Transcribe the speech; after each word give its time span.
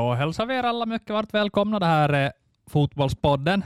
Då 0.00 0.14
hälsar 0.14 0.46
vi 0.46 0.54
er 0.54 0.62
alla 0.62 0.86
mycket 0.86 1.10
varmt 1.10 1.34
välkomna. 1.34 1.78
Det 1.78 1.86
här 1.86 2.08
är 2.08 2.32
Fotbollspodden, 2.66 3.64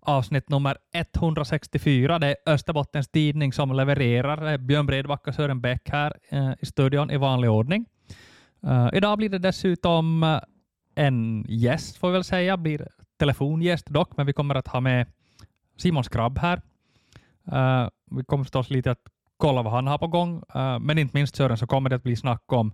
avsnitt 0.00 0.48
nummer 0.48 0.76
164. 0.92 2.18
Det 2.18 2.26
är 2.26 2.36
Österbottens 2.46 3.08
Tidning 3.08 3.52
som 3.52 3.72
levererar. 3.72 4.36
Det 4.36 4.50
är 4.50 4.58
Björn 4.58 4.86
Bredbacka 4.86 5.30
och 5.30 5.34
Sören 5.34 5.60
Bäck 5.60 5.90
här 5.90 6.16
eh, 6.28 6.52
i 6.60 6.66
studion 6.66 7.10
i 7.10 7.16
vanlig 7.16 7.50
ordning. 7.50 7.86
Uh, 8.64 8.88
idag 8.92 9.18
blir 9.18 9.28
det 9.28 9.38
dessutom 9.38 10.22
eh, 10.22 10.40
en 10.94 11.44
gäst, 11.48 11.96
får 11.96 12.08
vi 12.08 12.12
väl 12.12 12.24
säga. 12.24 12.56
Blir 12.56 12.88
telefongäst 13.18 13.86
dock, 13.86 14.16
men 14.16 14.26
vi 14.26 14.32
kommer 14.32 14.54
att 14.54 14.68
ha 14.68 14.80
med 14.80 15.06
Simon 15.76 16.04
Skrabb 16.04 16.38
här. 16.38 16.62
Uh, 17.52 17.88
vi 18.10 18.24
kommer 18.24 18.44
förstås 18.44 18.70
lite 18.70 18.90
att 18.90 19.02
kolla 19.36 19.62
vad 19.62 19.72
han 19.72 19.86
har 19.86 19.98
på 19.98 20.06
gång, 20.06 20.42
men 20.80 20.98
inte 20.98 21.16
minst 21.16 21.36
Sören 21.36 21.56
så 21.56 21.66
kommer 21.66 21.90
det 21.90 21.96
att 21.96 22.02
bli 22.02 22.16
snack 22.16 22.52
om 22.52 22.72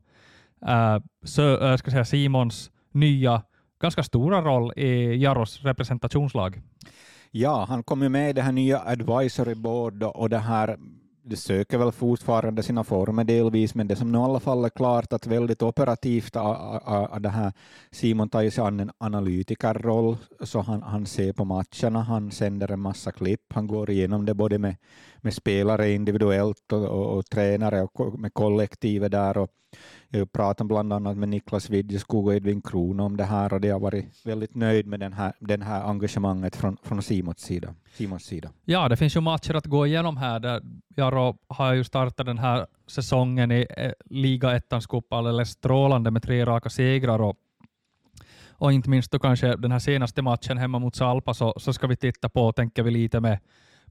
så, 1.25 1.79
ska 1.79 1.91
säga 1.91 2.05
Simons 2.05 2.71
nya, 2.97 3.43
ganska 3.81 4.03
stora 4.03 4.43
roll 4.43 4.73
i 4.77 5.17
Jaros 5.23 5.63
representationslag. 5.63 6.61
Ja, 7.31 7.67
han 7.69 7.83
kom 7.83 8.03
ju 8.03 8.09
med 8.09 8.31
i 8.31 8.33
det 8.33 8.43
här 8.43 8.53
nya 8.53 8.81
advisory 8.81 9.55
board 9.55 10.03
och 10.03 10.31
det 10.31 10.39
här 10.39 10.77
det 11.29 11.37
söker 11.37 11.79
väl 11.79 11.93
fortfarande 11.93 12.63
sina 12.63 12.85
former 12.85 13.25
delvis, 13.25 13.75
men 13.75 13.89
det 13.89 13.97
som 13.97 14.13
nu 14.13 14.19
i 14.19 14.21
alla 14.21 14.41
fall 14.41 14.65
är 14.65 14.69
klart 14.69 15.13
att 15.13 15.27
väldigt 15.27 15.63
operativt 15.63 16.37
är 16.37 17.21
det 17.21 17.29
här 17.29 17.53
Simon 17.91 18.29
tar 18.29 18.51
sig 18.51 18.65
an 18.65 18.81
en 18.81 18.91
analytikerroll, 18.99 20.17
så 20.41 20.61
han, 20.61 20.83
han 20.83 21.07
ser 21.07 21.33
på 21.33 21.45
matcherna, 21.45 22.03
han 22.03 22.31
sänder 22.31 22.73
en 22.73 22.81
massa 22.81 23.13
klipp, 23.13 23.53
han 23.55 23.67
går 23.67 23.91
igenom 23.91 24.27
det 24.27 24.35
både 24.35 24.59
med, 24.59 24.77
med 25.17 25.35
spelare 25.35 25.93
individuellt 25.93 26.73
och, 26.73 26.85
och, 26.85 27.19
och 27.19 27.27
tränare 27.27 27.83
och 27.83 28.19
med 28.19 28.35
kollektivet 28.35 29.13
där 29.13 29.39
och 29.39 29.51
jag 30.19 30.33
pratat 30.33 30.67
bland 30.67 30.93
annat 30.93 31.17
med 31.17 31.29
Niklas 31.29 31.71
Widjeskog 31.71 32.27
och 32.27 32.35
Edvin 32.35 32.63
Kron 32.63 33.01
om 33.01 33.17
det 33.17 33.25
här 33.25 33.53
och 33.53 33.61
de 33.61 33.71
har 33.71 33.81
varit 33.81 34.27
väldigt 34.27 34.55
nöjd 34.55 34.87
med 34.87 35.01
den 35.01 35.13
här, 35.13 35.33
den 35.41 35.63
här 35.63 35.85
engagemanget 35.85 36.57
från, 36.57 36.77
från 36.83 37.03
Simons 37.03 37.41
sida. 37.41 37.75
Simons 37.93 38.25
sida. 38.25 38.51
Ja, 38.65 38.89
det 38.89 38.97
finns 38.97 39.17
ju 39.17 39.21
matcher 39.21 39.55
att 39.55 39.67
gå 39.67 39.87
igenom 39.87 40.17
här. 40.17 40.41
Där 40.41 40.63
Jaro 40.97 41.37
har 41.49 41.73
ju 41.73 41.85
startat 41.85 42.27
den 42.27 42.39
här 42.39 42.67
säsongen 42.87 43.53
i 43.53 43.67
eh, 43.77 43.93
liga 44.05 44.57
ettans 44.57 44.87
cup 44.87 45.13
alldeles 45.13 45.51
strålande 45.51 46.11
med 46.11 46.23
tre 46.23 46.45
raka 46.45 46.71
segrar 46.71 47.21
och 47.21 47.37
och 48.59 48.73
inte 48.73 48.91
minst 48.91 49.11
då 49.11 49.19
kanske 49.19 49.57
den 49.57 49.73
här 49.73 49.79
senaste 49.79 50.23
matchen 50.23 50.59
hemma 50.59 50.79
mot 50.79 50.97
Salpa 50.97 51.35
så, 51.35 51.55
så 51.57 51.73
ska 51.73 51.87
vi 51.87 51.97
titta 51.97 52.29
på, 52.29 52.53
tänker 52.53 52.83
vi 52.83 52.91
lite 52.91 53.21
med, 53.21 53.39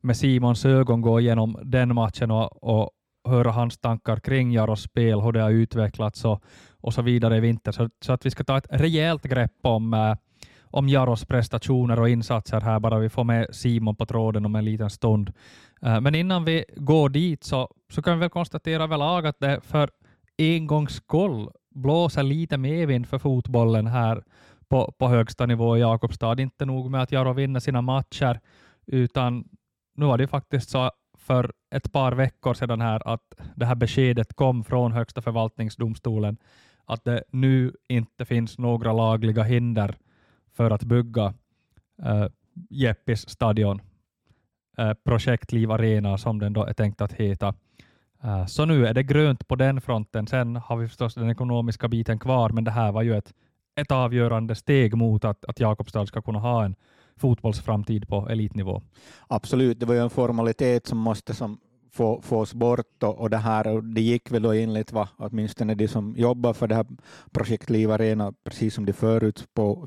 med 0.01 0.17
Simons 0.17 0.65
ögon 0.65 1.01
gå 1.01 1.19
igenom 1.19 1.59
den 1.63 1.95
matchen 1.95 2.31
och, 2.31 2.63
och, 2.63 2.91
höra 3.25 3.51
hans 3.51 3.77
tankar 3.77 4.19
kring 4.19 4.51
Jaros 4.51 4.81
spel, 4.81 5.21
hur 5.21 5.31
det 5.31 5.41
har 5.41 5.51
utvecklats 5.51 6.25
och, 6.25 6.43
och 6.81 6.93
så 6.93 7.01
vidare 7.01 7.37
i 7.37 7.39
vinter. 7.39 7.71
Så, 7.71 7.89
så, 8.01 8.13
att 8.13 8.25
vi 8.25 8.31
ska 8.31 8.43
ta 8.43 8.57
ett 8.57 8.67
rejält 8.69 9.23
grepp 9.23 9.59
om, 9.61 9.93
äh, 9.93 10.15
om 10.63 10.89
Jaros 10.89 11.25
prestationer 11.25 11.99
och 11.99 12.09
insatser 12.09 12.61
här, 12.61 12.79
bara 12.79 12.99
vi 12.99 13.09
får 13.09 13.23
med 13.23 13.47
Simon 13.51 13.95
på 13.95 14.05
tråden 14.05 14.45
om 14.45 14.55
en 14.55 14.65
liten 14.65 14.89
stund. 14.89 15.33
Äh, 15.81 16.01
men 16.01 16.15
innan 16.15 16.45
vi 16.45 16.65
går 16.75 17.09
dit 17.09 17.43
så, 17.43 17.69
så 17.89 18.01
kan 18.01 18.13
vi 18.13 18.19
väl 18.19 18.29
konstatera 18.29 18.83
överlag 18.83 19.27
att 19.27 19.39
det 19.39 19.61
för 19.63 19.89
en 20.37 20.67
gångs 20.67 20.93
skull 20.93 21.49
blåser 21.75 22.23
lite 22.23 22.57
medvind 22.57 23.07
för 23.07 23.19
fotbollen 23.19 23.87
här 23.87 24.23
på, 24.69 24.93
på 24.99 25.07
högsta 25.07 25.45
nivå 25.45 25.77
i 25.77 25.79
Jakobstad. 25.79 26.41
Inte 26.41 26.65
nog 26.65 26.91
med 26.91 27.01
att 27.01 27.11
Jaro 27.11 27.33
vinner 27.33 27.59
sina 27.59 27.81
matcher, 27.81 28.39
utan 28.85 29.45
nu 29.95 30.05
var 30.05 30.17
det 30.17 30.27
faktiskt 30.27 30.69
så 30.69 30.91
för 31.25 31.51
ett 31.71 31.91
par 31.91 32.11
veckor 32.11 32.53
sedan 32.53 32.81
här 32.81 33.07
att 33.07 33.21
det 33.55 33.65
här 33.65 33.75
beskedet 33.75 34.33
kom 34.33 34.63
från 34.63 34.91
Högsta 34.91 35.21
förvaltningsdomstolen 35.21 36.37
att 36.85 37.03
det 37.03 37.23
nu 37.31 37.73
inte 37.87 38.25
finns 38.25 38.57
några 38.57 38.93
lagliga 38.93 39.43
hinder 39.43 39.95
för 40.53 40.71
att 40.71 40.83
bygga 40.83 41.33
eh, 42.03 42.21
äh, 42.21 42.27
Jeppis 42.69 43.29
stadion, 43.29 43.81
äh, 44.77 44.93
Projekt 44.93 45.51
Liv 45.51 45.71
Arena 45.71 46.17
som 46.17 46.39
den 46.39 46.53
då 46.53 46.63
är 46.63 46.73
tänkt 46.73 47.01
att 47.01 47.13
heta. 47.13 47.53
Äh, 48.23 48.45
så 48.45 48.65
nu 48.65 48.87
är 48.87 48.93
det 48.93 49.03
grönt 49.03 49.47
på 49.47 49.55
den 49.55 49.81
fronten. 49.81 50.27
Sen 50.27 50.55
har 50.55 50.77
vi 50.77 50.87
förstås 50.87 51.15
den 51.15 51.29
ekonomiska 51.29 51.87
biten 51.87 52.19
kvar, 52.19 52.49
men 52.49 52.63
det 52.63 52.71
här 52.71 52.91
var 52.91 53.01
ju 53.01 53.17
ett, 53.17 53.33
ett 53.75 53.91
avgörande 53.91 54.55
steg 54.55 54.97
mot 54.97 55.25
att, 55.25 55.45
att 55.45 55.59
Jakobstad 55.59 56.05
ska 56.05 56.21
kunna 56.21 56.39
ha 56.39 56.65
en 56.65 56.75
fotbollsframtid 57.19 58.07
på 58.07 58.29
elitnivå. 58.29 58.81
Absolut, 59.27 59.79
det 59.79 59.85
var 59.85 59.93
ju 59.93 60.01
en 60.01 60.09
formalitet 60.09 60.87
som 60.87 60.97
måste 60.97 61.33
som 61.33 61.59
få, 61.95 62.21
fås 62.21 62.53
bort 62.53 63.03
och, 63.03 63.19
och 63.19 63.29
det 63.29 63.37
här 63.37 63.67
och 63.67 63.83
det 63.83 64.01
gick 64.01 64.31
väl 64.31 64.41
då 64.41 64.51
enligt 64.51 64.91
vad 64.91 65.07
åtminstone 65.17 65.75
de 65.75 65.87
som 65.87 66.15
jobbar 66.17 66.53
för 66.53 66.67
det 66.67 66.75
här 66.75 66.85
projekt 67.31 67.69
Liv 67.69 67.91
Arena, 67.91 68.33
precis 68.43 68.73
som 68.73 68.85
de 68.85 68.93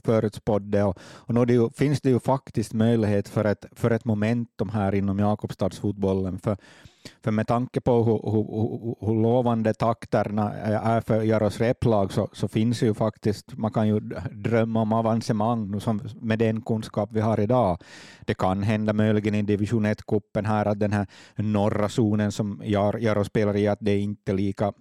förutspådde. 0.05 0.84
Och, 0.84 0.99
och 1.00 1.34
nu 1.34 1.44
det 1.44 1.77
finns 1.77 2.00
det 2.00 2.11
ju 2.11 2.21
faktiskt 2.21 2.72
möjlighet 2.72 3.28
för 3.28 3.45
ett, 3.45 3.66
för 3.72 3.91
ett 3.91 4.05
momentum 4.05 4.69
här 4.69 4.95
inom 4.95 5.19
Jakobstadsfotbollen. 5.19 6.39
För 6.39 6.56
för 7.24 7.30
med 7.30 7.46
tanke 7.46 7.80
på 7.80 8.04
hur, 8.04 8.30
hur, 8.32 9.06
hur 9.06 9.22
lovande 9.22 9.74
takterna 9.74 10.52
är 10.54 11.00
för 11.00 11.22
Jaros 11.22 11.60
replag 11.60 12.12
så, 12.12 12.28
så 12.32 12.48
finns 12.48 12.82
ju 12.82 12.94
faktiskt, 12.94 13.56
man 13.56 13.72
kan 13.72 13.88
ju 13.88 14.00
drömma 14.32 14.82
om 14.82 14.92
avancemang 14.92 15.80
som, 15.80 16.00
med 16.20 16.38
den 16.38 16.60
kunskap 16.60 17.10
vi 17.12 17.20
har 17.20 17.41
idag. 17.41 17.78
Det 18.20 18.34
kan 18.34 18.62
hända 18.62 18.92
möjligen 18.92 19.34
i 19.34 19.42
division 19.42 19.86
1-cupen 19.86 20.47
här 20.47 20.66
att 20.66 20.80
den 20.80 20.92
här 20.92 21.06
norra 21.36 21.88
zonen 21.88 22.32
som 22.32 22.62
Jaro 22.64 23.24
spelar 23.24 23.56
i, 23.56 23.68
att 23.68 23.78
det 23.80 23.91
är 23.91 23.98
inte 23.98 24.32
lika 24.32 24.72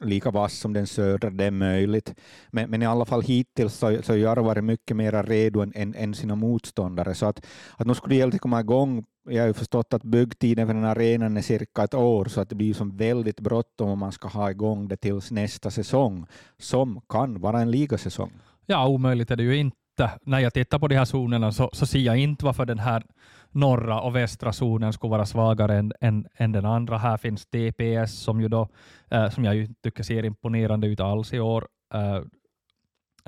lika 0.00 0.30
vass 0.30 0.58
som 0.58 0.72
den 0.72 0.86
södra, 0.86 1.30
det 1.30 1.44
är 1.44 1.50
möjligt. 1.50 2.14
Men, 2.50 2.70
men 2.70 2.82
i 2.82 2.86
alla 2.86 3.04
fall 3.04 3.22
hittills 3.22 3.74
så, 3.74 4.02
så 4.02 4.12
har 4.12 4.16
Jaro 4.18 4.42
varit 4.42 4.64
mycket 4.64 4.96
mer 4.96 5.22
redo 5.22 5.60
än, 5.60 5.72
än, 5.74 5.94
än, 5.94 6.14
sina 6.14 6.34
motståndare. 6.34 7.14
Så 7.14 7.26
att, 7.26 7.46
att 7.76 7.86
nu 7.86 7.94
skulle 7.94 8.14
det 8.14 8.18
gälla 8.18 8.34
att 8.34 8.40
komma 8.40 8.60
igång 8.60 9.04
jag 9.24 9.42
har 9.42 9.46
ju 9.46 9.52
förstått 9.52 9.94
att 9.94 10.02
byggtiden 10.02 10.66
för 10.66 10.74
den 10.74 10.84
här 10.84 10.90
arenan 10.90 11.36
är 11.36 11.42
cirka 11.42 11.84
ett 11.84 11.94
år, 11.94 12.24
så 12.24 12.40
att 12.40 12.48
det 12.48 12.54
blir 12.54 12.74
som 12.74 12.96
väldigt 12.96 13.40
bråttom 13.40 13.88
om 13.88 13.98
man 13.98 14.12
ska 14.12 14.28
ha 14.28 14.50
igång 14.50 14.88
det 14.88 14.96
tills 14.96 15.30
nästa 15.30 15.70
säsong, 15.70 16.26
som 16.58 17.00
kan 17.08 17.40
vara 17.40 17.60
en 17.60 17.70
ligasäsong. 17.70 18.32
Ja, 18.66 18.88
omöjligt 18.88 19.30
är 19.30 19.36
det 19.36 19.42
ju 19.42 19.56
inte. 19.56 20.10
När 20.22 20.38
jag 20.38 20.54
tittar 20.54 20.78
på 20.78 20.88
de 20.88 20.96
här 20.96 21.04
zonerna 21.04 21.52
så, 21.52 21.70
så 21.72 21.86
ser 21.86 21.98
jag 21.98 22.18
inte 22.18 22.44
varför 22.44 22.66
den 22.66 22.78
här 22.78 23.02
norra 23.50 24.00
och 24.00 24.16
västra 24.16 24.52
zonen 24.52 24.92
skulle 24.92 25.10
vara 25.10 25.26
svagare 25.26 25.76
än, 25.76 25.92
än, 26.00 26.26
än 26.36 26.52
den 26.52 26.64
andra. 26.64 26.98
Här 26.98 27.16
finns 27.16 27.46
TPS 27.46 28.12
som, 28.12 28.40
ju 28.40 28.48
då, 28.48 28.68
äh, 29.10 29.30
som 29.30 29.44
jag 29.44 29.54
ju 29.54 29.66
tycker 29.82 30.02
ser 30.02 30.24
imponerande 30.24 30.86
ut 30.86 31.00
alls 31.00 31.32
i 31.32 31.40
år. 31.40 31.68
Äh, 31.94 32.16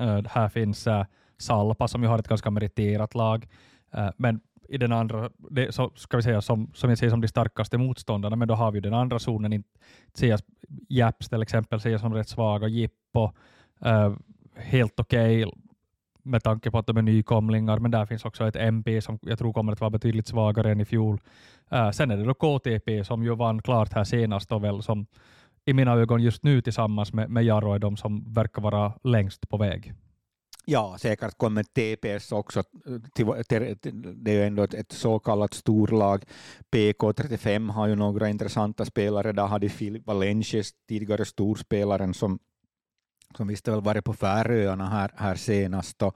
äh, 0.07 0.23
här 0.29 0.49
finns 0.49 0.87
Salpa 1.37 1.87
som 1.87 2.03
ju 2.03 2.09
har 2.09 2.19
ett 2.19 2.27
ganska 2.27 2.51
meriterat 2.51 3.15
lag. 3.15 3.47
men 4.17 4.39
i 4.69 4.77
den 4.77 4.91
andra, 4.91 5.29
det, 5.37 5.71
så 5.71 5.91
ska 5.95 6.17
vi 6.17 6.23
säga 6.23 6.41
som, 6.41 6.71
som 6.73 6.89
jag 6.89 6.99
ser 6.99 7.09
som 7.09 7.21
de 7.21 7.27
starkaste 7.27 7.77
motståndarna, 7.77 8.35
men 8.35 8.47
då 8.47 8.53
har 8.53 8.71
vi 8.71 8.79
den 8.79 8.93
andra 8.93 9.19
zonen, 9.19 9.53
inte 9.53 9.69
Japs 10.89 11.29
till 11.29 11.41
exempel 11.41 11.79
ser 11.79 11.89
jag 11.89 12.01
som 12.01 12.13
rätt 12.13 12.29
svaga, 12.29 12.67
Jippo 12.67 13.31
uh, 13.85 14.15
helt 14.55 14.99
okej 14.99 15.45
okay, 15.45 15.61
med 16.23 16.43
tanke 16.43 16.71
på 16.71 16.77
att 16.77 16.87
de 16.87 16.97
är 16.97 17.01
nykomlingar, 17.01 17.79
men 17.79 17.91
där 17.91 18.05
finns 18.05 18.25
också 18.25 18.47
ett 18.47 18.55
MP 18.55 19.01
som 19.01 19.19
jag 19.21 19.39
tror 19.39 19.53
kommer 19.53 19.71
att 19.71 19.81
vara 19.81 19.89
betydligt 19.89 20.27
svagare 20.27 20.71
än 20.71 20.79
i 20.79 20.85
fjol. 20.85 21.21
Uh, 21.73 21.91
sen 21.91 22.11
är 22.11 22.17
det 22.17 22.23
då 22.23 22.33
KTP 22.33 23.03
som 23.03 23.23
ju 23.23 23.35
vann 23.35 23.61
klart 23.61 23.93
här 23.93 24.03
senast 24.03 24.51
och 24.51 24.63
väl 24.63 24.83
som 24.83 25.05
i 25.65 25.73
mina 25.73 25.93
ögon 25.93 26.21
just 26.21 26.43
nu 26.43 26.61
tillsammans 26.61 27.13
med, 27.13 27.29
med 27.29 27.43
Jaro 27.43 27.73
är 27.73 27.79
de 27.79 27.97
som 27.97 28.33
verkar 28.33 28.61
vara 28.61 28.93
längst 29.03 29.49
på 29.49 29.57
väg. 29.57 29.93
Ja, 30.69 30.97
säkert 30.99 31.37
kommer 31.37 31.63
TPS 31.63 32.31
också. 32.31 32.63
det 34.15 34.31
är 34.31 34.35
ju 34.35 34.43
ändå 34.43 34.63
ett, 34.63 34.91
så 34.91 35.19
kallat 35.19 35.53
storlag. 35.53 36.23
PK35 36.71 37.71
har 37.71 37.87
ju 37.87 37.95
några 37.95 38.29
intressanta 38.29 38.85
spelare. 38.85 39.31
Där 39.31 39.45
hade 39.45 39.69
Filip 39.69 40.07
Valencius, 40.07 40.71
tidigare 40.87 41.25
storspelaren, 41.25 42.13
som, 42.13 42.39
som 43.37 43.47
visste 43.47 43.71
väl 43.71 43.81
varit 43.81 44.05
på 44.05 44.13
Färöarna 44.13 44.89
här, 44.89 45.11
här 45.15 45.35
senast. 45.35 46.01
Och, 46.01 46.15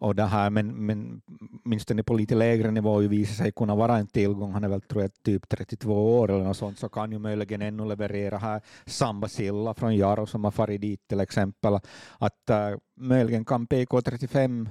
och 0.00 0.14
det 0.14 0.24
här, 0.24 0.50
men, 0.50 0.86
men 0.86 1.22
åtminstone 1.64 2.02
på 2.02 2.14
lite 2.14 2.34
lägre 2.34 2.70
nivå 2.70 2.98
visar 2.98 3.44
sig 3.44 3.52
kunna 3.52 3.74
vara 3.74 3.96
en 3.96 4.06
tillgång. 4.06 4.52
Han 4.52 4.64
är 4.64 4.68
väl 4.68 4.80
tror 4.80 5.02
jag, 5.02 5.10
typ 5.22 5.48
32 5.48 6.18
år 6.18 6.30
eller 6.30 6.44
något 6.44 6.56
sånt, 6.56 6.78
så 6.78 6.88
kan 6.88 7.12
ju 7.12 7.18
möjligen 7.18 7.62
ännu 7.62 7.88
leverera 7.88 8.38
här. 8.38 8.60
Samba 8.86 9.28
Silla 9.28 9.74
från 9.74 9.96
Jaro 9.96 10.26
som 10.26 10.44
har 10.44 10.50
farit 10.50 10.80
dit 10.80 11.08
till 11.08 11.20
exempel. 11.20 11.74
Att 12.18 12.50
uh, 12.50 12.78
möjligen 12.96 13.44
kan 13.44 13.66
PK35 13.66 14.68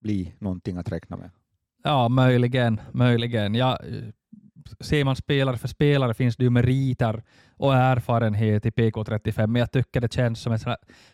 bli 0.00 0.34
någonting 0.38 0.76
att 0.76 0.92
räkna 0.92 1.16
med. 1.16 1.30
Ja, 1.84 2.08
möjligen, 2.08 2.80
möjligen. 2.92 3.54
Ja, 3.54 3.78
ser 4.80 5.04
man 5.04 5.16
spelare 5.16 5.58
för 5.58 5.68
spelare 5.68 6.14
finns 6.14 6.36
det 6.36 6.44
ju 6.44 6.50
meriter 6.50 7.22
och 7.56 7.74
erfarenhet 7.74 8.66
i 8.66 8.70
PK35, 8.70 9.46
men 9.46 9.60
jag 9.60 9.72
tycker 9.72 10.00
det 10.00 10.12
känns 10.12 10.40
som 10.40 10.52
ett 10.52 10.62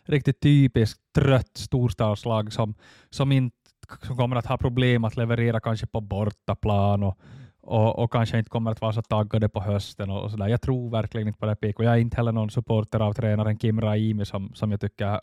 riktigt 0.04 0.40
typiskt 0.40 1.00
trött 1.14 1.56
storstadslag 1.56 2.52
som, 2.52 2.74
som 3.10 3.32
inte 3.32 3.57
som 4.02 4.16
kommer 4.16 4.36
att 4.36 4.46
ha 4.46 4.56
problem 4.56 5.04
att 5.04 5.16
leverera 5.16 5.60
kanske 5.60 5.86
på 5.86 6.00
bortaplan 6.00 7.02
och, 7.02 7.18
och, 7.60 7.98
och 7.98 8.12
kanske 8.12 8.38
inte 8.38 8.50
kommer 8.50 8.70
att 8.70 8.80
vara 8.80 8.92
så 8.92 9.02
taggade 9.02 9.48
på 9.48 9.60
hösten. 9.60 10.10
och, 10.10 10.22
och 10.22 10.30
så 10.30 10.36
där. 10.36 10.48
Jag 10.48 10.62
tror 10.62 10.90
verkligen 10.90 11.28
inte 11.28 11.40
på 11.40 11.46
det 11.46 11.56
PK. 11.56 11.82
Jag 11.82 11.94
är 11.94 11.98
inte 11.98 12.16
heller 12.16 12.32
någon 12.32 12.50
supporter 12.50 13.00
av 13.00 13.12
tränaren 13.12 13.58
Kim 13.58 13.80
Raimi 13.80 14.24
som, 14.24 14.54
som 14.54 14.70
jag 14.70 14.80
tycker 14.80 15.20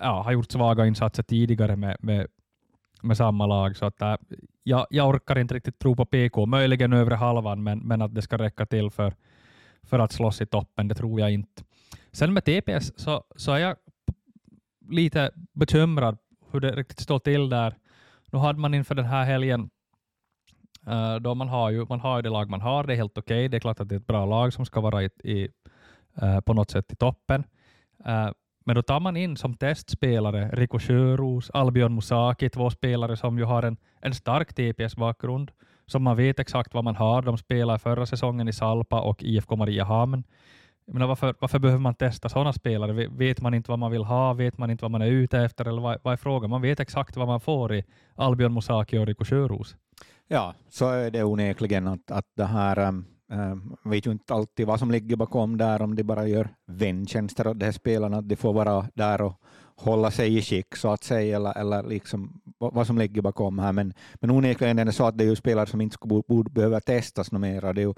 ja, 0.00 0.22
har 0.22 0.32
gjort 0.32 0.52
svaga 0.52 0.86
insatser 0.86 1.22
tidigare 1.22 1.76
med, 1.76 1.96
med, 2.00 2.26
med 3.02 3.16
samma 3.16 3.46
lag. 3.46 3.76
Så 3.76 3.86
att, 3.86 4.02
äh, 4.02 4.14
jag, 4.62 4.86
jag 4.90 5.08
orkar 5.08 5.38
inte 5.38 5.54
riktigt 5.54 5.78
tro 5.78 5.96
på 5.96 6.04
PK. 6.04 6.46
Möjligen 6.46 6.92
övre 6.92 7.14
halvan, 7.14 7.62
men, 7.62 7.78
men 7.78 8.02
att 8.02 8.14
det 8.14 8.22
ska 8.22 8.38
räcka 8.38 8.66
till 8.66 8.90
för, 8.90 9.14
för 9.82 9.98
att 9.98 10.12
slåss 10.12 10.40
i 10.40 10.46
toppen, 10.46 10.88
det 10.88 10.94
tror 10.94 11.20
jag 11.20 11.32
inte. 11.32 11.62
Sen 12.12 12.32
med 12.32 12.44
TPS 12.44 12.92
så, 12.96 13.24
så 13.36 13.52
är 13.52 13.58
jag 13.58 13.76
lite 14.88 15.30
bekymrad 15.52 16.18
hur 16.52 16.60
det 16.60 16.70
riktigt 16.70 17.00
står 17.00 17.18
till 17.18 17.48
där. 17.48 17.74
Nu 18.32 18.38
hade 18.38 18.58
man 18.58 18.74
inför 18.74 18.94
den 18.94 19.04
här 19.04 19.24
helgen 19.24 19.70
Uh, 20.88 21.16
då 21.16 21.34
man 21.34 21.48
har 21.48 21.70
ju 21.70 21.86
man 21.88 22.00
har 22.00 22.16
ju 22.16 22.22
det 22.22 22.30
lag 22.30 22.50
man 22.50 22.60
har, 22.60 22.84
det 22.84 22.92
är 22.92 22.96
helt 22.96 23.18
okej. 23.18 23.38
Okay. 23.38 23.48
Det 23.48 23.56
är 23.56 23.60
klart 23.60 23.80
att 23.80 23.88
det 23.88 23.94
är 23.94 24.00
ett 24.00 24.06
bra 24.06 24.26
lag 24.26 24.52
som 24.52 24.64
ska 24.64 24.80
vara 24.80 25.02
i, 25.02 25.10
i 25.24 25.48
uh, 26.22 26.40
på 26.40 26.54
något 26.54 26.70
sätt 26.70 26.92
i 26.92 26.96
toppen. 26.96 27.44
Uh, 28.06 28.30
men 28.64 28.76
då 28.76 28.82
tar 28.82 29.00
man 29.00 29.16
in 29.16 29.36
som 29.36 29.54
testspelare 29.54 30.50
Rico 30.52 30.78
Sjöros, 30.78 31.50
Albion 31.50 31.94
Musaki, 31.94 32.48
två 32.48 32.70
spelare 32.70 33.16
som 33.16 33.38
ju 33.38 33.44
har 33.44 33.62
en, 33.62 33.76
en 34.00 34.14
stark 34.14 34.54
TPS-bakgrund, 34.54 35.50
som 35.86 36.02
man 36.02 36.16
vet 36.16 36.38
exakt 36.38 36.74
vad 36.74 36.84
man 36.84 36.96
har. 36.96 37.22
De 37.22 37.38
spelade 37.38 37.78
förra 37.78 38.06
säsongen 38.06 38.48
i 38.48 38.52
Salpa 38.52 39.00
och 39.00 39.22
IFK 39.22 39.56
Mariehamn. 39.56 40.24
Men 40.86 41.08
varför, 41.08 41.34
varför 41.38 41.58
behöver 41.58 41.80
man 41.80 41.94
testa 41.94 42.28
sådana 42.28 42.52
spelare? 42.52 43.08
Vet 43.08 43.40
man 43.40 43.54
inte 43.54 43.70
vad 43.70 43.78
man 43.78 43.90
vill 43.90 44.04
ha? 44.04 44.32
Vet 44.32 44.58
man 44.58 44.70
inte 44.70 44.84
vad 44.84 44.90
man 44.90 45.02
är 45.02 45.06
ute 45.06 45.38
efter? 45.38 45.68
Eller 45.68 45.82
vad, 45.82 45.98
vad 46.02 46.12
är 46.12 46.16
frågan? 46.16 46.50
Man 46.50 46.62
vet 46.62 46.80
exakt 46.80 47.16
vad 47.16 47.26
man 47.26 47.40
får 47.40 47.74
i 47.74 47.84
Albion 48.14 48.54
Musaki 48.54 48.98
och 48.98 49.06
Rico 49.06 49.24
Sjöros. 49.24 49.76
Ja, 50.28 50.54
så 50.68 50.88
är 50.88 51.10
det 51.10 51.24
onekligen 51.24 51.88
att, 51.88 52.10
att 52.10 52.26
det 52.36 52.44
här 52.44 52.78
um, 53.28 53.76
vet 53.84 54.06
ju 54.06 54.10
inte 54.10 54.34
alltid 54.34 54.66
vad 54.66 54.78
som 54.78 54.90
ligger 54.90 55.16
bakom 55.16 55.58
där, 55.58 55.82
om 55.82 55.96
de 55.96 56.02
bara 56.02 56.26
gör 56.26 56.48
väntjänster 56.66 57.46
åt 57.46 57.58
de 57.58 57.64
här 57.64 57.72
spelarna, 57.72 58.16
att 58.18 58.28
de 58.28 58.36
får 58.36 58.52
vara 58.52 58.88
där 58.94 59.22
och 59.22 59.40
hålla 59.76 60.10
sig 60.10 60.38
i 60.38 60.42
skick 60.42 60.76
så 60.76 60.88
att 60.88 61.04
säga, 61.04 61.36
eller, 61.36 61.58
eller 61.58 61.82
liksom 61.82 62.40
vad 62.58 62.86
som 62.86 62.98
ligger 62.98 63.22
bakom 63.22 63.58
här. 63.58 63.72
Men, 63.72 63.94
men 64.14 64.30
onekligen 64.30 64.78
är 64.78 64.84
det 64.84 64.92
så 64.92 65.06
att 65.06 65.18
det 65.18 65.24
är 65.24 65.28
ju 65.28 65.36
spelare 65.36 65.66
som 65.66 65.80
inte 65.80 65.96
borde, 66.00 66.24
borde 66.28 66.50
behöva 66.50 66.80
testas 66.80 67.32
något 67.32 67.40
mera. 67.40 67.72
Det 67.72 67.82
är 67.82 67.86
ju, 67.86 67.94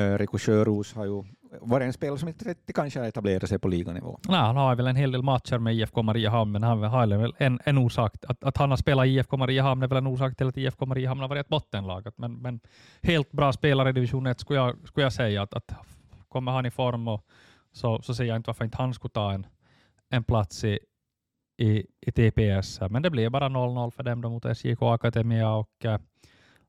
äh, 0.00 0.18
Rico 0.18 0.38
Sjöros 0.38 0.94
har 0.94 1.04
ju 1.04 1.24
var 1.60 1.80
det 1.80 1.86
en 1.86 1.92
spelare 1.92 2.18
som 2.18 2.28
inte 2.28 2.54
kanske 2.74 3.00
har 3.00 3.06
etablerat 3.06 3.48
sig 3.48 3.58
på 3.58 3.68
liganivå? 3.68 4.18
Nej, 4.28 4.40
han 4.40 4.56
har 4.56 4.76
väl 4.76 4.86
en 4.86 4.96
hel 4.96 5.12
del 5.12 5.22
matcher 5.22 5.58
med 5.58 5.74
IFK 5.74 6.02
Mariehamn, 6.02 6.52
men 6.52 6.62
han 6.62 6.82
har 6.82 7.06
väl 7.06 7.34
en, 7.38 7.60
en 7.64 7.78
orsak. 7.78 8.14
Att, 8.28 8.44
att 8.44 8.56
han 8.56 8.70
har 8.70 8.76
spelat 8.76 9.06
i 9.06 9.08
IFK 9.08 9.36
Mariehamn 9.36 9.82
är 9.82 9.86
väl 9.86 9.98
en 9.98 10.06
orsak 10.06 10.36
till 10.36 10.48
att 10.48 10.56
IFK 10.56 10.86
Mariehamn 10.86 11.20
har 11.20 11.28
varit 11.28 11.40
ett 11.40 11.48
bottenlag. 11.48 12.06
Men, 12.16 12.34
men 12.34 12.60
helt 13.02 13.32
bra 13.32 13.52
spelare 13.52 13.88
i 13.88 13.92
division 13.92 14.26
1 14.26 14.40
skulle 14.40 14.58
jag, 14.58 14.88
skulle 14.88 15.04
jag 15.04 15.12
säga. 15.12 15.42
Att, 15.42 15.54
att 15.54 15.74
kommer 16.28 16.52
han 16.52 16.66
i 16.66 16.70
form 16.70 17.08
och, 17.08 17.26
så, 17.72 18.02
så 18.02 18.14
ser 18.14 18.24
jag 18.24 18.36
inte 18.36 18.48
varför 18.48 18.64
inte 18.64 18.76
han 18.76 18.94
skulle 18.94 19.12
ta 19.12 19.32
en, 19.32 19.46
en 20.10 20.24
plats 20.24 20.64
i, 20.64 20.78
i, 21.56 21.86
i 22.00 22.12
TPS. 22.12 22.80
Men 22.90 23.02
det 23.02 23.10
blev 23.10 23.30
bara 23.30 23.48
0-0 23.48 23.90
för 23.90 24.02
dem 24.02 24.20
då 24.20 24.30
mot 24.30 24.56
SJK 24.56 24.82
Akademia 24.82 25.54
och 25.54 25.84
eh, 25.84 25.98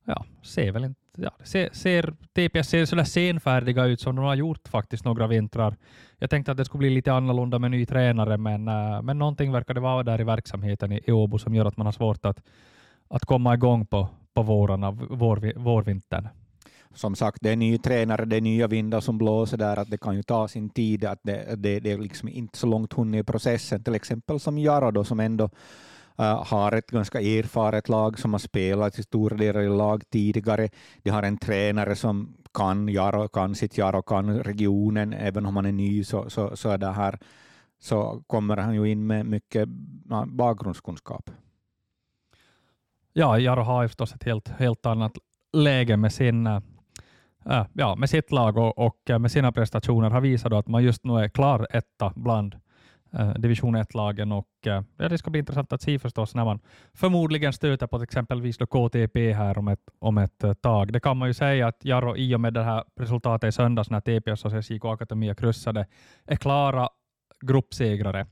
ja, 0.06 0.25
ser 0.44 0.72
väl 0.72 0.84
inte 0.84 1.00
ja, 1.18 1.31
ser, 1.44 1.66
typ 1.68 1.75
ser, 1.75 2.13
TPS 2.34 2.69
ser 2.69 2.86
sådär 2.86 3.04
senfärdiga 3.04 3.86
ut 3.86 4.02
som 4.02 4.16
de 4.16 4.25
har 4.25 4.36
gjort 4.36 4.68
faktiskt 4.68 5.06
några 5.06 5.28
vintrar. 5.28 5.75
Jag 6.18 6.30
tänkte 6.30 6.52
att 6.52 6.57
det 6.57 6.66
skulle 6.66 6.80
bli 6.80 6.90
lite 6.90 7.13
annorlunda 7.13 7.60
med 7.60 7.72
ny 7.72 7.86
tränare, 7.86 8.38
men, 8.38 8.68
äh, 8.68 9.02
men 9.02 9.19
någonting 9.19 9.52
verkar 9.52 9.74
det 9.74 9.80
vara 9.80 10.04
där 10.04 10.22
i 10.22 10.24
verksamheten 10.24 10.92
i, 10.92 11.02
i 11.07 11.12
Åbo 11.12 11.38
som 11.38 11.56
gör 11.56 11.66
att 11.66 11.78
man 11.78 11.88
har 11.88 11.92
svårt 11.92 12.25
att, 12.25 12.42
att 13.10 13.25
komma 13.25 13.54
igång 13.54 13.86
på, 13.86 14.10
på 14.34 14.42
vårarna, 14.42 14.92
vår, 14.92 15.60
vårvintern. 15.60 16.28
Som 16.94 17.16
sagt, 17.16 17.38
det 17.42 17.50
är 17.50 17.56
ny 17.56 17.78
tränare, 17.78 18.25
det 18.25 18.36
är 18.36 18.42
nya 18.42 18.68
vindar 18.68 19.00
som 19.00 19.18
blåser 19.18 19.58
där, 19.58 19.78
att 19.78 19.90
det 19.90 19.98
kan 19.98 20.16
ju 20.16 20.24
ta 20.24 20.48
sin 20.48 20.69
tid, 20.69 21.06
att 21.06 21.19
det, 21.24 21.56
det, 21.58 21.80
det 21.80 21.92
är 21.92 21.98
liksom 21.98 22.30
inte 22.30 22.58
så 22.58 22.68
långt 22.68 22.94
hunnit 22.94 23.22
i 23.22 23.24
processen, 23.24 23.84
till 23.84 23.96
exempel 23.96 24.40
som 24.40 24.58
Jaro 24.58 24.92
då, 24.92 25.04
som 25.04 25.19
ändå 25.19 25.50
Eh, 26.18 26.44
har 26.46 26.72
ett 26.72 26.92
ganska 26.92 27.22
erfaret 27.22 27.90
lag 27.90 28.20
som 28.20 28.34
har 28.34 28.40
spelat 28.40 29.00
i 29.00 29.04
stora 29.04 29.38
delar 29.38 29.62
i 29.62 29.70
lag 29.70 30.04
tidigare. 30.10 30.70
De 31.04 31.10
har 31.10 31.24
en 31.24 31.38
tränare 31.38 31.96
som 31.96 32.36
kan 32.54 32.90
Jaro, 32.90 33.28
kan 33.28 33.56
sitt 33.56 33.78
Jaro, 33.78 34.02
kan 34.02 34.44
regionen, 34.44 35.14
även 35.14 35.46
om 35.46 35.56
han 35.56 35.66
är 35.66 35.72
ny 35.72 36.04
så, 36.04 36.30
så, 36.30 36.56
så, 36.56 36.70
är 36.70 36.78
det 36.78 36.92
här, 36.92 37.20
så 37.80 38.24
kommer 38.28 38.58
han 38.58 38.76
ju 38.76 38.92
in 38.92 39.08
med 39.08 39.26
mycket 39.26 39.70
bakgrundskunskap. 40.28 41.30
Ja, 43.14 43.40
Jaro 43.40 43.62
har 43.62 43.82
ju 43.82 43.88
förstås 43.88 44.16
ett 44.16 44.24
helt, 44.24 44.50
helt 44.50 44.86
annat 44.86 45.18
läge 45.54 45.98
med 45.98 46.14
sin 46.14 46.48
äh, 46.48 47.66
ja, 47.74 47.96
med 47.96 48.10
sitt 48.10 48.32
lag 48.32 48.58
och, 48.58 48.78
och 48.78 49.10
eh, 49.10 49.20
med 49.20 49.32
sina 49.32 49.52
prestationer 49.52 50.10
har 50.10 50.22
visat 50.22 50.54
att 50.54 50.68
man 50.68 50.84
just 50.84 51.04
nu 51.04 51.14
är 51.14 51.30
klar 51.30 51.68
etta 51.70 52.14
bland 52.16 52.56
Eh, 53.20 53.34
division 53.34 53.76
1-lagen 53.76 54.32
och 54.32 54.68
eh, 54.68 54.82
ja, 54.98 55.10
det 55.10 55.18
ska 55.18 55.30
bli 55.32 55.40
intressant 55.40 55.74
att 55.74 55.82
se 55.82 56.00
förstås 56.00 56.36
när 56.36 56.46
man 56.46 56.60
förmodligen 56.94 57.54
stöter 57.54 57.88
på 57.88 58.02
exempelvis 58.02 58.58
då 58.58 58.66
KTP 58.66 59.34
här 59.34 59.58
om 59.58 59.68
ett, 59.68 59.90
om 60.00 60.18
ett 60.18 60.44
eh, 60.44 60.54
tag. 60.54 60.94
Det 60.94 61.00
kan 61.00 61.18
man 61.18 61.28
ju 61.28 61.34
säga 61.34 61.68
att 61.68 61.86
Jaro 61.86 62.18
i 62.18 62.36
och 62.36 62.40
med 62.42 62.54
det 62.54 62.64
här 62.64 62.84
resultatet 63.00 63.48
i 63.48 63.52
söndags 63.52 63.90
när 63.90 64.02
TPS 64.02 64.46
och 64.46 64.64
SJK 64.64 64.86
Akademia 64.86 65.36
kryssade 65.36 65.86
är 66.26 66.36
klara 66.36 66.90
gruppsegrare 67.42 68.28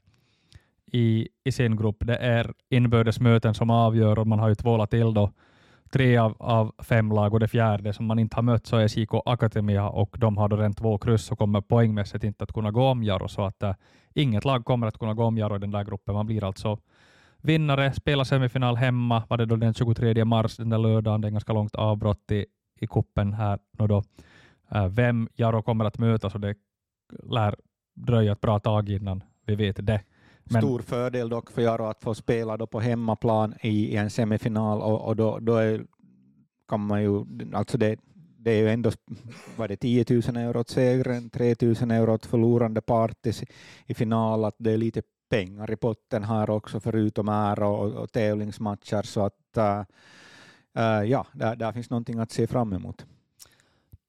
i, 0.91 1.27
i 1.43 1.51
sin 1.51 1.75
grupp. 1.75 1.97
Det 1.99 2.15
är 2.15 2.53
inbördes 2.69 3.19
möten 3.19 3.53
som 3.53 3.69
avgör 3.69 4.19
och 4.19 4.27
man 4.27 4.39
har 4.39 4.49
ju 4.49 4.55
tvålat 4.55 4.91
till 4.91 5.13
då 5.13 5.31
tre 5.93 6.17
av, 6.17 6.35
av 6.39 6.71
fem 6.79 7.11
lag 7.11 7.33
och 7.33 7.39
det 7.39 7.47
fjärde 7.47 7.93
som 7.93 8.05
man 8.05 8.19
inte 8.19 8.35
har 8.35 8.43
mött 8.43 8.67
så 8.67 8.77
är 8.77 8.87
SJK 8.87 9.09
Akademia 9.25 9.89
och 9.89 10.15
de 10.19 10.37
har 10.37 10.49
då 10.49 10.55
redan 10.55 10.73
två 10.73 10.97
kryss 10.97 11.31
och 11.31 11.37
kommer 11.37 11.61
poängmässigt 11.61 12.23
inte 12.23 12.43
att 12.43 12.53
kunna 12.53 12.71
gå 12.71 12.83
om 12.83 13.03
Jaro 13.03 13.27
så 13.27 13.45
att 13.45 13.63
äh, 13.63 13.73
inget 14.13 14.45
lag 14.45 14.65
kommer 14.65 14.87
att 14.87 14.97
kunna 14.97 15.13
gå 15.13 15.23
om 15.23 15.37
Jaro 15.37 15.55
i 15.55 15.59
den 15.59 15.71
där 15.71 15.83
gruppen. 15.83 16.15
Man 16.15 16.25
blir 16.25 16.43
alltså 16.43 16.79
vinnare, 17.41 17.93
spelar 17.93 18.23
semifinal 18.23 18.75
hemma, 18.75 19.23
var 19.29 19.37
det 19.37 19.45
då 19.45 19.55
den 19.55 19.73
23 19.73 20.25
mars, 20.25 20.57
den 20.57 20.69
där 20.69 20.77
lördagen, 20.77 21.21
det 21.21 21.27
är 21.27 21.31
ganska 21.31 21.53
långt 21.53 21.75
avbrott 21.75 22.31
i, 22.31 22.45
i 22.79 22.87
kuppen 22.87 23.33
här 23.33 23.59
nu 23.79 23.87
då. 23.87 24.03
Eh, 24.71 24.87
vem 24.87 25.29
Jaro 25.35 25.61
kommer 25.61 25.85
att 25.85 25.97
möta 25.97 26.29
så 26.29 26.37
det 26.37 26.55
lär 27.23 27.55
dröja 27.95 28.31
ett 28.31 28.41
bra 28.41 28.59
tag 28.59 28.89
innan 28.89 29.23
vi 29.45 29.55
vet 29.55 29.87
det. 29.87 30.01
Men... 30.43 30.61
Stor 30.61 30.79
fördel 30.79 31.29
dock 31.29 31.51
för 31.51 31.61
Jaro 31.61 31.85
att 31.85 32.03
få 32.03 32.13
spela 32.13 32.57
då 32.57 32.67
på 32.67 32.79
hemmaplan 32.79 33.53
i, 33.61 33.69
i 33.69 33.95
en 33.95 34.09
semifinal 34.09 34.81
och, 34.81 35.07
och 35.07 35.15
då, 35.15 35.39
då 35.39 35.55
är, 35.55 35.85
kan 36.67 36.79
man 36.79 37.01
ju, 37.01 37.25
alltså 37.53 37.77
det, 37.77 37.97
det 38.43 38.51
är 38.51 38.61
ju 38.61 38.69
ändå 38.69 38.91
var 39.55 39.67
det 39.67 39.75
10 39.75 40.05
000 40.09 40.37
euro 40.37 40.59
åt 40.59 40.69
segern, 40.69 41.29
3 41.29 41.55
000 41.61 41.91
euro 41.91 42.13
åt 42.13 42.25
förlorande 42.25 42.81
part 42.81 43.27
i, 43.27 43.33
i 43.85 43.93
final, 43.93 44.45
att 44.45 44.55
det 44.57 44.71
är 44.71 44.77
lite 44.77 45.01
pengar 45.29 45.71
i 45.71 45.75
potten 45.75 46.23
här 46.23 46.49
också 46.49 46.79
förutom 46.79 47.29
ära 47.29 47.67
och, 47.67 47.93
och 47.93 48.11
tävlingsmatcher 48.11 49.01
så 49.01 49.25
att 49.25 49.57
äh, 49.57 49.81
äh, 50.77 51.03
ja, 51.03 51.25
där, 51.31 51.55
där 51.55 51.71
finns 51.71 51.89
någonting 51.89 52.19
att 52.19 52.31
se 52.31 52.47
fram 52.47 52.73
emot. 52.73 53.05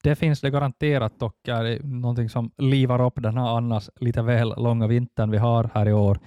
Det 0.02 0.14
finns 0.16 0.40
det 0.40 0.50
garanterat 0.50 1.22
och 1.22 1.48
är 1.48 1.82
någonting 1.82 2.28
som 2.28 2.50
livar 2.56 3.06
upp 3.06 3.22
den 3.22 3.36
här 3.36 3.56
annars 3.56 3.90
lite 4.00 4.22
väl 4.22 4.54
långa 4.56 4.86
vintern 4.86 5.30
vi 5.30 5.38
har 5.38 5.70
här 5.74 5.88
i 5.88 5.92
år. 5.92 6.18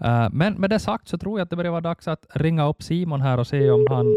Äh, 0.00 0.28
men 0.32 0.54
med 0.54 0.70
det 0.70 0.78
sagt 0.78 1.08
så 1.08 1.18
tror 1.18 1.38
jag 1.38 1.44
att 1.44 1.50
det 1.50 1.56
börjar 1.56 1.70
vara 1.70 1.80
dags 1.80 2.08
att 2.08 2.26
ringa 2.30 2.68
upp 2.68 2.82
Simon 2.82 3.20
här 3.20 3.38
och 3.38 3.46
se 3.46 3.70
om 3.70 3.86
han, 3.88 4.16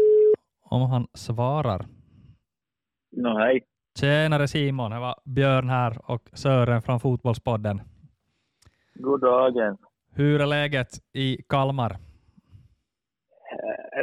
om 0.62 0.82
han 0.82 1.06
svarar. 1.14 1.86
No, 3.16 3.38
hej. 3.38 3.64
Tjenare 4.00 4.48
Simon, 4.48 4.90
det 4.90 4.98
var 4.98 5.14
Björn 5.24 5.68
här 5.68 6.10
och 6.10 6.28
Sören 6.32 6.82
från 6.82 7.00
Fotbollspodden. 7.00 7.80
God 8.94 9.20
dagen. 9.20 9.76
Hur 10.12 10.40
är 10.40 10.46
läget 10.46 10.88
i 11.12 11.42
Kalmar? 11.48 11.90
Eh, 11.90 11.98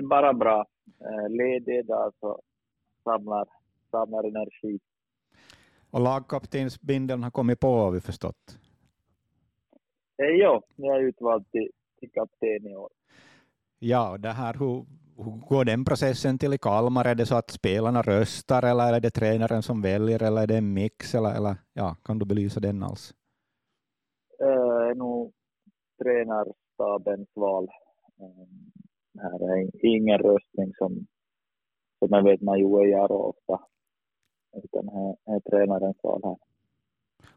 bara 0.07 0.33
bra. 0.33 0.65
Eh, 0.99 1.29
ledig 1.29 1.79
idag 1.79 2.13
så 2.19 2.41
samlar, 3.03 3.47
samlar 3.91 4.23
energi. 4.23 4.79
Och 5.91 6.01
lagkaptensbindeln 6.01 7.23
har 7.23 7.31
kommit 7.31 7.59
på 7.59 7.67
har 7.67 7.91
vi 7.91 8.01
förstått. 8.01 8.57
Eh, 10.23 10.29
jo, 10.29 10.61
jag 10.75 10.95
är 10.95 11.01
utvald 11.01 11.51
till, 11.51 11.69
till 11.99 12.11
kapten 12.11 12.67
i 12.67 12.75
år. 12.75 12.89
Ja, 13.79 14.17
det 14.17 14.29
här, 14.29 14.53
hur, 14.53 14.65
hur 14.65 14.85
går 15.49 15.65
den 15.65 15.85
processen 15.85 16.37
till 16.37 16.53
i 16.53 16.57
Kalmar? 16.57 17.05
Är 17.05 17.15
det 17.15 17.25
så 17.25 17.35
att 17.35 17.49
spelarna 17.49 18.01
röstar 18.01 18.63
eller 18.63 18.93
är 18.93 18.99
det 18.99 19.09
tränaren 19.09 19.63
som 19.63 19.81
väljer 19.81 20.23
eller 20.23 20.41
är 20.41 20.47
det 20.47 20.57
en 20.57 20.73
mix? 20.73 21.15
Eller, 21.15 21.35
eller, 21.35 21.55
ja, 21.73 21.95
kan 22.03 22.19
du 22.19 22.25
belysa 22.25 22.59
den 22.59 22.83
alls? 22.83 23.13
Uh, 24.41 24.89
är 24.89 24.95
nog 24.95 25.33
tränarstabens 26.03 27.29
val. 27.35 27.67
Uh, 28.21 29.21
här 29.21 29.57
är 29.57 29.85
ingen 29.85 30.17
röstning 30.17 30.73
som, 30.77 31.07
som 31.99 32.07
jag 32.09 32.23
vet 32.23 32.41
man 32.41 32.59
gör 32.59 33.11
ofta 33.11 33.59
utan 34.63 34.89
är, 34.89 35.35
är 35.35 35.39
tränarens 35.39 35.97
val 36.03 36.21
här. 36.23 36.37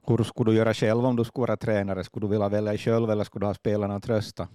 Hur 0.07 0.25
skulle 0.25 0.50
du 0.50 0.57
göra 0.57 0.75
själv 0.75 1.04
om 1.04 1.16
du 1.16 1.25
skulle 1.25 1.47
vara 1.47 1.57
tränare? 1.57 2.04
Skulle 2.04 2.26
du 2.26 2.31
vilja 2.31 2.49
välja 2.49 2.76
själv 2.76 3.11
eller 3.11 3.25
skulle 3.25 3.43
du 3.43 3.47
ha 3.47 3.54
spelarna 3.54 3.95
att 3.95 4.09
rösta? 4.09 4.49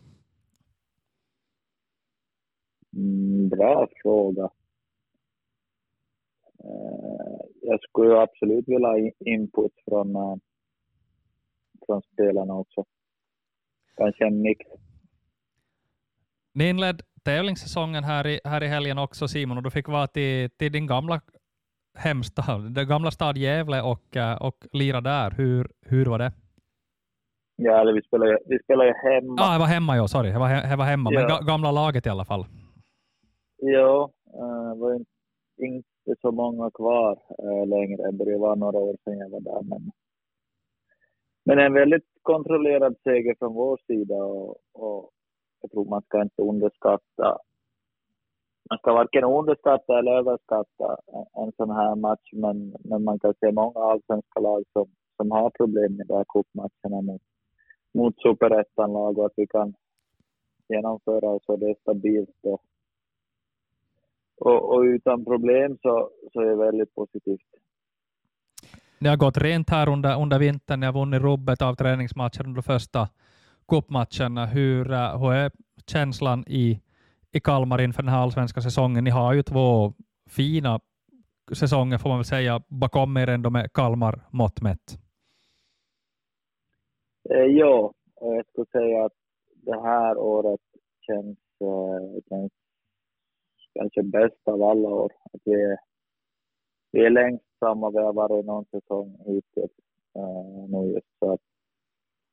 Mm, 2.95 3.49
bra 3.49 3.87
fråga. 4.01 4.49
Uh, 6.63 7.39
jag 7.61 7.79
skulle 7.81 8.19
absolut 8.19 8.67
vilja 8.67 8.87
ha 8.87 8.97
input 9.19 9.71
från, 9.85 10.15
uh, 10.15 10.35
från 11.85 12.01
spelarna 12.01 12.53
också. 12.53 12.85
Kanske 13.97 14.25
en 14.25 14.41
mix. 14.41 14.65
Ni 16.53 16.69
inledde 16.69 17.03
tävlingssäsongen 17.23 18.03
här 18.03 18.27
i, 18.27 18.39
här 18.43 18.63
i 18.63 18.67
helgen 18.67 18.97
också 18.97 19.27
Simon 19.27 19.57
och 19.57 19.63
du 19.63 19.71
fick 19.71 19.87
vara 19.87 20.07
till, 20.07 20.49
till 20.49 20.71
din 20.71 20.87
gamla 20.87 21.21
hemstad, 21.97 22.71
den 22.71 22.87
gamla 22.87 23.11
stad 23.11 23.37
Gävle 23.37 23.81
och, 23.81 24.17
eh, 24.17 24.41
och 24.41 24.67
lira 24.71 25.01
där. 25.01 25.31
Hur, 25.31 25.67
hur 25.85 26.05
var 26.05 26.19
det? 26.19 26.31
Ja, 27.55 27.81
eller 27.81 27.93
vi 27.93 28.01
spelade, 28.01 28.37
vi 28.45 28.59
spelade 28.59 28.93
hemma. 29.03 29.35
Ja, 29.37 29.49
ah, 29.49 29.51
jag 29.51 29.59
var 29.59 29.67
hemma, 29.67 29.97
ja, 29.97 30.07
sorry. 30.07 30.29
Jag 30.29 30.39
var, 30.39 30.49
jag 30.49 30.77
var 30.77 30.85
hemma, 30.85 31.09
ja. 31.13 31.19
men 31.19 31.29
ga, 31.29 31.39
gamla 31.39 31.71
laget 31.71 32.05
i 32.05 32.09
alla 32.09 32.25
fall. 32.25 32.45
Ja, 33.61 34.11
det 34.73 34.79
var 34.79 34.93
inte, 34.93 35.11
inte 35.57 36.21
så 36.21 36.31
många 36.31 36.71
kvar 36.71 37.19
äh, 37.39 37.67
längre. 37.67 38.11
Det 38.11 38.37
var 38.37 38.55
några 38.55 38.77
år 38.77 38.97
sedan 39.03 39.17
jag 39.17 39.29
var 39.29 39.39
där. 39.39 39.61
Men, 39.61 39.91
men 41.45 41.59
en 41.59 41.73
väldigt 41.73 42.07
kontrollerad 42.21 42.95
seger 43.03 43.35
från 43.39 43.53
vår 43.53 43.79
sida 43.87 44.15
och, 44.15 44.57
och 44.73 45.11
jag 45.61 45.71
tror 45.71 45.85
man 45.85 46.01
ska 46.01 46.21
inte 46.21 46.41
underskatta 46.41 47.37
man 48.69 48.79
ska 48.79 48.93
varken 48.93 49.23
underskatta 49.23 49.99
eller 49.99 50.11
överskatta 50.11 50.97
en, 51.43 51.51
sån 51.57 51.71
här 51.71 51.95
match, 51.95 52.29
men, 52.33 52.75
men 52.79 53.03
man 53.03 53.19
kan 53.19 53.33
se 53.39 53.51
många 53.51 53.79
allsvenska 53.79 54.39
lag 54.39 54.63
som, 54.73 54.85
som 55.17 55.31
har 55.31 55.49
problem 55.49 55.95
med 55.95 56.07
de 56.07 56.13
här 56.13 56.25
cupmatcherna 56.33 57.01
mot, 57.01 57.21
mot 57.93 58.21
superettan-lag 58.21 59.17
och 59.17 59.25
att 59.25 59.33
vi 59.35 59.47
kan 59.47 59.73
genomföra 60.67 61.39
så 61.45 61.55
det 61.55 61.69
är 61.69 61.75
stabilt 61.81 62.39
och, 62.43 62.61
och, 64.39 64.73
och, 64.73 64.81
utan 64.81 65.25
problem 65.25 65.77
så, 65.81 66.09
så 66.33 66.41
är 66.41 66.45
det 66.45 66.55
väldigt 66.55 66.95
positivt. 66.95 67.41
Det 68.99 69.09
har 69.09 69.17
gått 69.17 69.37
rent 69.37 69.69
här 69.69 69.89
under, 69.89 70.21
under 70.21 70.39
vintern. 70.39 70.79
Ni 70.79 70.85
har 70.85 70.93
vunnit 70.93 71.21
rubbet 71.21 71.61
av 71.61 71.75
träningsmatcher 71.75 72.45
under 72.45 72.61
första 72.61 73.09
cupmatchen. 73.67 74.37
Hur, 74.37 74.85
hur 75.19 75.33
är 75.33 75.51
känslan 75.87 76.43
i, 76.47 76.79
i 77.31 77.39
Kalmar 77.39 77.81
inför 77.81 78.03
den 78.03 78.11
här 78.11 78.21
allsvenska 78.21 78.61
säsongen? 78.61 79.03
Ni 79.03 79.09
har 79.09 79.33
ju 79.33 79.43
två 79.43 79.93
fina 80.29 80.79
säsonger 81.55 81.97
får 81.97 82.09
man 82.09 82.17
väl 82.17 82.25
säga 82.25 82.61
bakom 82.67 83.17
er 83.17 83.27
ändå 83.27 83.49
med 83.49 83.73
Kalmar 83.73 84.19
mått 84.31 84.61
mätt. 84.61 84.99
Eh, 87.29 87.37
ja, 87.37 87.93
jag 88.21 88.45
skulle 88.45 88.65
säga 88.65 89.05
att 89.05 89.13
det 89.65 89.81
här 89.81 90.17
året 90.17 90.59
känns, 91.01 91.37
eh, 91.61 92.21
känns 92.29 92.51
kanske 93.79 94.03
bäst 94.03 94.47
av 94.47 94.63
alla 94.63 94.89
år. 94.89 95.11
Att 95.33 95.41
vi, 95.45 95.53
är, 95.53 95.77
vi 96.91 97.05
är 97.05 97.09
längst 97.09 97.45
samma 97.59 97.91
vi 97.91 97.97
har 97.97 98.13
varit 98.13 98.45
någon 98.45 98.65
säsong 98.65 99.17
hittills. 99.25 99.71
eh, 100.15 100.69
nu 100.69 100.91
just. 100.93 101.07
Så 101.19 101.33
att 101.33 101.41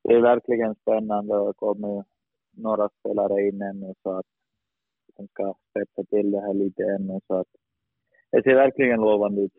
det 0.05 0.15
är 0.15 0.21
verkligen 0.21 0.75
spännande 0.75 1.37
och 1.37 1.47
det 1.47 1.53
kommer 1.57 2.05
några 2.51 2.89
spelare 2.89 3.49
in 3.49 3.63
ännu 3.63 3.95
så 4.03 4.19
att 4.19 4.27
de 5.17 5.29
ska 5.29 5.55
spetsa 5.71 6.05
till 6.05 6.31
det 6.31 6.41
här 6.41 6.55
lite 6.55 6.83
ännu. 6.83 7.21
Så 7.27 7.35
att 7.35 7.47
det 8.31 8.43
ser 8.43 8.55
verkligen 8.55 9.01
lovande 9.01 9.43
ut. 9.43 9.53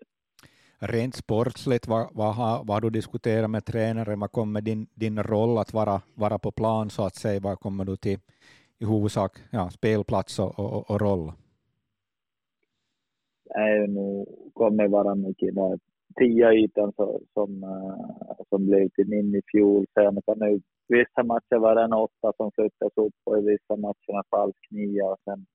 Rent 0.80 1.16
sportsligt, 1.16 1.88
vad, 1.88 2.08
vad, 2.14 2.36
har, 2.36 2.64
vad 2.64 2.76
har 2.76 2.82
du 2.82 2.90
diskuterat 2.90 3.50
med 3.50 3.66
tränaren? 3.66 4.20
Vad 4.20 4.32
kommer 4.32 4.62
din, 4.62 4.88
din 4.94 5.24
roll 5.24 5.58
att 5.58 5.74
vara, 5.74 6.02
vara 6.16 6.40
på 6.40 6.52
plan 6.52 6.90
så 6.90 7.06
att 7.06 7.16
säga? 7.16 7.40
Vad 7.40 7.60
kommer 7.60 7.86
du 7.86 7.98
till 7.98 8.20
i 8.80 8.86
huvudsak 8.86 9.32
ja, 9.52 9.70
spelplats 9.70 10.40
och, 10.40 10.60
och, 10.60 10.92
och 10.92 11.02
roll? 11.02 11.32
Är 13.50 13.88
nu 13.88 14.26
kommer 14.54 14.88
vara 14.88 15.16
mycket 15.16 15.56
där 15.56 15.80
tia 16.16 16.54
ytan 16.54 16.94
så, 16.96 17.22
som, 17.34 17.64
uh, 17.64 18.44
som 18.50 18.66
blev 18.66 18.90
till 18.90 19.08
min 19.08 19.36
i 19.36 19.42
fjol. 19.52 19.86
Sen 19.94 20.22
kan 20.26 20.40
det 20.40 20.60
vissa 20.88 21.24
matcher 21.24 21.60
var 21.60 21.76
det 21.76 21.84
en 21.84 21.94
åtta 21.94 22.34
som 22.38 22.52
flyttas 22.52 22.94
upp 22.96 23.16
och 23.24 23.38
i 23.38 23.42
vissa 23.42 23.76
matcher 23.76 24.14
en 24.18 24.24
falsk 24.30 24.68
nia 24.72 25.06
och 25.06 25.18
sen 25.24 25.46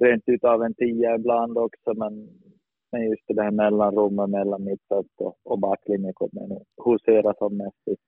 rent 0.00 0.22
utav 0.26 0.62
en 0.62 0.74
tia 0.74 1.14
ibland 1.14 1.58
också. 1.58 1.94
Men, 1.94 2.28
men 2.92 3.02
just 3.10 3.22
det 3.28 3.42
här 3.42 3.50
mellanrummet 3.50 4.30
mellan 4.30 4.64
mittfält 4.64 5.14
och, 5.18 5.36
och 5.44 5.58
backlinje 5.58 6.12
kommer 6.14 6.46
nog 6.46 6.64
husera 6.84 7.34
som 7.38 7.56
mest. 7.56 8.00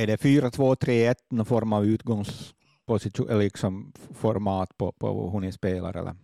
Är 0.00 0.06
det 0.06 0.16
4-2-3-1 0.16 1.14
någon 1.30 1.46
form 1.46 1.72
av 1.72 1.84
utgångsposition, 1.84 3.28
eller 3.28 3.42
liksom 3.42 3.92
format 4.14 4.78
på, 4.78 4.92
på 4.92 5.30
hur 5.32 5.40
ni 5.40 5.52
spelar? 5.52 5.96
Eller? 5.96 6.14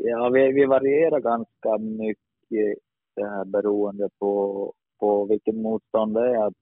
Ja, 0.00 0.30
vi, 0.30 0.52
vi 0.52 0.64
varierar 0.64 1.20
ganska 1.20 1.78
mycket 1.78 2.78
det 3.16 3.28
här 3.28 3.44
beroende 3.44 4.08
på, 4.18 4.72
på 5.00 5.24
vilken 5.24 5.62
motstånd 5.62 6.14
det 6.14 6.36
är. 6.36 6.52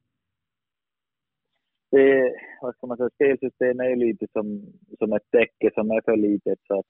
Det, 1.90 2.34
vad 2.62 2.74
ska 2.74 2.86
man 2.86 2.96
säga, 2.96 3.10
spelsystemet 3.14 3.86
är 3.86 3.96
lite 3.96 4.26
som, 4.32 4.72
som 4.98 5.12
ett 5.12 5.30
täcke 5.30 5.70
som 5.74 5.90
är 5.90 6.00
för 6.04 6.16
litet 6.16 6.58
så 6.66 6.78
att 6.78 6.86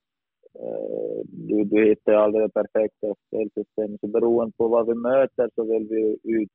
eh, 0.55 1.21
du, 1.25 1.65
du 1.65 1.89
hittar 1.89 2.13
aldrig 2.13 2.45
det 2.45 2.53
perfekta 2.53 3.15
spelsystemet. 3.27 4.01
Så 4.01 4.07
beroende 4.07 4.57
på 4.57 4.69
vad 4.69 4.87
vi 4.87 4.95
möter 4.95 5.51
så 5.55 5.65
vill 5.65 5.89
vi 5.89 6.19
ut, 6.23 6.51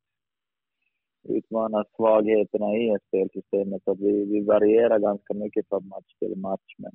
utmana 1.30 1.86
svagheterna 1.96 2.76
i 2.76 2.98
spelsystemet. 3.08 3.84
Så 3.84 3.92
att 3.92 4.00
vi, 4.00 4.26
vi 4.26 4.42
varierar 4.46 5.00
ganska 5.00 5.34
mycket 5.34 5.68
från 5.68 5.88
match 5.88 6.14
till 6.20 6.38
match. 6.38 6.76
Men 6.78 6.92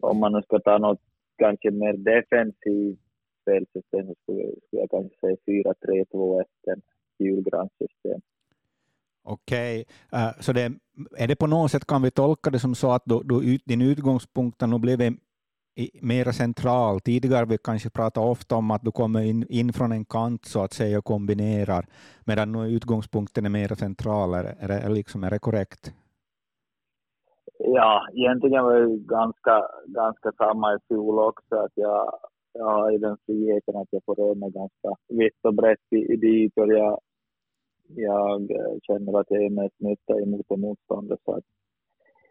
om 0.00 0.18
man 0.18 0.32
nu 0.32 0.42
ska 0.42 0.58
ta 0.58 0.78
något 0.78 1.07
kanske 1.38 1.70
mer 1.70 1.92
defensivt 1.92 2.98
spelsystem 3.42 4.06
så 4.06 4.14
skulle, 4.22 4.44
skulle 4.66 4.82
jag 4.82 4.90
kanske 4.90 5.18
säga 5.20 5.36
4-3-2-1, 5.46 6.44
julgranssystem. 7.18 8.20
Okej, 9.22 9.84
okay. 10.08 10.22
uh, 10.22 10.32
så 10.40 10.52
det, 10.52 10.72
är 11.16 11.28
det 11.28 11.36
på 11.36 11.46
något 11.46 11.70
sätt, 11.70 11.86
kan 11.86 12.02
vi 12.02 12.10
tolka 12.10 12.50
det 12.50 12.58
som 12.58 12.74
så 12.74 12.90
att 12.92 13.02
du, 13.04 13.22
du, 13.24 13.58
din 13.64 13.82
utgångspunkt 13.82 14.60
har 14.60 14.78
blivit 14.78 15.12
mer 16.00 16.32
central. 16.32 17.00
Tidigare 17.00 17.46
vi 17.46 17.58
kanske 17.58 17.90
pratat 17.90 18.24
ofta 18.24 18.56
om 18.56 18.70
att 18.70 18.84
du 18.84 18.92
kommer 18.92 19.22
in, 19.22 19.46
in 19.48 19.72
från 19.72 19.92
en 19.92 20.04
kant 20.04 20.44
så 20.44 20.62
att 20.62 20.72
säga 20.72 20.98
och 20.98 21.04
kombinerar, 21.04 21.86
medan 22.24 22.52
nu 22.52 22.68
utgångspunkten 22.68 23.46
är 23.46 23.50
mer 23.50 23.74
central. 23.74 24.34
Är, 24.34 24.44
är, 24.44 24.68
det, 24.68 24.88
liksom, 24.88 25.24
är 25.24 25.30
det 25.30 25.38
korrekt? 25.38 25.92
Ja, 27.58 28.08
egentligen 28.14 28.64
var 28.64 28.80
det 28.80 28.96
ganska, 28.96 29.66
ganska 29.86 30.32
samma 30.32 30.74
i 30.74 30.78
fjol 30.88 31.18
också. 31.18 31.56
Att 31.56 31.72
jag, 31.74 32.18
jag 32.52 32.64
har 32.64 32.90
ju 32.90 32.98
den 32.98 33.16
friheten 33.26 33.76
att 33.76 33.88
jag 33.90 34.04
får 34.04 34.14
röra 34.14 34.34
mig 34.34 34.50
ganska 34.50 34.88
vitt 35.08 35.38
och 35.42 35.54
brett 35.54 35.92
i, 35.92 36.12
i 36.12 36.16
dit 36.16 36.52
och 36.56 36.68
jag, 36.68 37.00
jag 37.88 38.50
eh, 38.50 38.78
känner 38.82 39.20
att 39.20 39.26
jag 39.30 39.44
är 39.44 39.50
mest 39.50 39.80
nytta 39.80 40.20
emot 40.20 40.46
en 40.48 40.60
motståndare. 40.60 41.18
Så 41.24 41.32
att 41.32 41.44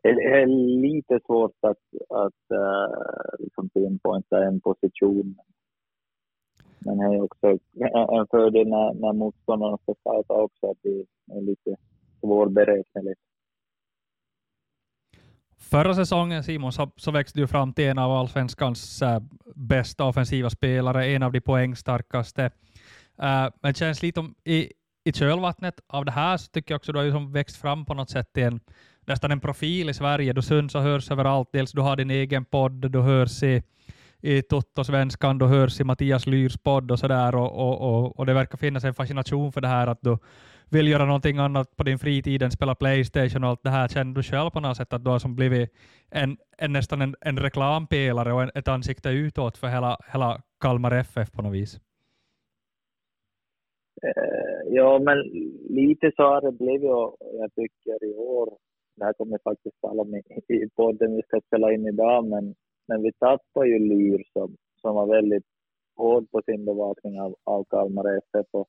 det 0.01 0.09
är 0.09 0.45
lite 0.81 1.19
svårt 1.25 1.55
att, 1.61 1.83
att 2.09 2.57
uh, 2.57 3.39
liksom 3.39 3.69
pinpointa 3.69 4.43
en 4.43 4.59
position. 4.61 5.35
Men 6.79 6.97
det 6.97 7.05
är 7.05 7.21
också 7.21 7.47
en 7.91 8.27
fördel 8.31 8.67
när, 8.67 8.93
när 8.93 9.13
motståndarna 9.13 9.77
ska 9.77 9.93
starta 9.99 10.33
också, 10.33 10.71
att 10.71 10.77
det 10.81 11.05
är 11.31 11.41
lite 11.41 11.75
svårberäkneligt. 12.19 13.21
Förra 15.59 15.95
säsongen 15.95 16.43
Simon 16.43 16.73
så, 16.73 16.91
så 16.95 17.11
växte 17.11 17.39
du 17.39 17.47
fram 17.47 17.73
till 17.73 17.85
en 17.85 17.97
av 17.97 18.11
allsvenskans 18.11 19.01
äh, 19.01 19.19
bästa 19.55 20.03
offensiva 20.03 20.49
spelare, 20.49 21.05
en 21.05 21.23
av 21.23 21.31
de 21.31 21.41
poängstarkaste. 21.41 22.43
Äh, 22.43 23.49
men 23.61 23.73
det 23.73 23.77
känns 23.77 24.01
lite 24.01 24.19
om, 24.19 24.35
i, 24.43 24.71
i 25.03 25.13
kölvattnet 25.13 25.79
av 25.87 26.05
det 26.05 26.11
här 26.11 26.37
så 26.37 26.51
tycker 26.51 26.73
jag 26.73 26.79
också 26.79 26.91
du 26.91 26.99
har 26.99 27.05
ju 27.05 27.31
växt 27.31 27.57
fram 27.57 27.85
på 27.85 27.93
något 27.93 28.09
sätt 28.09 28.33
till 28.33 28.43
en, 28.43 28.59
nästan 29.05 29.31
en 29.31 29.39
profil 29.39 29.89
i 29.89 29.93
Sverige. 29.93 30.33
Du 30.33 30.41
syns 30.41 30.75
och 30.75 30.81
hörs 30.81 31.11
överallt. 31.11 31.49
Dels 31.53 31.71
du 31.71 31.81
har 31.81 31.95
din 31.95 32.11
egen 32.11 32.45
podd, 32.45 32.91
du 32.91 32.99
hörs 32.99 33.43
i, 33.43 33.63
i 34.21 34.41
Toto-svenskan, 34.41 35.37
du 35.37 35.45
hörs 35.45 35.79
i 35.79 35.83
Mattias 35.83 36.27
Lyrs 36.27 36.57
podd 36.57 36.91
och 36.91 36.99
sådär. 36.99 37.35
Och, 37.35 37.51
och, 37.51 37.81
och, 37.81 38.19
och 38.19 38.25
det 38.25 38.33
verkar 38.33 38.57
finnas 38.57 38.83
en 38.83 38.93
fascination 38.93 39.51
för 39.51 39.61
det 39.61 39.67
här 39.67 39.87
att 39.87 39.99
du 40.01 40.17
vill 40.71 40.87
göra 40.87 41.05
någonting 41.05 41.37
annat 41.37 41.75
på 41.75 41.83
din 41.83 41.99
fritid 41.99 42.43
än 42.43 42.51
spela 42.51 42.75
Playstation 42.75 43.43
och 43.43 43.49
allt 43.49 43.63
det 43.63 43.69
här, 43.69 43.87
känner 43.87 44.13
du 44.13 44.23
själv 44.23 44.49
på 44.49 44.59
något 44.59 44.77
sätt 44.77 44.93
att 44.93 45.03
du 45.03 45.09
har 45.09 45.19
som 45.19 45.35
blivit 45.35 45.69
en, 46.11 46.37
en 46.57 46.73
nästan 46.73 47.01
en, 47.01 47.15
en 47.21 47.37
reklampelare 47.39 48.33
och 48.33 48.41
en, 48.41 48.51
ett 48.55 48.67
ansikte 48.67 49.09
utåt 49.09 49.57
för 49.57 49.67
hela, 49.67 49.97
hela 50.13 50.41
Kalmar 50.59 50.91
FF 50.91 51.31
på 51.31 51.41
något 51.41 51.53
vis? 51.53 51.79
Eh, 54.03 54.73
ja, 54.75 54.99
men 54.99 55.17
lite 55.69 56.11
så 56.15 56.23
har 56.23 56.41
det 56.41 56.51
blivit 56.51 56.89
och 56.89 57.17
jag 57.39 57.53
tycker 57.55 58.05
i 58.05 58.15
år, 58.15 58.57
det 58.95 59.05
här 59.05 59.13
kommer 59.13 59.39
faktiskt 59.43 59.79
falla 59.81 60.03
med 60.03 60.23
i 60.47 60.69
podden 60.75 61.15
vi 61.15 61.21
ska 61.21 61.41
spela 61.47 61.73
in 61.73 61.87
idag, 61.87 62.25
men, 62.25 62.55
men 62.87 63.03
vi 63.03 63.11
tappade 63.13 63.67
ju 63.67 63.79
Lyr 63.79 64.23
som, 64.33 64.55
som 64.81 64.95
var 64.95 65.07
väldigt 65.07 65.45
hård 65.95 66.31
på 66.31 66.41
sin 66.45 66.65
bevakning 66.65 67.21
av, 67.21 67.35
av 67.43 67.63
Kalmar 67.69 68.17
FF 68.17 68.47
och 68.51 68.67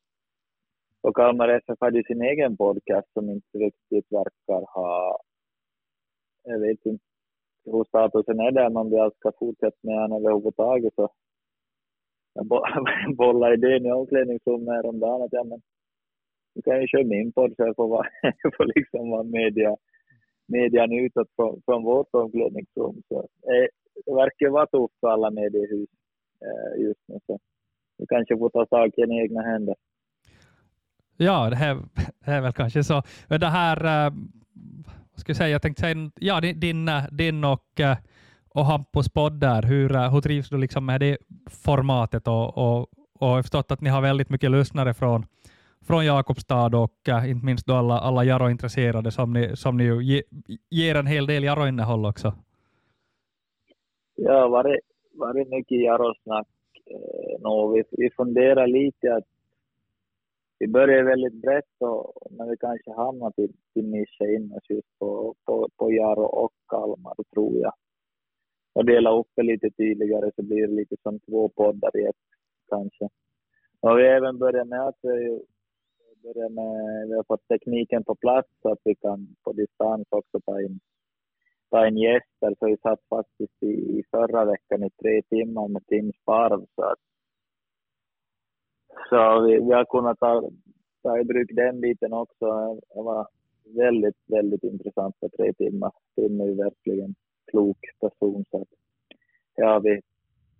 och 1.02 1.16
Kalmar 1.16 1.48
FF 1.48 1.78
hade 1.80 2.04
sin 2.04 2.22
egen 2.22 2.56
podcast 2.56 3.12
som 3.12 3.30
inte 3.30 3.58
riktigt 3.58 4.12
verkar 4.12 4.66
ha... 4.74 5.20
Jag 6.44 6.60
vet 6.60 6.86
inte 6.86 7.04
hur 7.64 7.84
statusen 7.84 8.40
är 8.40 8.50
där, 8.50 8.70
men 8.70 8.76
om 8.76 8.90
vi 8.90 9.10
ska 9.18 9.32
fortsätta 9.38 9.76
med 9.82 9.96
den 9.98 10.12
överhuvudtaget 10.12 10.94
så... 10.94 11.08
Jag 12.34 12.46
bollade 13.16 13.54
idén 13.54 13.86
i 13.86 13.92
omklädningsrummet 13.92 14.74
häromdagen 14.74 15.22
att 15.22 15.32
ja, 15.32 15.44
men 15.44 15.60
du 16.54 16.62
kan 16.62 16.80
ju 16.80 16.86
köra 16.86 17.04
min 17.04 17.32
podd 17.32 17.52
så 17.56 17.62
jag 17.62 17.76
får, 17.76 17.88
vara, 17.88 18.06
jag 18.42 18.56
får 18.56 18.66
liksom 18.76 19.10
vara 19.10 19.22
media, 19.22 19.76
median 20.46 20.92
utåt 20.92 21.28
från, 21.36 21.62
från 21.64 21.84
vårt 21.84 22.14
omklädningsrum. 22.14 23.02
Så, 23.08 23.18
eh, 23.20 23.68
det 24.06 24.14
verkar 24.14 24.48
vara 24.48 24.66
tufft 24.66 25.00
för 25.00 25.08
alla 25.08 25.30
mediehus 25.30 25.88
eh, 26.46 26.82
just 26.82 27.00
nu. 27.08 27.18
Så 27.26 27.38
Du 27.98 28.06
kanske 28.06 28.38
får 28.38 28.50
ta 28.50 28.66
saken 28.66 29.12
i 29.12 29.20
egna 29.22 29.42
händer. 29.42 29.76
Ja, 31.20 31.50
det 31.50 31.56
är, 31.56 31.74
det 32.24 32.30
är 32.30 32.40
väl 32.40 32.52
kanske 32.52 32.84
så. 32.84 33.02
Det 33.28 33.46
här, 33.46 34.06
äh, 34.06 34.12
vad 35.12 35.20
ska 35.20 35.30
jag 35.30 35.36
säga, 35.36 35.48
jag 35.48 35.62
tänkte 35.62 35.80
säga, 35.80 36.10
ja, 36.20 36.40
din, 36.40 36.88
din 37.10 37.44
eh, 37.44 37.52
och, 37.52 37.80
eh, 37.80 37.96
och 38.54 38.64
Hampus 38.64 39.08
podd 39.08 39.40
där, 39.40 39.62
hur, 39.62 40.10
hur 40.10 40.20
trivs 40.20 40.48
du 40.48 40.58
liksom 40.58 40.86
med 40.86 41.00
det 41.00 41.18
formatet? 41.64 42.28
Och, 42.28 42.58
och, 42.58 42.80
och 43.20 43.28
jag 43.28 43.34
har 43.34 43.42
förstått 43.42 43.70
att 43.70 43.80
ni 43.80 43.90
har 43.90 44.02
väldigt 44.02 44.30
mycket 44.30 44.50
lyssnare 44.50 44.94
från, 44.94 45.26
från 45.86 46.06
Jakobstad 46.06 46.76
och 46.76 47.08
äh, 47.08 47.30
inte 47.30 47.46
minst 47.46 47.66
då 47.66 47.74
alla, 47.74 47.98
alla 47.98 48.24
Jaro-intresserade 48.24 49.10
som 49.10 49.32
ni, 49.32 49.56
som 49.56 49.76
ni 49.76 49.84
ju 49.84 50.02
ge, 50.02 50.22
ger 50.70 50.94
en 50.94 51.06
hel 51.06 51.26
del 51.26 51.44
Jaro-innehåll 51.44 52.06
också. 52.06 52.34
Ja, 54.14 54.48
varit, 54.48 54.80
varit 55.12 55.48
mycket 55.48 55.82
Jaro-snack. 55.82 56.48
Eh, 56.90 57.40
no, 57.40 57.72
vi, 57.72 57.82
vi 57.90 58.10
funderar 58.10 58.66
lite 58.66 59.14
att 59.14 59.24
vi 60.58 60.68
började 60.68 61.02
väldigt 61.02 61.42
brett 61.42 61.74
och 61.80 62.12
men 62.30 62.50
vi 62.50 62.56
kanske 62.56 62.92
hamnade 62.92 63.32
till, 63.34 63.52
till 63.74 63.88
nischa 63.90 64.24
in 64.26 64.52
oss 64.52 64.70
just 64.70 64.98
på, 64.98 65.34
på, 65.44 65.68
på 65.76 65.92
Jaro 65.92 66.24
och 66.24 66.52
Kalmar, 66.68 67.14
tror 67.34 67.56
jag. 67.56 67.72
Och 68.72 68.84
dela 68.84 69.18
upp 69.18 69.28
det 69.36 69.42
lite 69.42 69.70
tydligare 69.70 70.30
så 70.36 70.42
blir 70.42 70.66
det 70.66 70.74
lite 70.74 70.96
som 71.02 71.20
två 71.20 71.48
poddar 71.48 71.96
i 71.96 72.04
ett 72.04 72.16
kanske. 72.68 73.04
Och 73.80 73.98
vi 73.98 74.02
har 74.02 74.16
även 74.16 74.38
börjat 74.38 74.68
med 74.68 74.86
att 74.86 74.98
vi, 75.02 75.40
börjat 76.22 76.52
med, 76.52 77.08
vi 77.08 77.14
har 77.14 77.24
fått 77.24 77.48
tekniken 77.48 78.04
på 78.04 78.14
plats 78.14 78.48
så 78.62 78.72
att 78.72 78.80
vi 78.84 78.94
kan 78.94 79.36
på 79.44 79.52
distans 79.52 80.06
också 80.10 80.40
ta 80.40 80.60
in, 80.60 80.80
ta 81.70 81.86
in 81.86 81.96
gäster. 81.96 82.54
Så 82.58 82.66
vi 82.66 82.76
satt 82.76 83.00
faktiskt 83.08 83.62
i, 83.62 84.02
förra 84.10 84.44
veckan 84.44 84.84
i 84.84 84.90
tre 84.90 85.22
timmar 85.22 85.68
med 85.68 85.86
Tim 85.86 86.12
Sparv 86.12 86.66
så 86.74 86.82
att 86.82 86.98
så 89.08 89.40
vi, 89.40 89.52
vi 89.52 89.72
har 89.74 89.84
kunnat 89.84 90.18
ta, 90.18 90.50
ta 91.02 91.18
i 91.18 91.24
bruk 91.24 91.50
den 91.52 91.80
biten 91.80 92.12
också. 92.12 92.46
Det 92.94 93.02
var 93.02 93.26
väldigt, 93.76 94.16
väldigt 94.26 94.64
intressant 94.64 95.16
för 95.20 95.28
tre 95.28 95.52
timmar. 95.52 95.92
Tim 96.14 96.40
är 96.40 96.44
ju 96.44 96.54
verkligen 96.54 97.14
klok 97.50 97.78
person 98.00 98.44
så 98.50 98.62
att 98.62 98.68
det 99.56 99.64
har 99.64 99.80
vi 99.80 100.00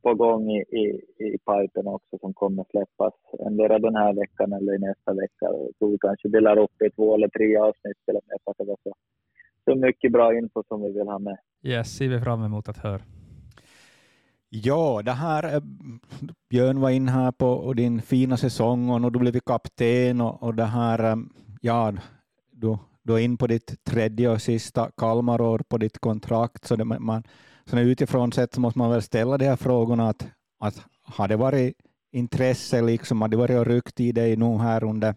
på 0.03 0.15
gång 0.15 0.51
i, 0.51 0.61
i, 0.61 0.85
i 1.19 1.39
pipen 1.39 1.87
också 1.87 2.19
som 2.21 2.35
kommer 2.35 2.65
släppas 2.71 3.15
endera 3.47 3.79
den 3.79 3.97
här 3.97 4.13
veckan 4.13 4.53
eller 4.53 4.75
i 4.75 4.79
nästa 4.79 5.15
vecka. 5.15 5.47
Så 5.79 5.89
vi 5.89 5.99
kanske 6.01 6.29
delar 6.29 6.59
upp 6.59 6.83
i 6.83 6.91
två 6.91 7.15
eller 7.15 7.29
tre 7.29 7.57
avsnitt 7.57 7.97
eller 8.07 8.21
med 8.27 8.39
för 8.45 8.51
att 8.51 8.59
det 8.59 8.65
var 8.65 8.79
så, 8.83 8.93
så 9.65 9.75
mycket 9.75 10.13
bra 10.13 10.39
info 10.39 10.63
som 10.69 10.83
vi 10.83 10.93
vill 10.93 11.09
ha 11.09 11.19
med. 11.19 11.39
Yes, 11.63 11.97
ser 11.97 12.09
vi 12.09 12.21
fram 12.21 12.45
emot 12.45 12.69
att 12.69 12.79
höra. 12.79 13.01
Ja, 14.51 15.03
det 15.05 15.13
här, 15.13 15.55
eh, 15.55 15.63
Björn 16.51 16.81
var 16.81 16.91
in 16.91 17.09
här 17.09 17.33
på 17.33 17.73
din 17.73 18.03
fina 18.03 18.37
säsong 18.37 18.91
och 19.05 19.13
du 19.13 19.19
blev 19.19 19.41
kapten 19.41 20.21
och, 20.21 20.43
och 20.43 20.55
det 20.55 20.65
här, 20.65 21.05
eh, 21.05 21.17
ja, 21.61 21.93
du, 22.53 22.79
du 23.03 23.15
är 23.15 23.19
in 23.19 23.37
på 23.37 23.47
ditt 23.47 23.85
tredje 23.85 24.29
och 24.29 24.43
sista 24.43 24.91
Kalmarår 24.97 25.59
på 25.69 25.79
ditt 25.79 25.99
kontrakt, 25.99 26.65
så, 26.65 26.77
det, 26.77 26.85
man, 26.85 27.23
så 27.65 27.79
utifrån 27.79 28.33
sett 28.33 28.55
så 28.55 28.61
måste 28.61 28.79
man 28.79 28.91
väl 28.91 29.03
ställa 29.03 29.39
de 29.39 29.47
här 29.47 29.57
frågorna 29.57 30.09
att, 30.09 30.27
att 30.61 30.85
har 31.03 31.29
det 31.29 31.37
varit 31.37 31.75
intresse, 32.13 32.83
liksom, 32.83 33.21
har 33.21 33.29
det 33.29 33.37
varit 33.37 33.59
och 33.59 33.67
ryckt 33.67 34.01
i 34.01 34.13
dig 34.13 34.37
nu 34.37 34.59
här 34.59 34.85
under 34.85 35.15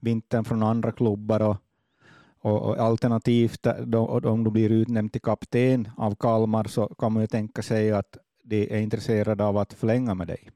vintern 0.00 0.44
från 0.44 0.62
andra 0.62 0.92
klubbar 0.92 1.42
och, 1.42 1.56
och, 2.40 2.62
och 2.62 2.78
alternativt 2.78 3.66
eh, 3.66 3.74
då, 3.74 4.06
om 4.06 4.44
du 4.44 4.50
blir 4.50 4.70
utnämnd 4.70 5.12
till 5.12 5.22
kapten 5.22 5.88
av 5.96 6.14
Kalmar 6.14 6.64
så 6.64 6.86
kan 6.86 7.12
man 7.12 7.22
ju 7.22 7.26
tänka 7.26 7.62
sig 7.62 7.92
att 7.92 8.16
de 8.44 8.74
är 8.74 8.80
intresserade 8.80 9.44
av 9.44 9.56
att 9.56 9.72
förlänga 9.72 10.14
med 10.14 10.26
dig? 10.26 10.50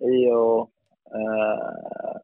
Jo, 0.00 0.70
äh, 1.14 2.20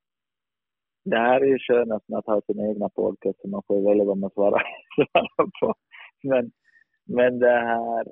det 1.05 1.17
här 1.17 1.41
är 1.41 1.47
ju 1.47 1.59
skönast 1.59 2.09
med 2.09 2.19
att 2.19 2.27
ha 2.27 2.41
sin 2.41 2.61
egna 2.61 2.89
podcast, 2.89 3.41
så 3.41 3.49
man 3.49 3.63
får 3.67 3.89
välja 3.89 4.05
vad 4.05 4.19
man 4.19 4.31
svarar, 4.31 4.63
på. 5.61 5.75
Men, 6.23 6.53
men 7.05 7.39
det 7.39 7.61
här, 7.61 8.07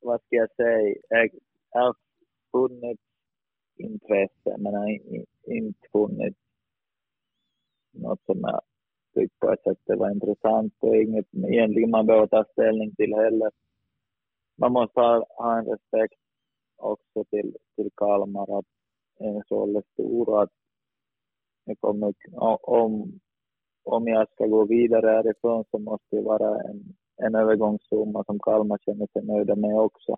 vad 0.00 0.20
ska 0.20 0.36
jag 0.36 0.50
säga, 0.50 0.94
jag 1.70 1.80
har 1.80 1.94
funnit 2.52 3.00
intresse, 3.76 4.56
men 4.58 4.72
jag 4.72 4.80
har 4.80 4.98
inte 5.44 5.88
funnit 5.92 6.36
något 7.92 8.24
som 8.24 8.40
jag 8.40 8.60
tyckte 9.18 9.38
på 9.38 9.52
ett 9.52 9.62
sätt 9.62 9.78
det 9.86 9.96
var 9.96 10.10
intressant 10.10 10.74
och 10.80 10.96
inget 10.96 11.26
egentligen 11.34 11.90
man 11.90 12.06
behöver 12.06 12.26
ta 12.26 12.44
ställning 12.44 12.94
till 12.94 13.14
heller. 13.14 13.50
Man 14.58 14.72
måste 14.72 15.00
ha, 15.00 15.26
ha 15.28 15.58
en 15.58 15.64
respekt 15.64 16.20
också 16.76 17.24
till, 17.30 17.56
till 17.76 17.90
Kalmar 17.96 18.58
att 18.58 18.64
en 19.18 19.42
så 19.48 19.78
är 19.78 19.82
stor 19.92 20.42
att 20.42 20.50
jag 21.64 21.80
kommer, 21.80 22.14
om, 22.62 23.20
om 23.84 24.08
jag 24.08 24.30
ska 24.30 24.46
gå 24.46 24.64
vidare 24.64 25.06
härifrån 25.06 25.64
så 25.70 25.78
måste 25.78 26.16
det 26.16 26.22
vara 26.22 26.60
en, 26.60 26.96
en 27.16 27.34
övergångssumma 27.34 28.24
som 28.24 28.38
Kalmar 28.38 28.78
känner 28.78 29.06
sig 29.12 29.24
nöjda 29.24 29.56
med 29.56 29.78
också. 29.80 30.16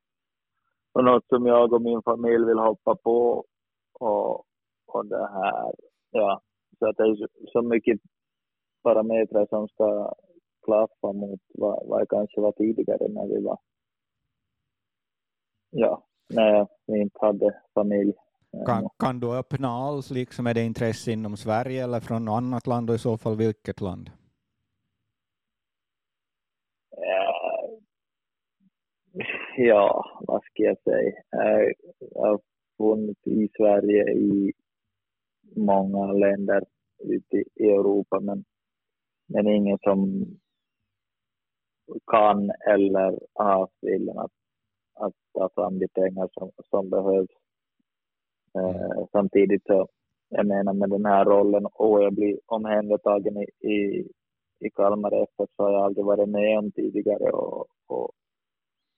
Och 0.92 1.04
något 1.04 1.26
som 1.28 1.46
jag 1.46 1.72
och 1.72 1.82
min 1.82 2.02
familj 2.02 2.44
vill 2.46 2.58
hoppa 2.58 2.94
på 2.94 3.44
och, 4.00 4.44
och 4.86 5.06
det 5.06 5.28
här, 5.32 5.74
ja, 6.10 6.40
så 6.78 6.88
att 6.88 6.96
det 6.96 7.02
är 7.02 7.28
så 7.52 7.62
mycket 7.62 8.00
parametrar 8.82 9.46
som 9.46 9.68
ska 9.68 10.14
klaffa 10.64 11.12
mot 11.12 11.40
vad, 11.54 11.86
vad 11.86 12.08
kanske 12.08 12.40
var 12.40 12.52
tidigare 12.52 13.08
när 13.08 13.26
vi 13.26 13.42
var, 13.44 13.58
ja, 15.70 16.06
när 16.28 16.66
vi 16.86 17.00
inte 17.00 17.18
hade 17.20 17.62
familj. 17.74 18.12
Kan, 18.66 18.88
kan 18.98 19.20
du 19.20 19.38
öppna 19.38 19.68
alls 19.68 20.10
liksom, 20.10 20.46
är 20.46 20.54
det 20.54 20.62
intresse 20.64 21.12
inom 21.12 21.36
Sverige 21.36 21.84
eller 21.84 22.00
från 22.00 22.24
något 22.24 22.36
annat 22.36 22.66
land 22.66 22.90
och 22.90 22.96
i 22.96 22.98
så 22.98 23.18
fall 23.18 23.36
vilket 23.36 23.80
land? 23.80 24.10
Ja, 29.56 30.04
vad 30.20 30.42
ska 30.42 30.62
jag 30.62 30.82
säga? 30.82 31.22
Jag 31.98 32.26
har 32.26 32.40
funnits 32.76 33.26
i 33.26 33.48
Sverige 33.56 34.12
i 34.12 34.52
många 35.56 36.12
länder 36.12 36.64
ute 36.98 37.36
i 37.36 37.70
Europa, 37.70 38.20
men 38.20 38.44
men 39.32 39.46
ingen 39.46 39.78
som 39.78 40.26
kan 42.06 42.50
eller 42.66 43.18
har 43.32 43.68
viljan 43.80 44.18
att, 44.18 44.32
att 44.94 45.14
ta 45.34 45.48
fram 45.54 45.78
de 45.78 45.88
pengar 45.88 46.28
som, 46.32 46.50
som 46.70 46.90
behövs. 46.90 47.30
Eh, 48.54 49.06
samtidigt 49.12 49.62
så, 49.66 49.88
jag 50.28 50.46
menar 50.46 50.72
med 50.72 50.90
den 50.90 51.06
här 51.06 51.24
rollen 51.24 51.66
och 51.72 52.02
jag 52.02 52.14
blir 52.14 52.40
omhändertagen 52.46 53.36
i, 53.36 53.68
i, 53.72 54.08
i 54.60 54.70
Kalmar 54.70 55.22
FF 55.22 55.50
så 55.56 55.62
har 55.62 55.72
jag 55.72 55.82
aldrig 55.82 56.04
varit 56.04 56.28
med 56.28 56.58
om 56.58 56.72
tidigare 56.72 57.30
och, 57.30 57.66
och 57.86 58.10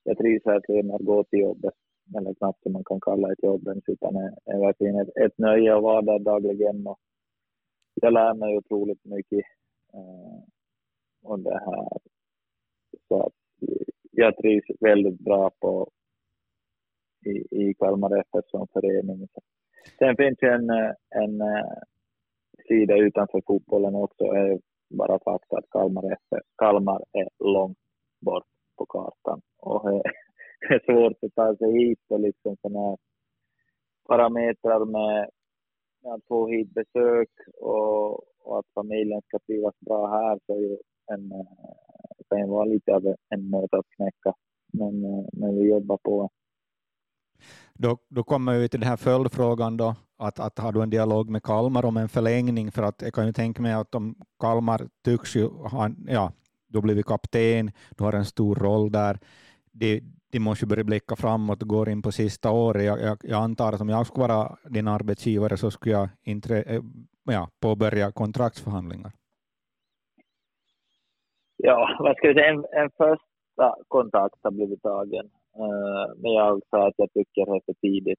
jag 0.05 0.19
trivs 0.19 0.47
verkligen 0.47 0.87
med 0.87 0.97
att 0.97 1.07
gå 1.07 1.25
till 1.25 1.41
jobbet, 1.41 1.75
eller 2.17 2.35
knappt 2.35 2.63
som 2.63 2.73
man 2.73 2.85
kan 2.85 3.01
kalla 3.01 3.33
ett 3.33 3.43
jobb 3.43 3.69
ens, 3.69 3.85
utan 3.87 4.15
det 4.15 4.35
är 4.45 4.59
verkligen 4.59 5.01
ett, 5.01 5.17
ett 5.17 5.39
nöje 5.39 5.77
att 5.77 5.83
vara 5.83 6.03
där 6.03 6.19
dagligen 6.19 6.87
och 6.87 6.99
jag 7.95 8.13
lär 8.13 8.35
mig 8.35 8.57
otroligt 8.57 9.05
mycket 9.05 9.45
Eh, 9.95 10.43
och 11.23 11.39
det 11.39 11.59
här. 11.59 11.99
Så 13.09 13.27
att 13.27 13.33
eh, 13.69 13.87
jag 14.11 14.37
trivs 14.37 14.65
väldigt 14.81 15.21
bra 15.21 15.51
på 15.61 15.91
i, 17.27 17.31
i 17.31 17.75
Kalmar 17.75 18.19
FF 18.19 18.45
som 18.51 18.67
förening. 18.73 19.29
Sen 19.99 20.17
finns 20.17 20.39
det 20.39 20.53
en, 20.53 20.71
eh, 20.71 20.93
en 21.11 21.43
sida 22.69 22.97
utanför 22.97 23.43
fotbollen 23.47 23.95
också, 23.95 24.25
är 24.25 24.61
bara 24.91 25.19
fakta 25.19 25.57
att 25.57 25.71
Kalmar, 25.71 26.13
FF, 26.13 26.45
Kalmar 26.57 27.05
är 27.13 27.29
långt 27.39 27.79
bort 28.21 28.47
på 28.77 28.87
kartan 28.87 29.41
och 29.59 29.91
det 30.69 30.75
är 30.75 30.85
svårt 30.85 31.25
att 31.25 31.35
ta 31.35 31.57
sig 31.57 31.73
hit 31.73 32.01
och 32.09 32.21
liksom 32.21 32.57
sådana 32.63 32.97
parametrar 34.09 34.85
med 34.85 35.31
att 36.05 36.25
få 36.29 36.49
hit 36.49 36.75
besök 36.75 37.31
och, 37.61 38.13
och 38.45 38.59
att 38.59 38.67
familjen 38.75 39.23
ska 39.27 39.39
trivas 39.39 39.75
bra 39.81 40.07
här 40.07 40.39
så 40.47 40.53
är 40.55 40.61
ju 40.61 40.77
en, 41.13 41.33
eh, 41.33 41.47
kan 42.33 42.41
ju 42.41 42.47
vara 42.47 42.65
lite 42.65 42.95
av 42.95 43.15
en 43.29 43.51
nöt 43.51 43.75
att 43.75 43.87
knäcka. 43.97 44.35
Men, 44.73 45.05
eh, 45.05 45.25
men 45.33 45.57
vi 45.57 45.69
jobbar 45.69 45.99
på. 46.03 46.31
Då, 47.75 47.99
då 48.09 48.23
kommer 48.23 48.59
vi 48.59 48.69
till 48.69 48.81
den 48.81 48.89
här 48.89 48.97
följdfrågan 48.97 49.77
då, 49.77 49.95
att, 50.17 50.41
att 50.41 50.59
har 50.59 50.73
du 50.73 50.83
en 50.83 50.91
dialog 50.91 51.31
med 51.31 51.43
Kalmar 51.43 51.85
om 51.85 51.97
en 51.97 52.09
förlängning? 52.09 52.73
För 52.73 52.83
att 52.83 53.03
jag 53.03 53.13
kan 53.13 53.27
ju 53.27 53.33
tänka 53.33 53.63
mig 53.63 53.73
att 53.73 53.95
om 53.95 54.15
Kalmar 54.41 54.89
tycks 55.05 55.37
ju 55.37 55.49
ha, 55.49 55.91
ja, 56.07 56.33
du 56.67 56.79
har 56.79 56.83
blivit 56.83 57.07
kapten, 57.07 57.71
du 57.97 58.05
har 58.05 58.13
en 58.13 58.25
stor 58.25 58.55
roll 58.55 58.93
där. 58.93 59.19
Det, 59.73 60.01
de 60.33 60.41
måste 60.41 60.67
börja 60.67 60.85
blicka 60.85 61.17
framåt 61.17 61.63
och 61.63 61.69
går 61.69 61.89
in 61.89 62.03
på 62.03 62.13
sista 62.13 62.51
året. 62.51 62.85
Jag, 62.85 63.01
jag, 63.01 63.19
jag 63.23 63.43
antar 63.43 63.73
att 63.73 63.81
om 63.81 63.89
jag 63.89 64.07
skulle 64.07 64.27
vara 64.27 64.57
din 64.65 64.89
arbetsgivare 64.89 65.57
så 65.57 65.71
skulle 65.71 65.95
jag 65.95 66.09
inte, 66.25 66.63
eh, 66.63 66.83
ja, 67.25 67.49
påbörja 67.61 68.13
kontraktsförhandlingar? 68.13 69.13
Ja, 71.57 71.97
vad 71.99 72.17
ska 72.17 72.29
vi 72.29 72.35
säga, 72.35 72.51
en, 72.51 72.65
en 72.73 72.91
första 72.91 73.77
kontakt 73.89 74.39
har 74.43 74.51
blivit 74.51 74.83
tagen. 74.83 75.27
Uh, 75.59 76.15
men 76.17 76.33
jag 76.33 76.61
sa 76.71 76.89
att 76.89 76.95
jag 76.97 77.13
tycker 77.13 77.47
det 77.47 77.57
är 77.57 77.61
för 77.67 77.75
tidigt 77.81 78.19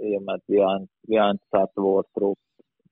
i 0.00 0.16
och 0.18 0.22
med 0.22 0.34
att 0.34 0.44
vi 0.46 0.60
har, 0.60 0.86
vi 1.02 1.16
har 1.16 1.30
inte 1.30 1.46
satt 1.50 1.72
vår 1.74 2.02
trupp 2.02 2.38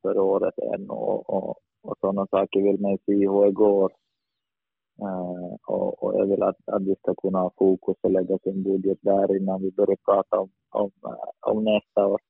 för 0.03 0.19
året 0.19 0.59
än 0.59 0.91
och, 0.91 1.31
och, 1.31 1.59
och 1.83 1.99
sådana 2.01 2.27
saker 2.27 2.63
vill 2.63 2.81
man 2.81 2.99
se 3.07 3.29
hur 3.29 3.45
det 3.45 3.53
går. 3.53 3.93
Uh, 5.01 5.55
och, 5.67 6.03
och 6.03 6.21
jag 6.21 6.27
vill 6.27 6.43
att, 6.43 6.57
att 6.67 6.83
vi 6.83 6.95
ska 6.95 7.15
kunna 7.15 7.39
ha 7.39 7.53
fokus 7.59 7.97
och 8.01 8.11
lägga 8.11 8.39
sin 8.39 8.63
budget 8.63 8.99
där 9.01 9.37
innan 9.37 9.63
vi 9.63 9.71
börjar 9.71 9.97
prata 10.05 10.41
om, 10.41 10.51
om, 10.71 10.91
eh, 11.05 11.51
om 11.53 11.65
nästa 11.65 12.07
år. 12.07 12.21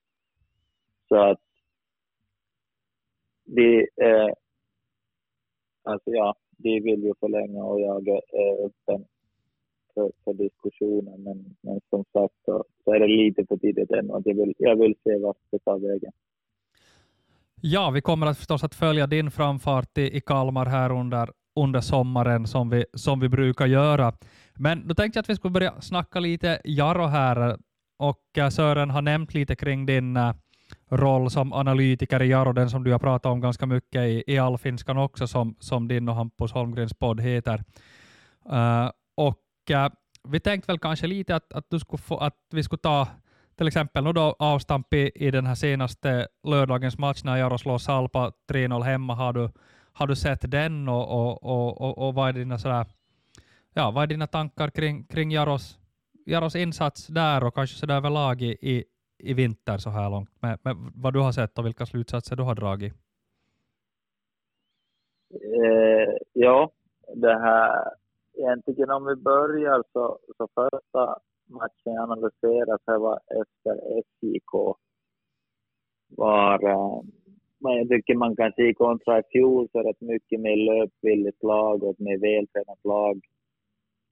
Så 1.09 1.17
att 1.17 1.41
vi, 3.45 3.81
uh, 3.81 4.33
alltså 5.83 6.11
ja, 6.11 6.35
vi 6.59 6.81
vill 6.81 7.03
ju 7.05 7.15
förlänga 7.21 7.65
och 7.65 7.81
jag 7.81 8.09
är 8.09 8.67
öppen 8.67 9.05
för, 9.95 10.13
för 10.25 10.35
diskussionen. 10.35 11.23
Men, 11.23 11.57
men 11.61 11.81
som 11.91 12.05
sagt 12.13 12.35
så, 12.45 12.65
så, 12.85 12.95
är 12.95 13.01
det 13.01 13.07
lite 13.07 13.47
för 13.47 13.57
tidigt 13.57 13.91
än 13.91 14.11
och 14.11 14.23
jag 14.25 14.35
vill, 14.35 14.55
jag 14.59 14.77
vill 14.77 14.95
se 15.05 15.19
vart 15.19 15.37
det 15.51 15.59
tar 15.59 15.79
vägen. 15.79 16.13
Ja, 17.61 17.91
vi 17.95 18.01
kommer 18.01 18.27
att 18.27 18.37
förstås 18.37 18.65
att 18.65 18.75
följa 18.75 19.07
din 19.07 19.31
framfart 19.31 19.99
i, 19.99 20.17
i 20.17 20.21
Kalmar 20.21 20.67
här 20.67 20.93
under, 20.93 21.31
under 21.57 21.81
sommaren 21.81 22.47
som 22.47 22.71
vi, 22.71 22.85
som 22.95 23.21
vi 23.21 23.29
brukar 23.29 23.67
göra. 23.67 24.13
Men 24.55 24.89
då 24.89 24.95
tänkte 24.95 25.19
jag 25.19 25.23
att 25.23 25.31
vi 25.31 25.37
skulle 25.37 25.53
börja 25.53 25.81
snacka 25.81 26.21
lite 26.21 26.61
Jaro 26.65 27.07
här 27.07 27.59
och 27.99 28.39
eh, 28.39 28.49
Sören 28.49 28.91
har 28.91 29.03
nämnt 29.03 29.35
lite 29.35 29.57
kring 29.57 29.87
din 29.87 30.17
eh, 30.17 30.33
roll 30.89 31.31
som 31.31 31.53
analytiker 31.53 32.23
i 32.23 32.27
Jaro, 32.27 32.53
den 32.53 32.71
som 32.71 32.85
du 32.85 32.93
har 32.93 32.99
pratat 32.99 33.33
om 33.33 33.41
ganska 33.41 33.67
mycket 33.67 34.01
i, 34.01 34.25
i 34.27 34.39
Allfinskan 34.39 34.99
också, 34.99 35.27
som, 35.27 35.57
som 35.59 35.89
din 35.89 36.09
och 36.09 36.15
Hampus 36.15 36.53
Holmgrens 36.53 36.95
podd 36.95 37.21
heter. 37.21 37.65
Uh, 38.53 38.91
och 39.17 39.71
uh, 39.71 39.89
vi 40.29 40.41
tänkte 40.41 40.73
väl 40.73 40.79
kanske 40.79 41.07
lite 41.07 41.37
att, 41.37 41.53
att, 41.53 41.67
du 41.71 41.79
skulle 41.79 42.03
få, 42.03 42.17
att 42.19 42.37
vi 42.51 42.63
skulle 42.63 42.81
ta 42.81 43.09
till 43.57 43.67
exempel 43.67 44.05
nu 44.05 44.13
då 44.13 44.37
avstamp 44.39 44.95
i, 44.95 45.11
i 45.15 45.31
den 45.31 45.47
här 45.47 45.55
senaste 45.55 46.29
lördagens 46.47 46.99
match 46.99 47.25
när 47.25 47.37
Jaro 47.37 47.59
slår 47.59 47.79
Salpa 47.79 48.33
3-0 48.51 48.83
hemma. 48.83 49.15
Har 49.15 49.33
du, 49.33 49.51
har 49.95 50.07
du 50.07 50.17
sett 50.17 50.51
den 50.51 50.89
och, 50.89 51.07
och, 51.11 51.43
och, 51.43 51.81
och, 51.81 51.99
och 51.99 52.15
vad, 52.15 52.29
är 52.29 52.33
dina 52.33 52.59
sådär, 52.59 52.87
ja, 53.75 53.91
vad 53.91 54.03
är 54.03 54.07
dina 54.07 54.27
tankar 54.27 54.71
kring, 54.71 55.05
kring 55.05 55.31
Jaros, 55.31 55.79
Jaros 56.27 56.57
insats 56.57 57.07
där 57.07 57.45
och 57.45 57.55
kanske 57.55 57.77
sådär 57.77 57.97
överlag 57.97 58.43
i, 58.43 58.57
i, 58.61 58.85
i 59.19 59.35
vinter 59.35 59.79
så 59.79 59.91
här 59.91 60.11
långt, 60.11 60.31
med, 60.43 60.59
med 60.63 60.77
vad 60.95 61.13
du 61.13 61.21
har 61.21 61.33
sett 61.33 61.59
och 61.59 61.67
vilka 61.67 61.87
slutsatser 61.87 62.37
du 62.37 62.43
har 62.43 62.55
dragit? 62.55 62.95
Eh, 65.35 66.17
ja, 66.33 66.71
det 67.15 67.39
här, 67.39 67.91
egentligen 68.39 68.91
om 68.91 69.07
vi 69.07 69.17
börjar 69.17 69.85
så, 69.93 70.19
så 70.37 70.49
första 70.55 71.19
matchen 71.47 71.99
analyseras 71.99 72.81
här 72.87 72.99
var 72.99 73.21
efter 73.29 74.03
SJK 74.03 74.77
var, 76.09 76.69
eh, 76.69 77.03
jag 77.73 77.89
tycker 77.89 78.15
man 78.15 78.37
kan 78.37 78.53
se 78.53 78.75
kontra 78.75 79.19
i 79.19 79.23
fjol 79.33 79.69
så 79.73 79.91
ett 79.91 80.01
mycket 80.01 80.41
mer 80.41 80.57
löpvilligt 80.57 81.43
lag 81.43 81.83
och 81.83 81.91
ett 81.91 81.99
mer 81.99 82.19
vältränat 82.19 82.85
lag. 82.85 83.21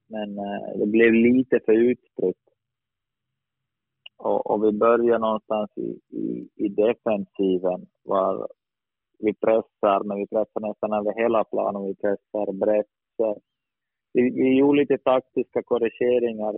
Men 0.09 0.39
eh, 0.39 0.79
det 0.79 0.87
blev 0.87 1.13
lite 1.13 1.61
för 1.65 1.73
utspritt 1.73 2.43
och, 4.23 4.51
och 4.51 4.65
vi 4.65 4.73
börjar 4.73 5.19
någonstans 5.19 5.71
i, 5.77 6.17
i, 6.17 6.49
i 6.57 6.69
defensiven 6.69 7.87
var 8.03 8.49
vi 9.19 9.35
pressar, 9.35 10.05
men 10.05 10.19
vi 10.19 10.27
pressar 10.27 10.61
nästan 10.61 10.93
över 10.93 11.23
hela 11.23 11.45
planen. 11.45 11.85
Vi 11.85 11.95
pressar 11.95 12.53
brett. 12.53 12.95
Så 13.17 13.41
vi, 14.13 14.23
vi 14.31 14.59
gjorde 14.59 14.81
lite 14.81 14.99
taktiska 14.99 15.63
korrigeringar 15.63 16.55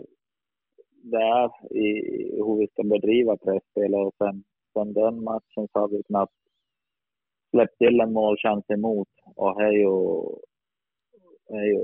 där 1.02 1.74
i 1.76 1.87
hur 2.37 2.57
vi 2.59 2.66
ska 2.66 2.83
bedriva 2.83 3.37
pressspel 3.37 3.94
och 3.94 4.14
sen, 4.18 4.44
sen 4.72 4.92
den 4.92 5.24
matchen 5.24 5.68
så 5.72 5.78
har 5.80 5.88
vi 5.88 6.02
knappt 6.02 6.43
släppt 7.54 7.78
till 7.78 8.00
en 8.00 8.12
målchans 8.12 8.64
emot 8.70 9.08
och 9.36 9.58
det 9.58 9.64
är 9.64 9.72
ju, 9.72 9.94
är 11.58 11.66
ju 11.72 11.80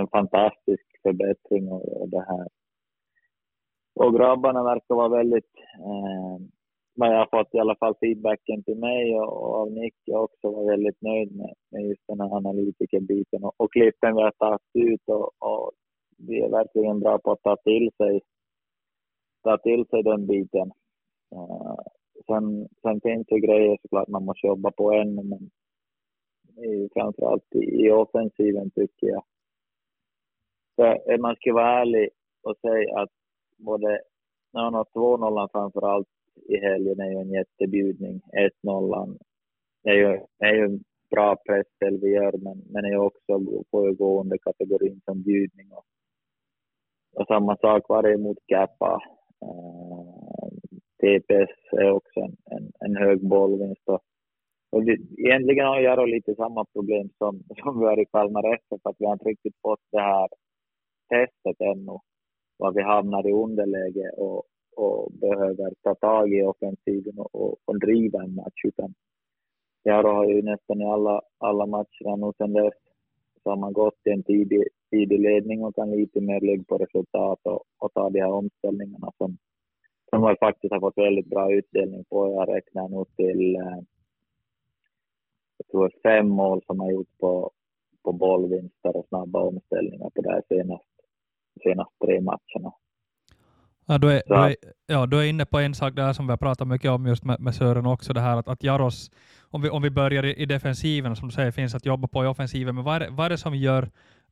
en 0.00 0.08
fantastisk 0.08 0.86
förbättring 1.02 1.72
och 1.72 2.08
det 2.08 2.24
här 2.28 2.48
och 3.94 4.14
grabbarna 4.14 4.62
verkar 4.62 4.94
vara 4.94 5.08
väldigt, 5.08 5.54
eh, 5.78 6.38
men 6.96 7.10
jag 7.10 7.18
har 7.18 7.38
fått 7.38 7.54
i 7.54 7.58
alla 7.58 7.76
fall 7.76 7.94
feedbacken 8.00 8.62
till 8.62 8.78
mig 8.78 9.14
och, 9.16 9.42
och 9.42 9.54
av 9.54 9.72
Nicke 9.72 10.12
också, 10.12 10.50
var 10.50 10.70
väldigt 10.70 11.02
nöjd 11.02 11.36
med, 11.36 11.54
med 11.70 11.82
just 11.82 12.02
den 12.08 12.20
här 12.20 12.36
analytikerbiten 12.36 13.44
och, 13.44 13.54
och 13.56 13.72
klippen 13.72 14.16
vi 14.16 14.22
har 14.22 14.30
tagit 14.30 14.60
ut 14.74 15.02
och, 15.06 15.30
och 15.38 15.72
vi 16.18 16.40
är 16.40 16.48
verkligen 16.48 17.00
bra 17.00 17.18
på 17.18 17.32
att 17.32 17.42
ta 17.42 17.56
till 17.56 17.90
sig, 17.96 18.20
ta 19.42 19.58
till 19.58 19.86
sig 19.86 20.02
den 20.02 20.26
biten. 20.26 20.72
Uh, 21.34 21.78
sen, 22.26 22.68
sen 22.82 23.00
finns 23.00 23.26
det 23.26 23.40
grejer 23.40 23.78
såklart 23.82 24.08
man 24.08 24.24
måste 24.24 24.46
jobba 24.46 24.70
på 24.70 24.92
ännu, 24.92 25.22
men 25.22 25.50
i, 26.64 26.88
framförallt 26.92 27.54
i, 27.54 27.86
i 27.86 27.90
offensiven 27.90 28.70
tycker 28.70 29.06
jag. 29.06 29.24
Så 30.76 30.82
man 31.18 31.36
ska 31.36 31.52
vara 31.52 31.80
ärlig 31.80 32.08
och 32.42 32.56
säga 32.58 32.98
att 32.98 33.10
både 33.56 34.00
ja, 34.52 34.86
2-0 34.94 35.48
framförallt 35.52 36.08
i 36.48 36.56
helgen 36.56 37.00
är 37.00 37.10
ju 37.10 37.18
en 37.18 37.30
jättebjudning. 37.30 38.20
1-0 38.62 39.18
är 39.82 39.94
ju, 39.94 40.20
är 40.38 40.54
ju 40.54 40.64
en 40.64 40.84
bra 41.10 41.36
pressspel 41.36 42.00
vi 42.00 42.08
gör, 42.08 42.32
men, 42.32 42.62
men 42.70 42.84
är 42.84 42.96
också 42.96 43.40
får 43.70 43.88
ju 43.88 43.94
gå 43.94 44.20
under 44.20 44.38
kategorin 44.38 45.00
som 45.04 45.22
bjudning. 45.22 45.72
Och, 45.72 45.84
och 47.14 47.26
samma 47.26 47.56
sak 47.56 47.88
var 47.88 48.02
det 48.02 48.18
mot 48.18 48.38
Kappa. 48.46 49.02
Uh, 49.42 49.50
eh, 49.50 50.53
TPS 51.04 51.72
är 51.72 51.90
också 51.90 52.20
en, 52.20 52.36
en, 52.44 52.72
en 52.80 52.96
hög 52.96 53.28
bollvinst. 53.28 53.88
Och, 53.88 54.00
och 54.72 54.84
det, 54.84 54.98
egentligen 55.16 55.66
har 55.66 55.80
Jaro 55.80 56.04
lite 56.04 56.34
samma 56.34 56.64
problem 56.64 57.08
som, 57.18 57.42
som 57.62 57.80
vi 57.80 57.86
har 57.86 58.00
i 58.00 58.04
Kalmar 58.04 58.54
FF, 58.54 58.80
att 58.82 58.96
vi 58.98 59.06
har 59.06 59.12
inte 59.12 59.28
riktigt 59.28 59.56
fått 59.62 59.84
det 59.92 60.00
här 60.00 60.28
testet 61.08 61.60
ännu 61.60 61.98
var 62.56 62.72
vi 62.72 62.82
hamnar 62.82 63.28
i 63.28 63.32
underläge 63.32 64.10
och, 64.16 64.42
och 64.76 65.12
behöver 65.12 65.72
ta 65.82 65.94
tag 65.94 66.32
i 66.32 66.42
offensiven 66.42 67.18
och, 67.18 67.34
och, 67.34 67.56
och 67.64 67.78
driva 67.78 68.22
en 68.22 68.34
match. 68.34 68.64
Utan 68.64 68.94
Jaro 69.84 70.08
har 70.08 70.24
ju 70.24 70.42
nästan 70.42 70.80
i 70.80 70.84
alla, 70.84 71.22
alla 71.38 71.66
matcherna 71.66 72.16
nu 72.16 72.32
sedan 72.38 72.52
dess 72.52 72.74
så 73.42 73.50
har 73.50 73.56
man 73.56 73.72
gått 73.72 74.00
i 74.04 74.10
en 74.10 74.22
tidig, 74.22 74.64
tidig 74.90 75.20
ledning 75.20 75.64
och 75.64 75.74
kan 75.74 75.90
lite 75.90 76.20
mer 76.20 76.40
lägga 76.40 76.64
på 76.64 76.78
resultat 76.78 77.40
och, 77.42 77.62
och 77.78 77.92
ta 77.92 78.10
de 78.10 78.20
här 78.20 78.32
omställningarna 78.32 79.12
som, 79.18 79.36
som 80.14 80.22
man 80.22 80.36
faktiskt 80.40 80.72
har 80.72 80.80
fått 80.80 80.98
väldigt 80.98 81.26
bra 81.26 81.52
utdelning 81.52 82.04
på. 82.04 82.28
Jag 82.28 82.56
räknar 82.56 82.88
nog 82.88 83.16
till 83.16 83.56
eh, 83.56 83.78
jag 85.58 85.66
tror 85.70 85.92
fem 86.02 86.28
mål 86.28 86.62
som 86.66 86.80
har 86.80 86.90
gjorts 86.90 87.10
på, 87.20 87.50
på 88.04 88.12
bollvinster 88.12 88.96
och 88.96 89.06
snabba 89.08 89.40
omställningar 89.40 90.10
på 90.10 90.30
här 90.30 90.42
senaste 90.48 90.86
senaste 91.62 91.94
tre 92.04 92.20
matcherna. 92.20 92.72
Ja, 93.86 93.98
du, 93.98 94.12
är, 94.12 94.22
du, 94.26 94.34
är, 94.34 94.56
ja, 94.86 95.06
du 95.06 95.20
är 95.20 95.24
inne 95.24 95.46
på 95.46 95.58
en 95.58 95.74
sak 95.74 95.94
där 95.94 96.12
som 96.12 96.26
vi 96.26 96.32
har 96.32 96.36
pratat 96.36 96.68
mycket 96.68 96.90
om 96.90 97.06
just 97.06 97.24
med, 97.24 97.40
med 97.40 97.54
Sören 97.54 97.86
också, 97.86 98.12
det 98.12 98.20
här 98.20 98.36
att, 98.36 98.48
att 98.48 98.62
Jaros, 98.62 99.10
om 99.50 99.62
vi, 99.62 99.70
om 99.70 99.82
vi 99.82 99.90
börjar 99.90 100.24
i, 100.24 100.34
i 100.34 100.46
defensiven, 100.46 101.16
som 101.16 101.28
du 101.28 101.34
säger, 101.34 101.50
finns 101.50 101.74
att 101.74 101.86
jobba 101.86 102.08
på 102.08 102.24
i 102.24 102.26
offensiven, 102.26 102.74
men 102.74 102.84
vad 102.84 103.02
är, 103.02 103.10
vad 103.10 103.26
är 103.26 103.30
det 103.30 103.38
som 103.38 103.54
gör 103.54 103.88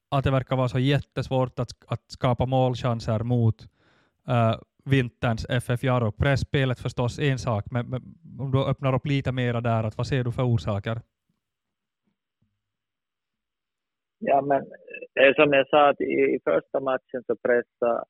att 0.09 0.25
det 0.25 0.31
verkar 0.31 0.57
vara 0.57 0.69
så 0.69 0.79
jättesvårt 0.79 1.59
att, 1.59 1.71
att 1.87 2.11
skapa 2.11 2.47
målchanser 2.47 3.19
mot 3.19 3.69
uh, 4.29 4.55
vinterns 4.85 5.47
FF 5.49 5.83
Jaro? 5.85 6.13
Pressspelet 6.13 6.81
förstås 6.81 7.19
en 7.19 7.39
sak, 7.39 7.65
men, 7.71 7.91
men 7.91 8.03
om 8.41 8.51
du 8.51 8.65
öppnar 8.65 8.95
upp 8.95 9.07
lite 9.07 9.33
mera 9.33 9.61
där, 9.61 9.85
att 9.85 9.97
vad 9.97 10.07
ser 10.07 10.25
du 10.25 10.33
för 10.33 10.43
orsaker? 10.43 11.01
Ja, 14.19 14.43
men 14.43 14.63
eh, 15.21 15.35
som 15.35 15.53
jag 15.53 15.69
sa, 15.69 15.89
att 15.89 16.01
i, 16.01 16.05
i 16.05 16.39
första 16.45 16.81
matchen 16.81 17.23
så 17.27 17.37
pressade, 17.37 18.05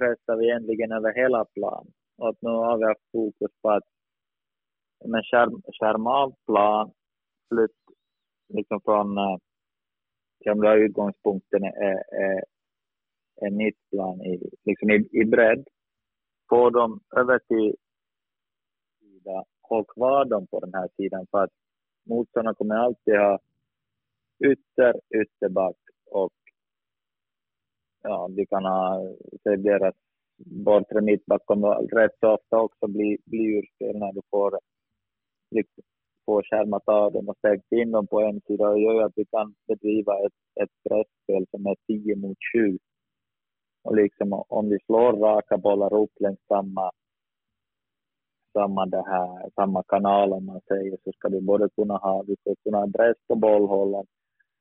pressade 0.00 0.38
vi 0.38 0.48
egentligen 0.48 0.92
över 0.92 1.14
hela 1.14 1.44
plan. 1.44 1.86
Och 2.18 2.36
nu 2.40 2.50
har 2.50 2.78
vi 2.78 2.84
haft 2.84 3.10
fokus 3.12 3.50
på 3.62 3.70
att 3.70 3.84
men 5.04 5.22
skärm, 5.22 5.62
skärma 5.80 6.10
av 6.10 6.34
plan, 6.46 6.90
flytt 7.48 7.80
liksom 8.48 8.80
från 8.84 9.14
som 9.14 9.38
gamla 10.44 10.74
utgångspunkten 10.74 11.64
är, 11.64 12.02
är, 12.24 12.44
är 13.40 13.50
mittplan 13.50 14.20
i, 14.20 14.50
liksom 14.64 14.90
i, 14.90 15.08
i 15.12 15.24
bredd. 15.24 15.64
Få 16.48 16.70
dem 16.70 17.00
över 17.16 17.38
till 17.38 17.76
sida, 19.00 19.44
håll 19.62 19.84
kvar 19.84 20.24
dem 20.24 20.46
på 20.46 20.60
den 20.60 20.74
här 20.74 20.88
sidan 20.96 21.26
för 21.30 21.44
att 21.44 21.50
motståndarna 22.06 22.54
kommer 22.54 22.74
alltid 22.74 23.14
ha 23.14 23.38
ytter, 24.44 25.00
ytterback 25.22 25.76
och 26.10 26.32
ja, 28.02 28.28
vi 28.36 28.46
kan 28.46 28.64
ha 28.64 29.02
se 29.42 29.56
deras 29.56 29.94
bortre 30.38 31.00
mittback 31.00 31.46
kommer 31.46 31.68
rätt 31.68 32.16
så 32.20 32.34
ofta 32.34 32.60
också 32.60 32.86
bli, 32.86 33.18
bli 33.24 33.58
urspel 33.58 33.98
när 33.98 34.12
du 34.12 34.20
får 34.30 34.58
liksom, 35.50 35.84
påskärmat 36.26 36.88
av 36.88 37.12
dem 37.12 37.28
och 37.28 37.36
stängt 37.36 37.72
in 37.72 37.90
dem 37.90 38.06
på 38.06 38.20
en 38.20 38.40
sida 38.40 38.68
och 38.68 38.80
gör 38.80 38.94
ju 38.94 39.02
att 39.02 39.12
vi 39.16 39.24
kan 39.24 39.54
bedriva 39.68 40.12
ett, 40.26 40.62
ett 40.62 40.70
pressspel 40.88 41.46
som 41.50 41.66
är 41.66 41.76
10 41.86 42.16
mot 42.16 42.38
7. 42.54 42.78
Och 43.82 43.96
liksom 43.96 44.44
om 44.48 44.68
vi 44.68 44.78
slår 44.86 45.12
raka 45.12 45.58
bollar 45.58 45.94
upp 45.94 46.20
längs 46.20 46.46
samma, 46.48 46.90
samma, 48.52 48.86
det 48.86 49.04
här, 49.06 49.50
samma 49.54 49.82
kanal 49.82 50.32
om 50.32 50.46
man 50.46 50.60
säger 50.60 50.96
så 51.04 51.12
ska 51.12 51.28
du 51.28 51.40
både 51.40 51.68
kunna 51.68 51.96
ha, 51.96 52.22
du 52.22 52.36
ska 52.40 52.54
kunna 52.62 52.78
ha 52.78 52.86
press 52.96 53.16
på 53.28 53.34
bollhållaren, 53.34 54.06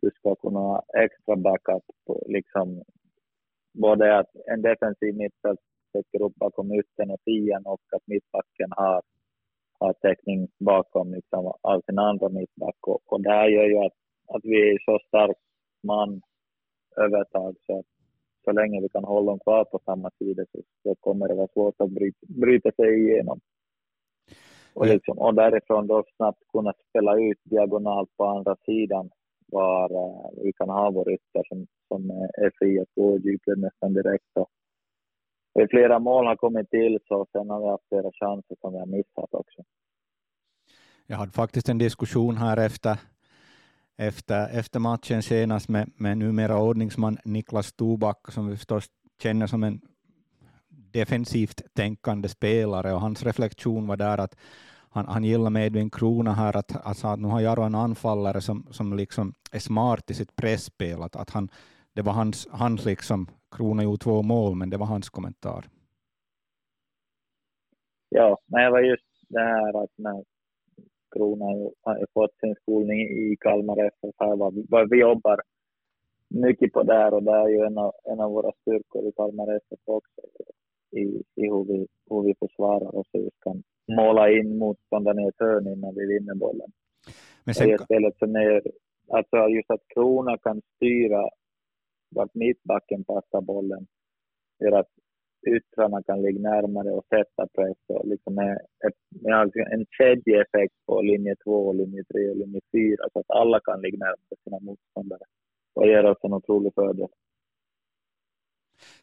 du 0.02 0.12
ska 0.12 0.36
kunna 0.36 0.60
ha 0.60 0.84
extra 1.04 1.36
backup, 1.36 1.84
på, 2.06 2.24
liksom 2.28 2.84
både 3.74 4.18
att 4.20 4.32
en 4.46 4.62
defensiv 4.62 5.16
mittfält 5.16 5.60
täcker 5.94 6.26
upp 6.26 6.36
bakom 6.36 6.72
yttern 6.72 7.12
och 7.12 7.22
tian 7.26 7.66
och 7.66 7.82
att 7.96 8.08
mittbacken 8.08 8.70
har, 8.72 9.02
har 9.80 9.94
täckning 9.94 10.48
bakom 10.60 11.14
liksom, 11.14 11.54
all 11.62 11.84
sin 11.84 12.00
andra 12.00 12.30
mittback. 12.30 12.88
Och, 12.88 13.02
och 13.06 13.22
det 13.22 13.30
här 13.30 13.48
gör 13.48 13.66
ju 13.66 13.78
att, 13.78 13.98
att 14.28 14.42
vi 14.44 14.72
är 14.72 14.78
så 14.86 15.00
stark 15.08 15.38
man 15.84 16.22
övertag 16.98 17.56
så 17.66 17.80
att 17.80 17.86
så 18.48 18.52
länge 18.52 18.82
vi 18.82 18.90
kan 18.90 19.04
hålla 19.04 19.32
dem 19.32 19.40
kvar 19.40 19.66
på 19.66 19.80
samma 19.86 20.10
sida 20.20 20.44
så, 20.52 20.60
så 20.84 20.96
kommer 20.96 21.28
det 21.28 21.36
vara 21.36 21.54
svårt 21.54 21.82
att 21.82 21.90
bryta, 21.90 22.18
bryta 22.28 22.72
sig 22.72 22.90
igenom. 23.04 23.40
Och, 24.74 24.86
liksom, 24.86 25.18
och 25.18 25.34
därifrån 25.34 25.88
då 25.88 26.04
snabbt 26.16 26.44
kunna 26.52 26.74
spela 26.90 27.18
ut 27.18 27.40
diagonalt 27.44 28.10
på 28.18 28.26
andra 28.26 28.56
sidan 28.66 29.10
var 29.48 29.92
uh, 29.92 30.44
vi 30.44 30.54
kan 30.54 30.70
ha 30.70 30.92
vår 30.92 31.12
ytter 31.12 31.44
som, 31.48 31.68
som 31.88 32.10
är 32.44 32.52
fri 32.60 32.80
att 32.80 32.96
gå 32.96 33.18
i 33.18 33.38
nästan 33.58 33.94
direkt. 33.94 34.32
Och, 34.36 34.50
och 35.54 35.70
flera 35.70 36.00
mål 36.00 36.26
har 36.26 36.36
kommit 36.36 36.70
till 36.70 37.00
så 37.08 37.26
sen 37.32 37.50
har 37.50 37.60
vi 37.60 37.68
haft 37.68 37.88
flera 37.90 38.12
chanser 38.12 38.56
som 38.62 38.74
vi 38.74 38.80
har 38.80 38.86
missat 38.86 39.34
också. 39.34 39.64
Jag 41.08 41.18
hade 41.18 41.32
faktiskt 41.32 41.70
en 41.70 41.78
diskussion 41.78 42.38
här 42.38 42.58
efter, 42.66 43.00
efter, 43.98 44.50
efter 44.50 44.80
matchen 44.80 45.24
senast 45.24 45.70
med, 45.70 45.92
med 45.96 46.18
numera 46.18 46.62
ordningsman 46.62 47.18
Niklas 47.26 47.74
Tobak, 47.74 48.32
som 48.32 48.48
vi 48.48 48.56
förstås 48.56 48.86
känner 49.22 49.48
som 49.48 49.64
en 49.64 49.82
defensivt 50.70 51.62
tänkande 51.74 52.30
spelare 52.30 52.94
och 52.94 53.02
hans 53.02 53.24
reflektion 53.24 53.88
var 53.88 53.98
där 53.98 54.18
att 54.18 54.36
han, 54.90 55.08
han 55.08 55.24
gillar 55.24 55.50
med 55.50 55.66
Edvin 55.66 55.90
Krona 55.90 56.34
här 56.34 56.58
att, 56.58 56.86
alltså 56.86 57.08
att 57.08 57.20
nu 57.20 57.28
har 57.28 57.42
Jaro 57.42 57.62
en 57.62 57.76
anfallare 57.76 58.42
som, 58.42 58.68
som 58.72 58.94
liksom 58.94 59.34
är 59.52 59.60
smart 59.60 60.12
i 60.12 60.14
sitt 60.14 60.36
pressspel, 60.36 61.02
att, 61.02 61.16
att 61.16 61.30
han, 61.30 61.50
det 61.94 62.02
var 62.02 62.14
hans, 62.14 62.48
hans 62.52 62.86
liksom, 62.86 63.28
Krona 63.56 63.84
gjorde 63.84 63.98
två 63.98 64.22
mål, 64.22 64.56
men 64.56 64.70
det 64.70 64.78
var 64.78 64.86
hans 64.86 65.10
kommentar. 65.10 65.66
Ja, 68.10 68.38
men 68.46 68.64
det 68.64 68.70
var 68.70 68.80
just 68.80 69.26
det 69.30 69.40
här 69.40 69.84
att 69.84 69.92
när 69.96 70.24
Krona 71.18 71.46
har 71.82 72.06
fått 72.14 72.40
sin 72.40 72.56
skolning 72.56 73.00
i 73.00 73.36
Kalmar 73.40 73.86
FF, 73.86 74.16
här 74.18 74.36
var, 74.36 74.54
var 74.70 74.86
vi 74.86 75.00
jobbar 75.00 75.42
mycket 76.30 76.74
på 76.74 76.84
där 76.84 77.14
och 77.14 77.24
det 77.24 77.32
är 77.32 77.48
ju 77.48 77.60
en 77.66 77.78
av, 77.78 77.92
en 78.04 78.20
av 78.20 78.32
våra 78.32 78.52
styrkor 78.62 79.08
i 79.08 79.12
Kalmar 79.12 79.56
FF 79.56 79.80
också 79.86 80.22
i, 80.92 81.02
i 81.36 81.50
hur, 81.50 81.64
vi, 81.64 81.88
hur 82.10 82.24
vi 82.24 82.36
försvarar 82.40 82.96
och 82.96 83.06
just 83.14 83.40
kan 83.44 83.64
måla 83.88 84.32
in 84.32 84.58
motståndaren 84.58 85.20
i 85.20 85.28
ett 85.28 85.40
hörn 85.40 85.68
innan 85.68 85.96
vi 85.96 86.06
vinner 86.06 86.36
bollen. 86.36 86.72
Men 87.44 87.56
sen... 87.56 87.74
Och 87.74 87.82
spelet 87.82 88.18
som 88.18 88.36
är, 88.36 88.62
alltså 89.10 89.38
just 89.38 89.72
att 89.72 89.88
Krona 89.94 90.38
kan 90.38 90.62
styra 90.76 91.30
vart 92.10 92.34
mittbacken 92.34 93.04
passar 93.04 93.42
bollen 93.42 93.88
gör 94.60 94.72
att 94.72 94.90
yttrarna 95.48 96.04
kan 96.04 96.22
ligga 96.22 96.40
närmare 96.40 96.92
och 96.92 97.06
sätta 97.10 97.48
press 97.56 97.78
och 97.88 98.08
liksom 98.08 98.36
med, 98.36 98.60
med 99.10 99.52
en 99.74 99.86
kedjeeffekt 99.98 100.76
på 100.86 101.02
linje 101.02 101.36
2, 101.44 101.74
linje 101.74 102.04
3 102.04 102.30
och 102.30 102.38
linje 102.38 102.62
4 102.72 102.98
så 103.14 103.20
att 103.20 103.30
alla 103.30 103.60
kan 103.60 103.82
ligga 103.82 103.98
närmare 103.98 104.44
sina 104.44 104.60
motståndare 104.60 105.26
och 105.76 105.88
ger 105.88 106.06
oss 106.06 106.18
en 106.22 106.34
otrolig 106.34 106.74
fördel. 106.76 107.08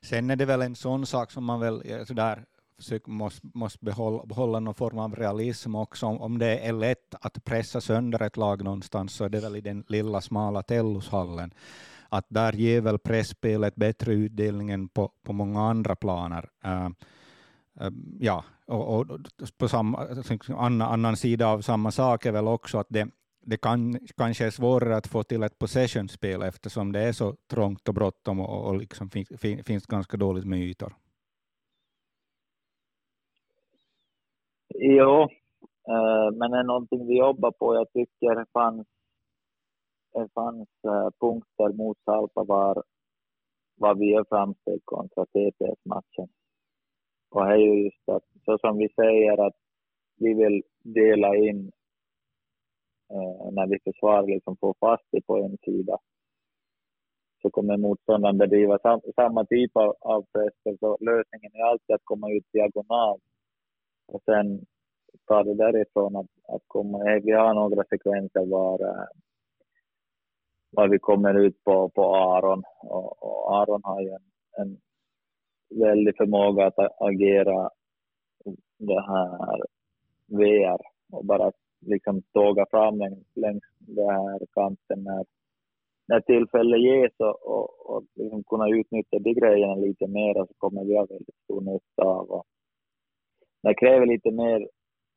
Sen 0.02 0.30
är 0.30 0.36
det 0.36 0.44
väl 0.44 0.62
en 0.62 0.74
sån 0.74 1.06
sak 1.06 1.30
som 1.30 1.44
man 1.44 1.60
väl 1.60 2.06
sådär 2.06 2.38
försöker, 2.76 3.10
måste, 3.10 3.46
måste 3.54 3.84
behålla, 3.84 4.24
behålla 4.26 4.60
någon 4.60 4.74
form 4.74 4.98
av 4.98 5.14
realism 5.14 5.74
också. 5.74 6.06
Om 6.06 6.38
det 6.38 6.58
är 6.58 6.72
lätt 6.72 7.14
att 7.20 7.44
pressa 7.44 7.80
sönder 7.80 8.22
ett 8.22 8.36
lag 8.36 8.64
någonstans 8.64 9.14
så 9.14 9.24
är 9.24 9.28
det 9.28 9.40
väl 9.40 9.56
i 9.56 9.60
den 9.60 9.84
lilla 9.88 10.20
smala 10.20 10.62
Tellushallen. 10.62 11.50
Att 12.08 12.26
där 12.28 12.52
ger 12.52 12.80
väl 12.80 12.98
pressspelet 12.98 13.74
bättre 13.74 14.12
utdelning 14.12 14.70
än 14.70 14.88
på, 14.88 15.12
på 15.22 15.32
många 15.32 15.60
andra 15.60 15.96
planer. 15.96 16.48
Uh, 16.66 16.88
uh, 17.80 17.92
ja, 18.20 18.44
och, 18.66 19.00
och, 19.00 19.06
på 19.58 19.68
samma, 19.68 20.08
annan, 20.48 20.92
annan 20.92 21.16
sida 21.16 21.48
av 21.48 21.60
samma 21.60 21.90
sak 21.90 22.26
är 22.26 22.32
väl 22.32 22.48
också 22.48 22.78
att 22.78 22.86
det, 22.90 23.08
det 23.40 23.56
kan, 23.56 23.98
kanske 24.16 24.46
är 24.46 24.50
svårare 24.50 24.96
att 24.96 25.06
få 25.06 25.22
till 25.22 25.42
ett 25.42 25.58
possessionspel 25.58 26.42
eftersom 26.42 26.92
det 26.92 27.00
är 27.00 27.12
så 27.12 27.36
trångt 27.50 27.88
och 27.88 27.94
bråttom 27.94 28.40
och, 28.40 28.68
och 28.68 28.76
liksom 28.76 29.10
fin, 29.10 29.26
fin, 29.38 29.64
finns 29.64 29.86
ganska 29.86 30.16
dåligt 30.16 30.44
med 30.44 30.58
ytor. 30.58 30.94
Jo, 34.74 35.22
eh, 35.88 36.36
men 36.36 36.50
det 36.50 36.58
är 36.58 36.64
någonting 36.64 37.06
vi 37.06 37.18
jobbar 37.18 37.50
på. 37.50 37.74
Jag 37.74 37.92
tycker 37.92 38.34
det 38.34 38.46
fanns, 38.52 38.86
det 40.14 40.28
fanns 40.34 40.68
eh, 40.84 41.10
punkter 41.20 41.72
mot 41.72 41.98
Salpa 42.04 42.44
var, 42.44 42.82
var 43.76 43.94
vi 43.94 44.10
gör 44.12 44.24
framsteg 44.28 44.80
kontra 44.84 45.26
TPS-matchen. 45.26 46.28
Och 47.30 47.44
det 47.44 47.52
är 47.52 47.56
ju 47.56 47.84
just 47.84 48.08
att, 48.08 48.24
så 48.44 48.58
som 48.58 48.78
vi 48.78 48.88
säger, 48.88 49.46
att 49.46 49.56
vi 50.16 50.34
vill 50.34 50.62
dela 50.82 51.36
in 51.36 51.72
eh, 53.10 53.52
när 53.52 53.66
vi 53.66 53.78
försvarar, 53.84 54.26
liksom 54.26 54.56
få 54.56 54.74
fast 54.80 55.04
det 55.10 55.26
på 55.26 55.36
en 55.36 55.58
sida 55.64 55.98
så 57.44 57.50
kommer 57.50 57.76
motståndaren 57.76 58.38
bedriva 58.38 58.78
sam, 58.78 59.00
samma 59.14 59.44
typ 59.44 59.76
av, 59.76 59.94
av 60.00 60.22
press. 60.32 60.78
Så 60.80 60.98
lösningen 61.00 61.50
är 61.54 61.64
alltid 61.70 61.94
att 61.94 62.04
komma 62.04 62.30
ut 62.30 62.46
diagonalt 62.52 63.22
och 64.06 64.22
sen 64.24 64.64
ta 65.26 65.42
det 65.42 65.54
därifrån 65.54 66.16
att, 66.16 66.54
att 66.54 66.62
komma. 66.66 66.98
Eh, 67.10 67.22
vi 67.22 67.32
har 67.32 67.54
några 67.54 67.84
sekvenser 67.84 68.46
var, 68.46 68.80
eh, 68.80 69.06
vad 70.74 70.84
var 70.84 70.88
vi 70.88 70.98
kommer 70.98 71.34
ut 71.34 71.64
på, 71.64 71.88
på 71.88 72.16
Aron 72.16 72.62
och, 72.80 73.22
och 73.22 73.56
Aron 73.56 73.80
har 73.84 74.00
ju 74.00 74.08
en, 74.08 74.22
en 74.58 74.76
väldig 75.80 76.16
förmåga 76.16 76.66
att 76.66 76.78
agera 77.00 77.70
det 78.78 79.00
här 79.00 79.62
VR 80.26 80.80
och 81.12 81.24
bara 81.24 81.52
liksom 81.80 82.22
tåga 82.22 82.66
fram 82.70 82.98
längs, 82.98 83.26
längs 83.34 83.64
den 83.78 84.08
här 84.08 84.40
kanten 84.54 85.04
när, 85.04 85.24
när 86.08 86.20
tillfälle 86.20 86.78
ges 86.78 87.12
och, 87.18 87.46
och, 87.46 87.90
och 87.90 88.04
liksom 88.14 88.44
kunna 88.44 88.68
utnyttja 88.68 89.18
de 89.18 89.34
grejerna 89.34 89.74
lite 89.74 90.06
mer 90.06 90.34
så 90.34 90.54
kommer 90.58 90.84
vi 90.84 90.96
ha 90.96 91.06
väldigt 91.06 91.36
stor 91.44 91.60
nytta 91.60 92.02
av. 92.02 92.30
Och 92.30 92.44
det 93.62 93.74
kräver 93.74 94.06
lite 94.06 94.30
mer 94.30 94.68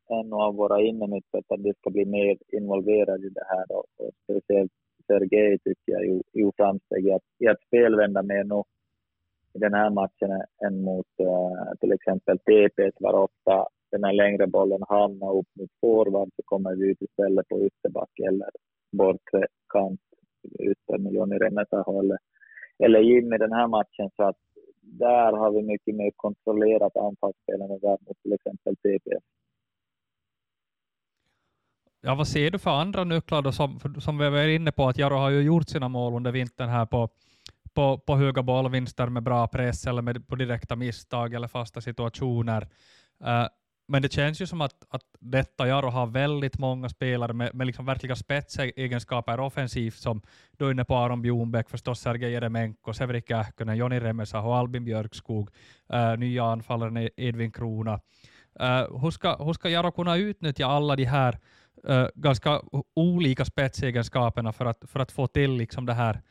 än 0.10 0.34
av 0.34 0.56
våra 0.56 0.82
innermittfältare 0.82 1.58
att 1.58 1.64
det 1.64 1.78
ska 1.78 1.90
bli 1.90 2.06
mer 2.06 2.38
involverade 2.48 3.28
i 3.28 3.30
det 3.30 3.46
här 3.50 3.66
och, 3.78 3.86
och 3.98 4.12
speciellt 4.24 4.72
Sergej 5.08 5.60
tycker 5.60 5.92
jag 5.92 6.22
gjort 6.34 6.56
framsteg 6.56 7.06
i 7.06 7.12
att, 7.12 7.24
i 7.40 7.48
att 7.48 7.62
spelvända 7.68 8.24
mer 8.24 8.44
nu 8.44 8.64
i 9.54 9.60
den 9.60 9.74
här 9.74 9.90
matchen 9.90 10.32
än 10.66 10.82
mot 10.82 11.14
uh, 11.20 11.74
till 11.80 11.92
exempel 11.92 12.38
TPS 12.40 12.96
var 13.00 13.14
ofta 13.14 13.68
den 13.92 14.04
här 14.04 14.14
längre 14.14 14.48
bollen 14.48 14.84
hamnar 14.90 15.36
upp 15.36 15.48
mot 15.60 15.70
forward 15.82 16.30
så 16.36 16.42
kommer 16.46 16.76
vi 16.76 16.92
ut 16.92 17.02
istället 17.02 17.48
på 17.48 17.66
ytterback 17.66 18.20
eller 18.30 18.50
bortre 18.92 19.48
kant 19.74 20.02
ytter 20.60 20.98
med 20.98 21.14
Jonny 21.14 21.38
Remetaho 21.38 22.00
eller, 22.00 22.18
eller 22.80 23.00
Jimmy 23.00 23.38
den 23.38 23.54
här 23.54 23.68
matchen 23.68 24.10
så 24.16 24.24
att 24.24 24.38
där 24.82 25.32
har 25.32 25.52
vi 25.52 25.62
mycket 25.62 25.96
mer 25.96 26.12
kontrollerat 26.16 26.98
anfallsspelen 26.98 27.72
än 27.72 27.80
mot 27.82 28.22
till 28.24 28.34
exempel 28.34 28.76
TPS. 28.76 29.24
Ja, 32.08 32.16
vad 32.16 32.28
ser 32.28 32.52
du 32.52 32.60
för 32.60 32.72
andra 32.72 33.04
nycklar 33.04 33.42
då, 33.42 33.52
som, 33.52 33.80
som 34.00 34.18
vi 34.18 34.30
var 34.30 34.48
inne 34.48 34.72
på, 34.72 34.90
att 34.90 34.98
Jaro 34.98 35.16
har 35.16 35.30
ju 35.30 35.42
gjort 35.42 35.70
sina 35.70 35.88
mål 35.88 36.14
under 36.14 36.32
vintern 36.32 36.70
här 36.70 36.86
på, 36.86 37.10
på, 37.74 37.98
på 37.98 38.16
höga 38.16 38.44
bollvinster 38.44 39.08
med 39.08 39.24
bra 39.24 39.48
press 39.48 39.88
eller 39.88 40.02
med, 40.02 40.28
på 40.28 40.36
direkta 40.36 40.76
misstag 40.76 41.34
eller 41.34 41.48
fasta 41.48 41.82
situationer. 41.82 42.62
Uh, 43.26 43.48
men 43.88 44.02
det 44.02 44.14
känns 44.14 44.42
ju 44.42 44.48
som 44.48 44.62
att, 44.62 44.74
att 44.90 45.02
detta 45.20 45.68
Jaro 45.68 45.90
har 45.90 46.08
väldigt 46.08 46.60
många 46.60 46.90
spelare 46.90 47.34
med, 47.34 47.56
med 47.56 47.68
liksom 47.68 47.86
verkliga 47.86 48.16
spetsegenskaper 48.16 49.40
offensivt, 49.40 49.98
som 49.98 50.22
du 50.58 50.68
är 50.68 50.72
inne 50.72 50.86
på 50.86 50.96
Aron 50.96 51.22
Bjornbäck, 51.22 51.70
förstås 51.70 52.00
Sergej 52.00 52.32
Jeremenko, 52.32 52.94
Severi 52.94 53.22
Kähkönen, 53.22 53.78
Joni 53.78 54.00
Remesa 54.00 54.40
och 54.40 54.56
Albin 54.56 54.86
Björkskog, 54.86 55.50
uh, 55.94 56.18
nya 56.18 56.44
anfallaren 56.44 56.98
e- 56.98 57.10
Edvin 57.18 57.52
Krona. 57.52 57.94
Uh, 58.62 59.02
hur, 59.02 59.12
ska, 59.12 59.46
hur 59.46 59.54
ska 59.54 59.70
Jaro 59.70 59.92
kunna 59.92 60.18
utnyttja 60.18 60.66
alla 60.66 60.96
de 60.96 61.06
här 61.06 61.40
uh, 61.90 62.08
ganska 62.16 62.62
olika 62.94 63.46
spetsegenskaperna 63.46 64.54
för 64.54 64.66
att, 64.66 64.84
för 64.88 65.00
att 65.00 65.12
få 65.12 65.28
till 65.28 65.52
liksom 65.52 65.86
det 65.86 65.94
här 65.94 66.22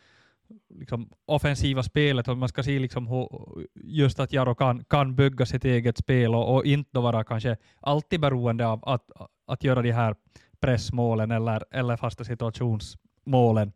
liksom, 0.75 1.11
offensiva 1.27 1.83
spelet 1.83 2.29
och 2.29 2.39
man 2.39 2.49
ska 2.49 2.63
se 2.63 2.79
liksom 2.79 3.07
hur, 3.07 3.29
just 3.75 4.21
att 4.21 4.33
Jaro 4.33 4.55
kan, 4.55 4.85
kan 4.85 5.17
bygga 5.17 5.47
sitt 5.47 5.65
eget 5.65 5.99
spel 5.99 6.35
och, 6.35 6.55
och 6.55 6.65
inte 6.65 6.99
vara 6.99 7.25
kanske 7.25 7.57
alltid 7.81 8.21
beroende 8.21 8.67
av 8.67 8.89
att, 8.89 9.11
att 9.47 9.65
göra 9.65 9.83
de 9.83 9.93
här 9.93 10.17
pressmålen 10.61 11.31
eller, 11.31 11.65
eller 11.71 11.97
fasta 11.97 12.25
situationsmålen. 12.25 13.73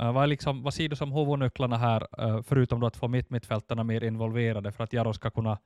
Uh, 0.00 0.12
vad, 0.12 0.28
liksom, 0.28 0.62
vad 0.62 0.74
ser 0.74 0.88
du 0.88 0.96
som 0.96 1.12
huvudnycklarna 1.12 1.76
här, 1.76 2.06
uh, 2.20 2.42
förutom 2.42 2.80
då 2.80 2.86
att 2.86 2.96
få 2.96 3.08
mitt 3.08 3.30
mittfältarna 3.30 3.84
mer 3.84 4.04
involverade 4.04 4.72
för 4.72 4.84
att 4.84 4.92
Jaro 4.92 5.12
ska 5.12 5.30
kunna 5.30 5.58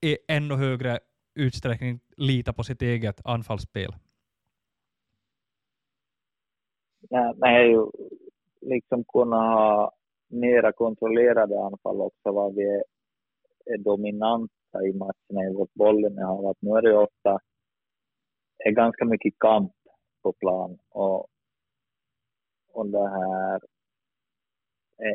i 0.00 0.18
ännu 0.28 0.54
högre 0.54 0.98
utsträckning 1.34 2.00
lita 2.16 2.52
på 2.52 2.64
sitt 2.64 2.82
eget 2.82 3.20
anfallsspel? 3.24 3.92
Ja, 3.92 3.98
men 7.10 7.54
jag 7.54 7.66
ju 7.68 7.86
liksom 8.60 9.04
kunna 9.04 9.36
ha 9.36 9.92
mera 10.28 10.72
kontrollerade 10.72 11.60
anfall 11.64 12.00
också, 12.00 12.32
vad 12.32 12.54
vi 12.54 12.62
är, 12.62 12.84
är 13.64 13.78
dominanta 13.78 14.86
i 14.86 14.92
matcherna 14.92 15.50
i 15.50 15.54
vårt 15.54 15.74
bollinnehav. 15.74 16.46
Att 16.46 16.56
nu 16.60 16.70
är 16.70 16.82
det 16.82 16.98
ofta 16.98 17.38
är 18.64 18.70
ganska 18.70 19.04
mycket 19.04 19.38
kamp 19.38 19.72
på 20.22 20.32
plan 20.32 20.78
och, 20.90 21.26
och 22.72 22.86
det 22.86 23.08
här 23.08 23.60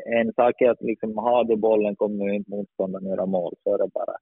en 0.05 0.33
sak 0.33 0.61
är 0.61 0.69
att 0.69 0.81
liksom 0.81 1.17
har 1.17 1.43
du 1.43 1.55
bollen 1.55 1.95
kommer 1.95 2.25
ju 2.25 2.35
inte 2.35 2.51
motståndaren 2.51 3.05
göra 3.05 3.25
mål, 3.25 3.55
så 3.63 3.73
är 3.73 3.77
det 3.77 3.87
bara. 3.93 4.15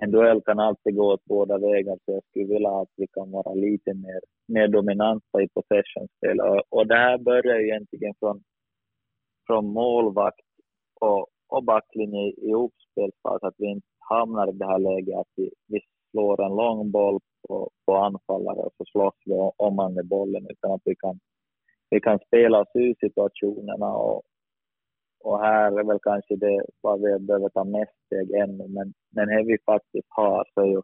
En 0.00 0.10
duell 0.10 0.40
kan 0.42 0.58
alltid 0.58 0.96
gå 0.96 1.12
åt 1.12 1.24
båda 1.24 1.58
vägar, 1.58 1.98
så 2.04 2.12
jag 2.12 2.24
skulle 2.24 2.54
vilja 2.54 2.70
att 2.70 2.92
vi 2.96 3.06
kan 3.06 3.30
vara 3.30 3.54
lite 3.54 3.94
mer, 3.94 4.20
mer 4.48 4.68
dominanta 4.68 5.42
i 5.42 5.48
possessionspel. 5.48 6.40
Och, 6.40 6.62
och 6.70 6.86
det 6.86 6.94
här 6.94 7.18
börjar 7.18 7.58
ju 7.58 7.68
egentligen 7.68 8.14
från, 8.18 8.42
från 9.46 9.66
målvakt 9.66 10.46
och, 11.00 11.26
och 11.48 11.64
backlinje 11.64 12.20
i 12.20 12.54
uppspelsfas, 12.54 13.42
att 13.42 13.54
vi 13.58 13.66
inte 13.66 13.86
hamnar 13.98 14.48
i 14.48 14.52
det 14.52 14.66
här 14.66 14.78
läget 14.78 15.18
att 15.18 15.32
vi, 15.36 15.50
vi 15.66 15.80
slår 16.10 16.44
en 16.44 16.56
lång 16.56 16.90
boll 16.90 17.20
på, 17.48 17.70
på 17.86 17.96
anfallare 17.96 18.60
och 18.60 18.72
så 18.76 18.84
slåss 18.84 19.14
vi 19.24 19.50
om 19.56 19.76
man 19.76 19.94
med 19.94 20.06
bollen, 20.06 20.46
utan 20.50 20.72
att 20.72 20.82
vi 20.84 20.94
kan, 20.94 21.18
vi 21.90 22.00
kan 22.00 22.18
spela 22.26 22.60
oss 22.60 22.70
ur 22.74 22.94
situationerna 23.00 23.86
och, 23.86 24.22
och 25.24 25.40
här 25.40 25.78
är 25.78 25.84
väl 25.84 25.98
kanske 26.02 26.36
det 26.36 26.64
vad 26.80 27.00
vi 27.00 27.18
behöver 27.18 27.48
ta 27.48 27.64
mest 27.64 27.92
steg 28.06 28.30
ännu, 28.30 28.68
men, 28.68 28.94
men 29.10 29.28
det 29.28 29.44
vi 29.46 29.58
faktiskt 29.66 30.08
har 30.08 30.44
så 30.54 30.60
är 30.60 30.66
ju 30.66 30.82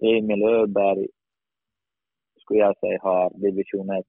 Emil 0.00 0.42
Öberg, 0.42 1.06
skulle 2.40 2.60
jag 2.60 2.78
säga, 2.78 2.98
har 3.02 3.30
division 3.34 3.90
1 3.90 4.06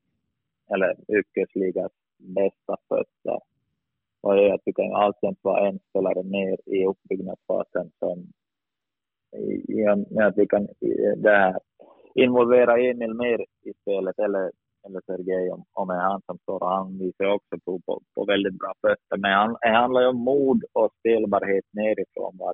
eller 0.74 0.96
yrkesligas 1.18 1.92
bästa 2.18 2.78
fötter. 2.88 3.40
Och 4.22 4.38
jag 4.38 4.38
tycker 4.38 4.54
att 4.54 4.62
vi 4.66 4.74
kan 4.74 4.94
alltjämt 4.94 5.40
vara 5.42 5.68
en 5.68 5.80
spelare 5.90 6.24
mer 6.24 6.58
i 6.66 6.86
uppbyggnadsfasen 6.86 7.92
som 8.00 8.28
i, 9.38 9.74
i 9.74 10.06
med 10.10 10.28
att 10.28 10.38
vi 10.38 10.48
kan 10.48 10.68
det 11.18 11.60
involvera 12.16 12.80
Emil 12.80 13.14
mer 13.14 13.46
i 13.62 13.74
spelet 13.82 14.20
eller 14.20 14.52
eller 14.88 15.02
Sergej 15.06 15.52
om, 15.52 15.64
om 15.74 15.88
det 15.88 15.94
är 15.94 16.10
han 16.12 16.22
som 16.26 16.38
står 16.38 16.64
och 16.64 16.70
han 16.70 16.98
visar 17.00 17.26
också 17.26 17.56
på, 17.66 17.80
på, 17.86 18.02
på 18.16 18.26
väldigt 18.26 18.60
bra 18.60 18.74
fötter. 18.82 19.18
Men 19.18 19.32
han, 19.32 19.58
det 19.62 19.70
handlar 19.70 20.02
ju 20.02 20.08
om 20.08 20.18
mod 20.18 20.64
och 20.74 20.92
spelbarhet 21.00 21.66
nerifrån. 21.72 22.36
Och, 22.40 22.54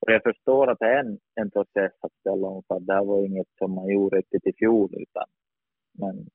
och 0.00 0.12
jag 0.12 0.22
förstår 0.22 0.70
att 0.70 0.78
det 0.78 0.86
är 0.86 1.00
en, 1.04 1.18
en 1.34 1.50
process 1.50 1.92
att 2.00 2.12
ställa 2.20 2.46
om, 2.48 2.62
för 2.68 2.80
det 2.80 2.92
här 2.92 3.04
var 3.04 3.26
inget 3.26 3.48
som 3.58 3.74
man 3.74 3.88
gjorde 3.88 4.16
riktigt 4.16 4.46
i 4.46 4.52
fjol. 4.52 4.90
Utan, 4.92 5.26
men, 5.98 6.26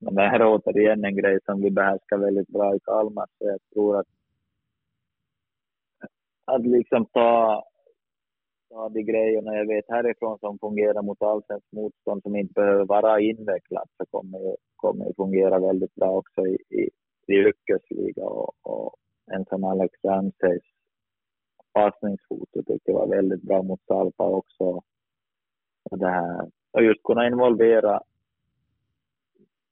men 0.00 0.14
det 0.14 0.22
här 0.22 0.40
är 0.40 0.46
återigen 0.46 1.04
en 1.04 1.16
grej 1.16 1.38
som 1.44 1.62
vi 1.62 1.70
behärskar 1.70 2.18
väldigt 2.18 2.48
bra 2.48 2.76
i 2.76 2.80
Kalmar, 2.80 3.26
så 3.38 3.44
jag 3.44 3.58
tror 3.72 4.00
att 4.00 4.06
att 6.46 6.66
liksom 6.66 7.06
ta 7.06 7.64
ja, 8.68 8.88
de 8.88 9.02
grejerna 9.02 9.54
jag 9.54 9.66
vet 9.66 9.84
härifrån 9.88 10.38
som 10.38 10.58
fungerar 10.58 11.02
mot 11.02 11.22
allsvenskt 11.22 11.72
motstånd 11.72 12.22
som 12.22 12.36
inte 12.36 12.52
behöver 12.52 12.84
vara 12.84 13.20
invecklat 13.20 13.88
så 13.96 14.06
kommer 14.06 14.38
det 14.38 14.56
kommer 14.76 15.12
fungera 15.16 15.58
väldigt 15.58 15.94
bra 15.94 16.10
också 16.10 16.46
i, 16.46 16.58
i, 16.70 16.90
i 17.26 17.32
yrkesliga 17.32 18.24
och, 18.24 18.52
och 18.62 18.94
en 19.32 19.44
som 19.44 19.64
Alex 19.64 20.04
Ramseys 20.04 20.62
passningsfoto 21.72 22.62
tycker 22.62 22.92
jag 22.92 22.94
var 22.94 23.06
väldigt 23.06 23.42
bra 23.42 23.62
mot 23.62 23.80
Salpa 23.86 24.24
också. 24.24 24.82
Och, 25.90 25.98
det 25.98 26.08
här, 26.08 26.50
och 26.72 26.82
just 26.82 27.02
kunna 27.02 27.26
involvera 27.26 28.00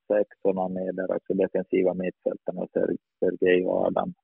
sexorna 0.07 0.69
med 0.69 0.95
där 0.95 1.17
också 1.17 1.35
defensiva 1.35 1.95
mittfältarna, 1.95 2.67
Sergej 3.21 3.67
och 3.67 3.87
Adam, 3.87 4.15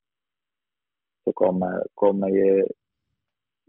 så 1.24 1.32
kommer, 1.32 1.86
kommer 1.94 2.28
ju 2.28 2.66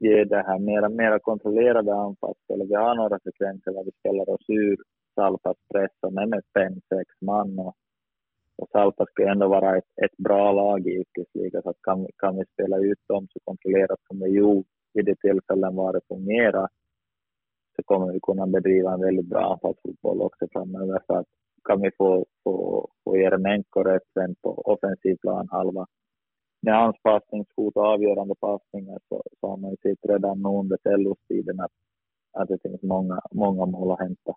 ge 0.02 0.24
det 0.24 0.44
här 0.48 0.60
mera, 0.60 0.90
mera 0.90 1.20
kontrollerade 1.20 1.94
anfallsspelet. 1.94 2.70
Vi 2.70 2.76
har 2.76 2.96
några 2.96 3.20
sekvenser 3.20 3.72
där 3.72 3.84
vi 3.84 3.92
spelar 3.92 4.30
oss 4.30 4.50
ur 4.50 4.78
Salpas 5.16 5.58
press 5.74 5.92
med 6.12 6.44
fem, 6.58 6.74
sex 6.74 7.08
man. 7.22 7.60
Och, 7.60 7.76
och 8.58 8.70
Salpa 8.72 9.06
ska 9.06 9.32
ändå 9.32 9.48
vara 9.48 9.78
ett, 9.78 9.92
ett 10.06 10.18
bra 10.18 10.52
lag 10.52 10.88
i 10.88 10.92
yrkesliga, 11.00 11.62
så 11.62 11.70
att 11.70 11.82
kan, 11.82 12.08
kan 12.18 12.36
vi 12.36 12.44
spela 12.54 12.78
ut 12.78 13.00
dem 13.08 13.28
så 13.34 13.40
kontrollerat 13.44 14.00
som 14.08 14.20
vi 14.20 14.30
gjort 14.30 14.66
vid 14.94 15.06
de 15.06 15.16
tillfällen 15.16 15.76
var 15.76 15.94
det 15.94 16.02
fungerar, 16.08 16.68
så 17.76 17.84
kommer 17.86 18.14
vi 18.14 18.20
kunna 18.20 18.48
bedriva 18.48 18.94
en 18.94 19.02
väldigt 19.02 19.30
bra 19.30 19.54
anfallsfotboll 19.54 20.22
också 20.22 20.48
framöver. 20.52 21.02
Så 21.08 21.14
att 21.14 21.28
kan 21.64 21.82
vi 21.82 21.92
få, 21.98 22.26
få, 22.44 22.88
få 23.04 23.18
Jeremenko 23.18 23.84
rätt 23.84 24.14
på 24.42 24.50
offensiv 24.50 25.16
plan 25.16 25.48
halva 25.52 25.86
med 26.62 26.74
hans 26.74 26.96
passningsfot 27.04 27.76
och 27.76 27.86
avgörande 27.86 28.36
passningar 28.36 29.00
så, 29.10 29.24
så 29.40 29.48
har 29.48 29.58
man 29.58 29.72
ju 29.72 29.78
sett 29.78 30.10
redan 30.10 30.42
nu 30.42 30.50
under 30.50 30.78
Tellos-tiden 30.78 31.60
att, 31.60 31.72
att 32.34 32.48
det 32.48 32.58
finns 32.62 32.82
många, 32.82 33.22
många 33.32 33.66
mål 33.66 33.92
att 33.92 34.00
hämta. 34.00 34.34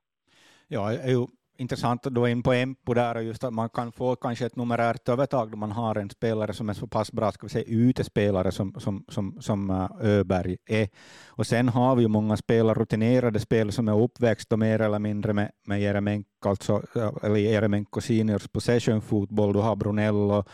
Ja, 0.69 0.91
det 0.91 0.99
är 0.99 1.09
ju 1.09 1.27
intressant 1.57 2.07
att 2.07 2.15
då 2.15 2.29
in 2.29 2.43
på 2.43 2.53
Empo 2.53 2.95
där, 2.95 3.15
och 3.15 3.23
just 3.23 3.45
att 3.45 3.53
man 3.53 3.69
kan 3.69 3.93
få 3.93 4.17
kanske 4.17 4.47
ett 4.47 4.57
numerärt 4.57 5.09
övertag 5.09 5.51
då 5.51 5.57
man 5.57 5.73
har 5.73 5.97
en 5.97 6.11
spelare 6.11 6.53
som 6.53 6.69
är 6.69 6.73
så 6.73 6.87
pass 6.87 7.13
bra, 7.13 7.33
ska 7.33 7.47
vi 7.47 7.51
säga 7.51 7.65
utespelare 7.69 8.53
som, 8.53 8.75
som, 8.79 9.05
som, 9.09 9.37
som 9.41 9.71
eh, 9.71 9.89
Öberg 10.01 10.57
är. 10.67 10.89
Och 11.29 11.47
sen 11.47 11.69
har 11.69 11.97
vi 11.97 12.03
ju 12.03 12.09
många 12.09 12.37
spelare, 12.37 12.79
rutinerade 12.79 13.41
spelare 13.41 13.73
som 13.73 13.89
är 13.89 14.03
uppväxta 14.03 14.57
mer 14.57 14.81
eller 14.81 14.99
mindre 14.99 15.33
med, 15.33 15.51
med 15.67 15.81
Jeremenko, 15.81 16.49
alltså, 16.49 16.83
eh, 16.97 17.13
eller 17.23 17.37
Jeremenko 17.37 18.01
seniors 18.01 18.49
possession 18.49 19.01
fotboll, 19.01 19.53
du 19.53 19.59
har 19.59 19.77
Brunello, 19.77 20.45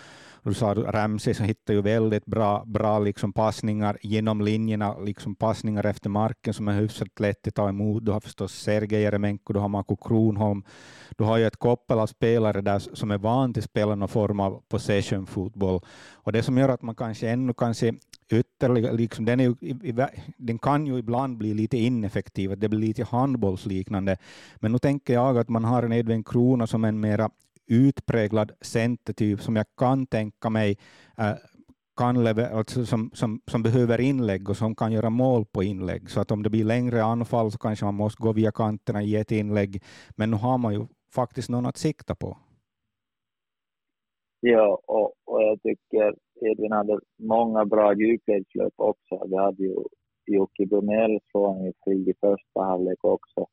du 0.42 0.54
sa 0.54 0.74
Ramsey 0.74 1.34
som 1.34 1.46
hittar 1.46 1.74
ju 1.74 1.82
väldigt 1.82 2.26
bra, 2.26 2.64
bra 2.66 2.98
liksom 2.98 3.32
passningar 3.32 3.98
genom 4.02 4.40
linjerna, 4.40 4.98
liksom 4.98 5.34
passningar 5.34 5.86
efter 5.86 6.10
marken 6.10 6.54
som 6.54 6.68
är 6.68 6.80
hyfsat 6.80 7.20
lätt 7.20 7.46
att 7.46 7.54
ta 7.54 7.68
emot. 7.68 8.04
Du 8.04 8.12
har 8.12 8.20
förstås 8.20 8.52
Sergej 8.52 9.02
Jeremenko, 9.02 9.52
du 9.52 9.58
har 9.58 9.68
Marko 9.68 9.96
Kronholm. 9.96 10.62
Du 11.16 11.24
har 11.24 11.38
ju 11.38 11.46
ett 11.46 11.56
koppel 11.56 11.98
av 11.98 12.06
spelare 12.06 12.60
där 12.60 12.78
som 12.78 13.10
är 13.10 13.18
van 13.18 13.52
till 13.52 13.60
att 13.60 13.70
spela 13.70 13.94
någon 13.94 14.08
form 14.08 14.40
av 14.40 14.62
possession-fotboll. 14.68 15.80
Och 16.12 16.32
det 16.32 16.42
som 16.42 16.58
gör 16.58 16.68
att 16.68 16.82
man 16.82 16.94
kanske 16.94 17.28
ännu 17.28 17.52
kan 17.52 17.74
se 17.74 17.92
ytterligare, 18.32 18.96
liksom, 18.96 19.24
den, 19.24 19.40
ju, 19.40 19.54
den 20.36 20.58
kan 20.58 20.86
ju 20.86 20.98
ibland 20.98 21.36
bli 21.36 21.54
lite 21.54 21.78
ineffektiv, 21.78 22.58
det 22.58 22.68
blir 22.68 22.80
lite 22.80 23.04
handbollsliknande. 23.04 24.16
Men 24.56 24.72
nu 24.72 24.78
tänker 24.78 25.14
jag 25.14 25.38
att 25.38 25.48
man 25.48 25.64
har 25.64 25.82
en 25.82 25.92
Edvin 25.92 26.24
Krona 26.24 26.66
som 26.66 26.84
en 26.84 27.00
mera 27.00 27.30
utpräglad 27.70 28.52
centertyp 28.60 29.40
som 29.40 29.56
jag 29.56 29.66
kan 29.76 30.06
tänka 30.06 30.50
mig 30.50 30.78
äh, 31.18 31.34
kan 31.96 32.26
alltså 32.26 32.84
som, 32.84 33.10
som, 33.14 33.40
som 33.46 33.62
behöver 33.62 34.00
inlägg 34.00 34.50
och 34.50 34.56
som 34.56 34.74
kan 34.74 34.92
göra 34.92 35.10
mål 35.10 35.44
på 35.44 35.62
inlägg. 35.62 36.10
Så 36.10 36.20
att 36.20 36.30
om 36.30 36.42
det 36.42 36.50
blir 36.50 36.64
längre 36.64 37.02
anfall 37.02 37.50
så 37.50 37.58
kanske 37.58 37.84
man 37.84 37.94
måste 37.94 38.22
gå 38.22 38.32
via 38.32 38.52
kanterna 38.52 39.02
i 39.02 39.16
ett 39.16 39.32
inlägg. 39.32 39.82
Men 40.16 40.30
nu 40.30 40.36
har 40.36 40.58
man 40.58 40.74
ju 40.74 40.86
faktiskt 41.14 41.50
någon 41.50 41.66
att 41.66 41.76
sikta 41.76 42.14
på. 42.14 42.36
Ja, 44.40 44.82
och, 44.86 45.12
och 45.24 45.42
jag 45.42 45.62
tycker 45.62 46.14
Edvin 46.40 46.72
hade 46.72 47.00
många 47.18 47.64
bra 47.64 47.94
djupledslöp 47.94 48.74
också. 48.76 49.26
Vi 49.30 49.36
hade 49.36 49.62
ju 49.62 49.74
Jocke 50.26 50.66
Brunell 50.66 51.18
från 51.32 51.66
i 51.66 52.14
första 52.20 52.62
halvlek 52.62 53.04
också. 53.04 53.46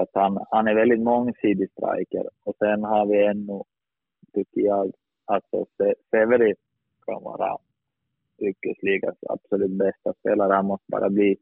Så 0.00 0.04
att 0.04 0.22
han, 0.22 0.44
han 0.50 0.68
är 0.68 0.74
väldigt 0.74 1.00
mångsidig 1.02 1.70
striker. 1.70 2.28
Och 2.44 2.56
sen 2.58 2.84
har 2.84 3.06
vi 3.06 3.26
ännu, 3.26 3.62
tycker 4.34 4.60
jag, 4.60 4.92
alltså 5.24 5.66
Severi 6.10 6.54
kan 7.06 7.22
vara 7.22 7.58
yrkesligans 8.38 9.18
absolut 9.28 9.70
bästa 9.70 10.12
spelare. 10.12 10.52
Han 10.52 10.66
måste 10.66 10.84
bara 10.88 11.10
bli, 11.10 11.36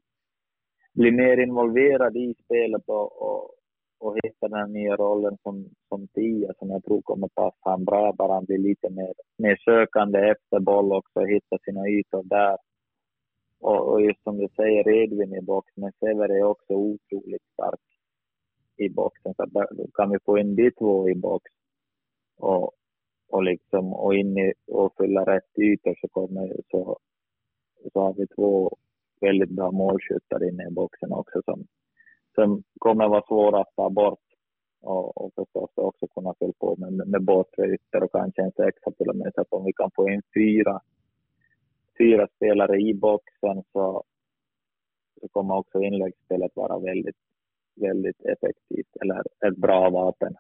bli 0.95 1.11
mer 1.11 1.37
involverad 1.37 2.17
i 2.17 2.35
spelet 2.45 2.83
och, 2.87 3.23
och, 3.23 3.51
och 3.99 4.17
hitta 4.25 4.49
den 4.49 4.73
nya 4.73 4.97
rollen 4.97 5.37
som, 5.43 5.69
som 5.89 6.09
tia 6.09 6.53
som 6.59 6.71
jag 6.71 6.85
tror 6.85 7.03
kommer 7.03 7.29
passa 7.29 7.71
honom 7.71 7.85
bra. 7.85 8.13
Bara 8.13 8.35
han 8.35 8.45
blir 8.45 8.59
lite 8.59 8.91
mer, 8.91 9.13
mer 9.39 9.57
sökande 9.65 10.19
efter 10.19 10.61
boll 10.61 10.93
också 10.93 11.21
och 11.21 11.29
hitta 11.29 11.59
sina 11.65 11.89
ytor 11.89 12.23
där. 12.25 12.57
Och, 13.61 13.93
och 13.93 14.03
just 14.03 14.23
som 14.23 14.39
du 14.39 14.49
säger, 14.57 14.89
Edvin 14.89 15.35
i 15.35 15.41
box, 15.41 15.73
men 15.77 15.93
Severi 16.01 16.39
är 16.39 16.45
också 16.45 16.73
otroligt 16.73 17.43
stark 17.53 17.81
i 18.79 18.89
boxen. 18.89 19.35
Så 19.35 19.47
kan 19.95 20.11
vi 20.11 20.19
få 20.25 20.39
in 20.39 20.57
de 20.57 20.71
två 20.71 21.09
i 21.09 21.15
box 21.15 21.51
och, 22.39 22.73
och, 23.29 23.43
liksom, 23.43 23.93
och, 23.93 24.15
in 24.15 24.39
i, 24.39 24.53
och 24.67 24.95
fylla 24.97 25.25
rätt 25.25 25.59
ytor 25.59 25.95
så, 26.01 26.09
kommer, 26.09 26.57
så, 26.71 26.99
så 27.93 28.01
har 28.01 28.15
vi 28.15 28.27
två 28.27 28.77
väldigt 29.21 29.51
bra 29.51 29.71
målskyttar 29.71 30.49
inne 30.49 30.67
i 30.69 30.71
boxen 30.71 31.13
också 31.13 31.43
som, 31.45 31.67
som 32.35 32.63
kommer 32.79 33.09
vara 33.09 33.27
svåra 33.27 33.61
att 33.61 33.75
ta 33.77 33.91
bort. 33.91 34.29
och, 34.81 35.25
och 35.25 35.33
förstås 35.35 35.71
också 35.75 36.07
kunna 36.07 36.35
fylla 36.39 36.53
på 36.59 36.77
med, 36.79 37.09
med 37.09 37.25
båtre 37.25 37.75
ytter 37.75 38.03
och 38.03 38.13
kanske 38.13 38.43
en 38.43 38.53
sexa 38.53 38.91
till 38.91 39.09
och 39.09 39.17
med. 39.17 39.33
Så 39.35 39.41
att 39.41 39.53
om 39.53 39.65
vi 39.65 39.73
kan 39.73 39.91
få 39.95 40.11
in 40.11 40.23
fyra, 40.35 40.81
fyra 41.99 42.29
spelare 42.37 42.81
i 42.81 42.95
boxen 42.95 43.63
så, 43.73 44.05
så 45.21 45.29
kommer 45.29 45.57
också 45.57 45.81
inläggsspelet 45.81 46.57
vara 46.57 46.79
väldigt, 46.79 47.17
väldigt 47.81 48.21
effektivt 48.21 48.97
eller 49.01 49.23
ett 49.49 49.57
bra 49.57 49.91
vapen. 49.91 50.35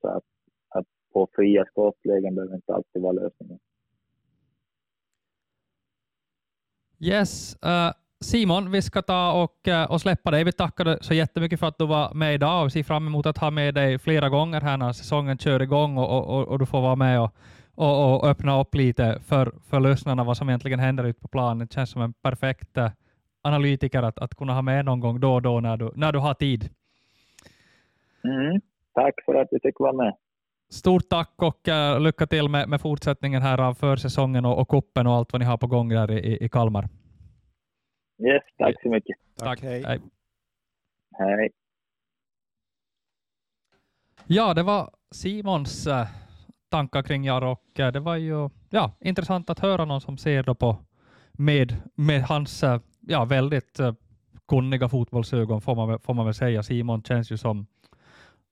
Så 0.00 0.08
att, 0.08 0.24
att 0.68 0.86
få 1.12 1.28
fria 1.32 1.64
skottlägen 1.64 2.34
behöver 2.34 2.54
inte 2.54 2.74
alltid 2.74 3.02
vara 3.02 3.12
lösningen. 3.12 3.58
Yes. 7.00 7.56
Uh, 7.64 7.92
Simon, 8.20 8.70
vi 8.70 8.82
ska 8.82 9.02
ta 9.02 9.32
och, 9.42 9.68
uh, 9.68 9.92
och 9.92 10.00
släppa 10.00 10.30
dig. 10.30 10.44
Vi 10.44 10.52
tackar 10.52 10.84
dig 10.84 10.98
så 11.00 11.14
jättemycket 11.14 11.60
för 11.60 11.66
att 11.66 11.78
du 11.78 11.86
var 11.86 12.14
med 12.14 12.34
idag 12.34 12.64
och 12.64 12.72
ser 12.72 12.82
fram 12.82 13.06
emot 13.06 13.26
att 13.26 13.38
ha 13.38 13.50
med 13.50 13.74
dig 13.74 13.98
flera 13.98 14.28
gånger 14.28 14.60
här 14.60 14.76
när 14.76 14.92
säsongen 14.92 15.38
kör 15.38 15.62
igång 15.62 15.98
och, 15.98 16.28
och, 16.28 16.48
och 16.48 16.58
du 16.58 16.66
får 16.66 16.80
vara 16.80 16.96
med 16.96 17.20
och, 17.20 17.34
och, 17.74 18.14
och, 18.14 18.28
öppna 18.28 18.60
upp 18.60 18.74
lite 18.74 19.20
för, 19.26 19.52
för 19.70 19.80
lyssnarna 19.80 20.24
vad 20.24 20.36
som 20.36 20.48
egentligen 20.48 20.78
händer 20.78 21.04
ute 21.04 21.20
på 21.20 21.28
planen. 21.28 21.58
Det 21.58 21.74
känns 21.74 21.90
som 21.90 22.02
en 22.02 22.12
perfekt 22.12 22.78
uh, 22.78 22.88
analytiker 23.42 24.02
att, 24.02 24.18
att 24.18 24.34
kunna 24.34 24.54
ha 24.54 24.62
med 24.62 24.84
någon 24.84 25.00
gång 25.00 25.20
då 25.20 25.34
och 25.34 25.42
då 25.42 25.60
när 25.60 25.76
du, 25.76 25.92
när 25.94 26.12
du 26.12 26.18
har 26.18 26.34
tid. 26.34 26.70
Mm. 28.24 28.60
Tack 28.94 29.14
för 29.24 29.34
att 29.34 29.48
du 29.50 29.58
fick 29.62 29.80
vara 29.80 29.92
med. 29.92 30.16
Stort 30.70 31.08
tack 31.08 31.32
och 31.36 31.68
uh, 31.68 32.00
lycka 32.00 32.26
till 32.26 32.48
med, 32.48 32.68
med 32.68 32.80
fortsättningen 32.80 33.42
här 33.42 33.60
av 33.60 33.74
försäsongen 33.74 34.44
och, 34.44 34.60
och 34.60 34.68
kuppen 34.68 35.06
och 35.06 35.12
allt 35.12 35.32
vad 35.32 35.40
ni 35.40 35.46
har 35.46 35.56
på 35.56 35.66
gång 35.66 35.88
där 35.88 36.10
i, 36.10 36.44
i 36.44 36.48
Kalmar. 36.48 36.88
Yes, 38.18 38.42
tack 38.58 38.82
så 38.82 38.88
mycket. 38.88 39.16
Tack, 39.36 39.48
Tack. 39.48 39.62
hej. 39.62 39.82
Hej. 39.86 40.00
Hej. 41.18 41.50
Ja, 44.26 44.54
det 44.54 44.62
var 44.62 44.90
Simons 45.10 45.86
äh, 45.86 46.06
tankar 46.70 47.02
kring 47.02 47.24
Jaro 47.24 47.52
och 47.52 47.80
äh, 47.80 47.92
det 47.92 48.00
var 48.00 48.16
ju 48.16 48.50
ja, 48.70 48.92
intressant 49.00 49.50
att 49.50 49.58
höra 49.58 49.84
någon 49.84 50.00
som 50.00 50.18
ser 50.18 50.42
då 50.42 50.54
på 50.54 50.76
med, 51.32 51.76
med 51.94 52.22
hans 52.22 52.62
äh, 52.62 52.80
ja, 53.00 53.24
väldigt 53.24 53.80
kunniga 54.48 54.88
fotbollsögon 54.88 55.60
får 55.60 55.74
man, 55.74 56.00
får 56.00 56.14
man 56.14 56.24
väl 56.24 56.34
säga. 56.34 56.62
Simon 56.62 57.02
känns 57.02 57.32
ju 57.32 57.36
som 57.36 57.66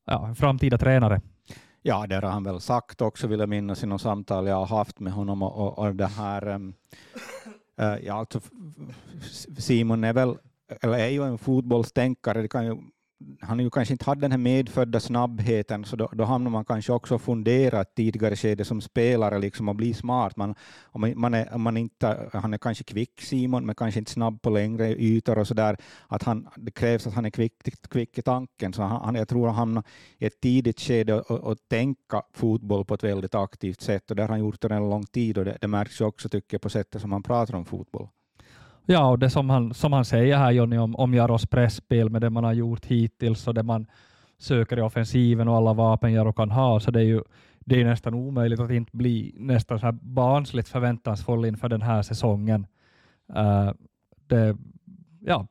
ja, 0.05 0.34
framtida 0.34 0.78
tränare. 0.78 1.20
Ja, 1.82 2.07
det 2.07 2.14
har 2.14 2.22
han 2.22 2.44
väl 2.44 2.61
sagt 2.61 3.01
också, 3.01 3.26
vill 3.26 3.40
jag 3.40 3.48
minnas 3.48 3.82
i 3.82 3.86
något 3.86 4.03
samtal 4.03 4.46
jag 4.46 4.57
har 4.57 4.76
haft 4.76 5.01
med 5.01 5.12
honom. 5.12 5.42
Och, 5.42 5.57
och, 5.57 5.78
och 5.78 5.96
det 5.96 6.07
här, 6.07 6.48
um, 6.48 6.74
uh, 7.82 7.96
ja, 8.05 8.14
alltså, 8.14 8.40
Simon 9.59 10.05
är 10.05 10.12
väl, 10.12 10.36
eller 10.80 10.98
är 10.98 11.09
ju 11.09 11.22
en 11.22 11.38
fotbollstänkare. 11.38 12.42
Det 12.42 12.48
kan 12.48 12.66
ju, 12.66 12.76
han 13.40 13.58
har 13.58 13.64
ju 13.64 13.70
kanske 13.70 13.94
inte 13.94 14.04
haft 14.04 14.20
den 14.20 14.30
här 14.30 14.38
medfödda 14.38 15.00
snabbheten, 15.00 15.84
så 15.84 15.96
då, 15.96 16.08
då 16.12 16.24
hamnar 16.24 16.50
man 16.50 16.64
kanske 16.64 16.92
också 16.92 17.14
och 17.14 17.22
funderar 17.22 17.80
ett 17.80 17.94
tidigare 17.94 18.36
skede 18.36 18.64
som 18.64 18.80
spelare 18.80 19.38
liksom 19.38 19.68
och 19.68 19.76
bli 19.76 19.94
smart. 19.94 20.36
Man, 20.36 20.54
om 20.82 21.00
man, 21.00 21.12
man 21.16 21.34
är, 21.34 21.54
om 21.54 21.62
man 21.62 21.76
inte, 21.76 22.30
han 22.32 22.54
är 22.54 22.58
kanske 22.58 22.84
kvick 22.84 23.20
Simon, 23.20 23.66
men 23.66 23.74
kanske 23.74 23.98
inte 23.98 24.10
snabb 24.10 24.42
på 24.42 24.50
längre 24.50 24.88
ytor 24.88 25.38
och 25.38 25.46
så 25.46 25.54
där. 25.54 25.76
Att 26.08 26.22
han, 26.22 26.48
det 26.56 26.70
krävs 26.70 27.06
att 27.06 27.14
han 27.14 27.24
är 27.24 27.30
kvick, 27.30 27.52
kvick 27.90 28.18
i 28.18 28.22
tanken. 28.22 28.72
Så 28.72 28.82
han, 28.82 29.14
jag 29.14 29.28
tror 29.28 29.48
att 29.48 29.54
han 29.54 29.58
hamnar 29.58 29.84
i 30.18 30.26
ett 30.26 30.40
tidigt 30.40 30.80
skede 30.80 31.20
och, 31.20 31.30
och 31.30 31.58
tänka 31.68 32.22
fotboll 32.34 32.84
på 32.84 32.94
ett 32.94 33.04
väldigt 33.04 33.34
aktivt 33.34 33.80
sätt. 33.80 34.10
Och 34.10 34.16
det 34.16 34.22
har 34.22 34.28
han 34.28 34.40
gjort 34.40 34.64
under 34.64 34.76
en 34.76 34.90
lång 34.90 35.06
tid 35.06 35.38
och 35.38 35.44
det, 35.44 35.58
det 35.60 35.68
märks 35.68 36.00
ju 36.00 36.04
också 36.04 36.28
tycker 36.28 36.54
jag 36.54 36.62
på 36.62 36.70
sättet 36.70 37.00
som 37.00 37.12
han 37.12 37.22
pratar 37.22 37.54
om 37.54 37.64
fotboll. 37.64 38.08
Ja, 38.91 39.11
och 39.11 39.18
det 39.18 39.30
som 39.30 39.51
han, 39.51 39.74
som 39.74 39.93
han 39.93 40.05
säger 40.05 40.36
här 40.36 40.51
Jonny 40.51 40.78
om, 40.78 40.97
om 40.97 41.14
Jaros 41.14 41.47
pressspel 41.47 42.11
med 42.11 42.20
det 42.20 42.30
man 42.30 42.45
har 42.45 42.53
gjort 42.53 42.86
hittills 42.86 43.49
och 43.49 43.55
det 43.55 43.62
man 43.62 43.86
söker 44.38 44.78
i 44.78 44.80
offensiven 44.80 45.49
och 45.49 45.57
alla 45.57 45.72
vapen 45.72 46.12
Jaro 46.12 46.32
kan 46.32 46.51
ha, 46.51 46.80
så 46.80 46.91
det 46.91 47.01
är 47.01 47.05
ju 47.05 47.22
det 47.61 47.80
är 47.80 47.84
nästan 47.84 48.14
omöjligt 48.14 48.61
att 48.61 48.70
inte 48.70 48.97
bli 48.97 49.34
nästan 49.36 49.78
så 49.78 49.86
här 49.86 49.93
barnsligt 49.93 50.68
förväntansfull 50.68 51.45
inför 51.45 51.68
den 51.68 51.82
här 51.82 52.03
säsongen. 52.03 52.66
Uh, 53.36 53.72
det, 54.26 54.57
ja, 55.20 55.47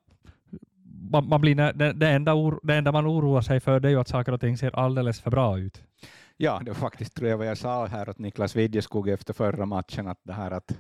man, 1.12 1.30
man 1.30 1.42
blir, 1.42 1.56
det, 1.56 1.94
det, 1.94 2.10
enda 2.10 2.34
or, 2.34 2.60
det 2.64 2.76
enda 2.76 2.92
man 2.92 3.08
oroar 3.08 3.42
sig 3.42 3.60
för 3.60 3.80
det 3.80 3.88
är 3.88 3.92
ju 3.92 4.00
att 4.00 4.08
saker 4.08 4.32
och 4.32 4.42
ting 4.42 4.58
ser 4.58 4.76
alldeles 4.76 5.22
för 5.22 5.32
bra 5.32 5.60
ut. 5.60 5.84
Ja, 6.38 6.62
det 6.66 6.72
var 6.72 6.76
faktiskt 6.76 7.16
tror 7.16 7.30
jag 7.30 7.38
vad 7.38 7.48
jag 7.48 7.58
sa 7.58 7.86
här 7.86 8.10
åt 8.10 8.20
Niklas 8.20 8.56
Widjeskog 8.56 9.10
efter 9.10 9.34
förra 9.34 9.66
matchen, 9.66 10.08
att 10.08 10.20
det 10.24 10.34
här 10.34 10.52
att 10.52 10.72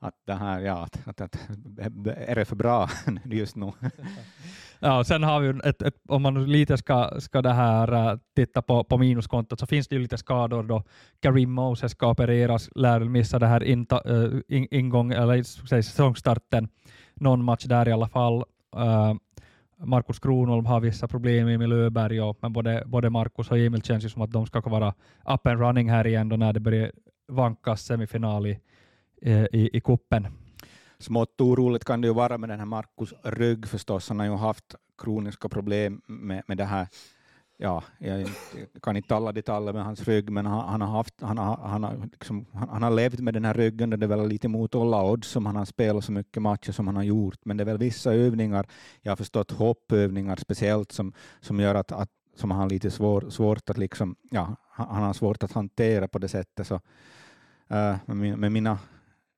att 0.00 0.14
det 0.26 0.34
här, 0.34 0.60
ja, 0.60 0.82
att, 0.82 1.08
att, 1.08 1.20
att, 1.20 1.36
är 2.06 2.34
det 2.34 2.44
för 2.44 2.56
bra 2.56 2.88
just 3.24 3.56
nu? 3.56 3.72
Ja, 4.78 4.98
och 4.98 5.06
sen 5.06 5.22
har 5.22 5.40
vi 5.40 5.68
ett, 5.68 5.82
ett, 5.82 5.94
om 6.08 6.22
man 6.22 6.52
lite 6.52 6.76
ska, 6.76 7.10
ska 7.18 7.42
det 7.42 7.52
här, 7.52 8.12
äh, 8.12 8.18
titta 8.36 8.62
på, 8.62 8.84
på 8.84 8.98
minuskontot 8.98 9.60
så 9.60 9.66
finns 9.66 9.88
det 9.88 9.94
ju 9.94 10.02
lite 10.02 10.18
skador 10.18 10.62
då 10.62 10.82
Karim 11.20 11.52
Moses 11.52 11.92
ska 11.92 12.10
opereras, 12.10 12.70
lär 12.74 12.98
väl 12.98 13.08
missa 13.08 13.38
det 13.38 13.46
här 13.46 13.62
inta, 13.62 14.24
äh, 14.24 14.40
in, 14.48 14.68
ingång, 14.70 15.12
eller 15.12 15.42
säg, 15.42 15.82
säsongstarten, 15.82 16.68
någon 17.14 17.44
match 17.44 17.64
där 17.64 17.88
i 17.88 17.92
alla 17.92 18.08
fall. 18.08 18.44
Äh, 18.76 19.14
Markus 19.78 20.18
Kronholm 20.18 20.66
har 20.66 20.80
vissa 20.80 21.08
problem, 21.08 21.48
Emil 21.48 21.72
Öberg, 21.72 22.20
och, 22.20 22.38
men 22.40 22.52
både, 22.52 22.82
både 22.86 23.10
Markus 23.10 23.50
och 23.50 23.58
Emil 23.58 23.82
känns 23.82 24.04
ju 24.04 24.08
som 24.08 24.22
att 24.22 24.32
de 24.32 24.46
ska 24.46 24.60
vara 24.60 24.94
up 25.24 25.46
and 25.46 25.60
running 25.60 25.90
här 25.90 26.06
igen 26.06 26.28
då 26.28 26.36
när 26.36 26.52
det 26.52 26.60
börjar 26.60 26.92
vankas 27.28 27.82
semifinal 27.82 28.46
i, 28.46 28.58
Eh, 29.22 29.44
i, 29.52 29.70
i 29.72 29.80
kuppen. 29.80 30.26
Smått 30.98 31.40
oroligt 31.40 31.84
kan 31.84 32.00
det 32.00 32.08
ju 32.08 32.14
vara 32.14 32.38
med 32.38 32.48
den 32.48 32.58
här 32.58 32.66
Markus 32.66 33.14
Rygg 33.22 33.66
förstås. 33.66 34.08
Han 34.08 34.18
har 34.18 34.26
ju 34.26 34.36
haft 34.36 34.74
kroniska 34.98 35.48
problem 35.48 36.02
med, 36.06 36.42
med 36.46 36.56
det 36.58 36.64
här. 36.64 36.88
Ja, 37.58 37.82
jag 37.98 38.28
kan 38.82 38.96
inte 38.96 39.16
alla 39.16 39.32
detaljer 39.32 39.72
med 39.72 39.84
hans 39.84 40.08
rygg, 40.08 40.30
men 40.30 40.46
han, 40.46 40.68
han 40.68 40.80
har, 40.80 40.88
haft, 40.88 41.14
han, 41.20 41.38
har, 41.38 41.56
han, 41.56 41.84
har 41.84 42.08
liksom, 42.12 42.46
han, 42.52 42.68
han 42.68 42.82
har 42.82 42.90
levt 42.90 43.20
med 43.20 43.34
den 43.34 43.44
här 43.44 43.54
ryggen. 43.54 43.92
och 43.92 43.98
Det 43.98 44.06
är 44.06 44.08
väl 44.08 44.28
lite 44.28 44.48
mot 44.48 44.74
alla 44.74 45.02
odds 45.02 45.28
som 45.28 45.46
han 45.46 45.56
har 45.56 45.64
spelat 45.64 46.04
så 46.04 46.12
mycket 46.12 46.42
matcher 46.42 46.72
som 46.72 46.86
han 46.86 46.96
har 46.96 47.02
gjort. 47.02 47.38
Men 47.44 47.56
det 47.56 47.62
är 47.62 47.64
väl 47.64 47.78
vissa 47.78 48.12
övningar, 48.12 48.66
jag 49.02 49.10
har 49.10 49.16
förstått 49.16 49.50
hoppövningar 49.50 50.36
speciellt, 50.36 50.92
som, 50.92 51.12
som 51.40 51.60
gör 51.60 51.74
att, 51.74 51.92
att 51.92 52.10
som 52.34 52.50
han 52.50 52.60
har 52.60 52.70
lite 52.70 52.90
svår, 52.90 53.30
svårt 53.30 53.70
att 53.70 53.78
liksom, 53.78 54.16
ja, 54.30 54.56
han, 54.70 54.86
han 54.90 55.02
har 55.02 55.12
svårt 55.12 55.42
att 55.42 55.52
hantera 55.52 56.08
på 56.08 56.18
det 56.18 56.28
sättet. 56.28 56.66
Så, 56.66 56.74
uh, 56.74 57.96
med, 58.06 58.38
med 58.38 58.52
mina 58.52 58.78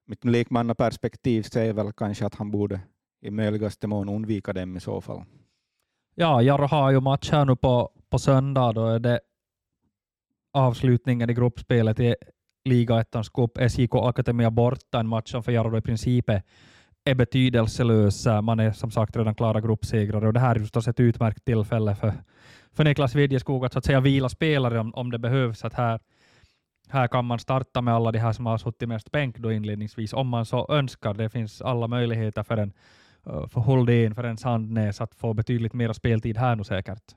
mitt 0.08 0.24
lekmannaperspektiv 0.24 1.42
säger 1.42 1.72
väl 1.72 1.92
kanske 1.92 2.26
att 2.26 2.34
han 2.34 2.50
borde 2.50 2.80
i 3.20 3.30
möjligaste 3.30 3.86
mån 3.86 4.08
undvika 4.08 4.52
dem 4.52 4.76
i 4.76 4.80
så 4.80 5.00
fall. 5.00 5.24
Ja, 6.14 6.42
Jarro 6.42 6.66
har 6.66 6.90
ju 6.90 7.00
match 7.00 7.30
här 7.30 7.44
nu 7.44 7.56
på, 7.56 7.90
på 8.10 8.18
söndag. 8.18 8.72
Då 8.72 8.86
är 8.86 8.98
det 8.98 9.20
avslutningen 10.52 11.30
i 11.30 11.34
gruppspelet 11.34 12.00
i 12.00 12.14
ligaettans 12.64 13.28
cup. 13.28 13.58
SJK 13.70 13.94
Akademia 13.94 14.50
borta, 14.50 15.00
en 15.00 15.08
match 15.08 15.30
som 15.30 15.42
för 15.42 15.52
Jarro 15.52 15.78
i 15.78 15.80
princip 15.80 16.30
är, 16.30 16.42
är 17.04 17.14
betydelselös. 17.14 18.26
Man 18.42 18.60
är 18.60 18.72
som 18.72 18.90
sagt 18.90 19.16
redan 19.16 19.34
klara 19.34 19.60
gruppsegrare 19.60 20.26
och 20.26 20.32
det 20.32 20.40
här 20.40 20.54
är 20.54 20.60
förstås 20.60 20.88
ett 20.88 21.00
utmärkt 21.00 21.44
tillfälle 21.44 21.94
för, 21.94 22.12
för 22.72 22.84
Niklas 22.84 23.14
Widjeskog 23.14 23.64
att, 23.64 23.72
så 23.72 23.78
att 23.78 23.84
säga 23.84 24.00
vila 24.00 24.28
spelare 24.28 24.78
om, 24.78 24.94
om 24.94 25.10
det 25.10 25.18
behövs. 25.18 25.64
Att 25.64 25.74
här, 25.74 26.00
här 26.90 27.08
kan 27.08 27.24
man 27.24 27.38
starta 27.38 27.80
med 27.80 27.94
alla 27.94 28.12
de 28.12 28.18
här 28.18 28.32
som 28.32 28.46
har 28.46 28.58
suttit 28.58 28.88
mest 28.88 29.10
bänk 29.10 29.38
då 29.38 29.52
inledningsvis, 29.52 30.12
om 30.12 30.28
man 30.28 30.46
så 30.46 30.66
önskar. 30.70 31.14
Det 31.14 31.30
finns 31.30 31.62
alla 31.62 31.86
möjligheter 31.86 32.42
för 32.42 32.56
en 32.56 32.72
eh, 33.26 33.48
för 33.48 33.60
Holdén, 33.60 34.14
för 34.14 34.24
en 34.24 34.36
Sandnes 34.36 35.00
att 35.00 35.14
få 35.14 35.34
betydligt 35.34 35.74
mer 35.74 35.92
speltid 35.92 36.36
här 36.36 36.56
nu 36.56 36.64
säkert. 36.64 37.14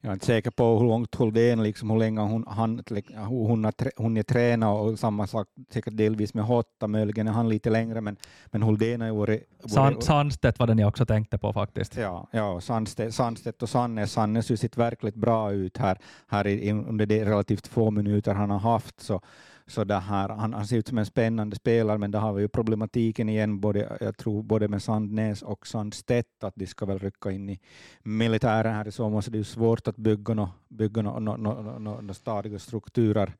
Jag 0.00 0.10
är 0.10 0.14
inte 0.14 0.26
säker 0.26 0.50
på 0.50 0.78
hur 0.78 0.86
långt 0.86 1.14
Holdén, 1.14 1.62
liksom, 1.62 1.90
hur 1.90 1.98
länge 1.98 2.20
hon, 2.20 2.44
han, 2.46 2.82
hon, 3.16 3.64
har, 3.64 3.74
hon 4.02 4.16
är 4.16 4.22
tränad 4.22 4.80
och 4.80 4.98
samma 4.98 5.26
sak 5.26 5.48
säkert 5.72 5.96
delvis 5.96 6.34
med 6.34 6.44
Hotta, 6.44 6.86
möjligen 6.86 7.28
är 7.28 7.32
han 7.32 7.48
lite 7.48 7.70
längre, 7.70 8.00
men, 8.00 8.16
men 8.46 8.62
Holdén 8.62 9.00
har 9.00 9.08
ju 9.08 9.14
varit... 9.14 9.48
San, 9.66 10.02
Sandstedt 10.02 10.58
var 10.58 10.66
den 10.66 10.78
jag 10.78 10.88
också 10.88 11.06
tänkte 11.06 11.38
på 11.38 11.52
faktiskt. 11.52 11.96
Ja, 11.96 12.28
ja 12.32 12.60
Sandstedt, 12.60 13.14
Sandstedt 13.14 13.62
och 13.62 13.68
Sannäs. 13.68 14.12
Sannäs 14.12 14.48
har 14.48 14.56
sett 14.56 14.76
verkligt 14.76 15.14
bra 15.14 15.52
ut 15.52 15.76
här, 15.76 15.98
här 16.26 16.46
i, 16.46 16.72
under 16.72 17.06
de 17.06 17.24
relativt 17.24 17.66
få 17.66 17.90
minuter 17.90 18.34
han 18.34 18.50
har 18.50 18.58
haft. 18.58 19.00
Så, 19.00 19.20
så 19.68 19.84
det 19.84 19.98
här, 19.98 20.28
han, 20.28 20.54
han 20.54 20.66
ser 20.66 20.76
ut 20.76 20.88
som 20.88 20.98
en 20.98 21.06
spännande 21.06 21.56
spelare, 21.56 21.98
men 21.98 22.10
där 22.10 22.18
har 22.18 22.32
vi 22.32 22.42
ju 22.42 22.48
problematiken 22.48 23.28
igen, 23.28 23.60
både, 23.60 23.98
jag 24.00 24.16
tror 24.16 24.42
både 24.42 24.68
med 24.68 24.82
Sandnäs 24.82 25.42
och 25.42 25.66
Sandstedt, 25.66 26.44
att 26.44 26.54
de 26.56 26.66
ska 26.66 26.86
väl 26.86 26.98
rycka 26.98 27.30
in 27.30 27.48
i 27.48 27.60
militären 28.02 28.74
här 28.74 28.88
i 28.88 28.92
sommar, 28.92 29.20
så 29.20 29.30
det 29.30 29.38
är 29.38 29.42
svårt 29.42 29.88
att 29.88 29.96
bygga 29.96 30.34
några 30.34 30.50
bygga 30.68 31.02
no, 31.02 31.18
no, 31.18 31.36
no, 31.36 31.78
no, 31.78 32.00
no 32.00 32.14
stadiga 32.14 32.58
strukturer 32.58 33.32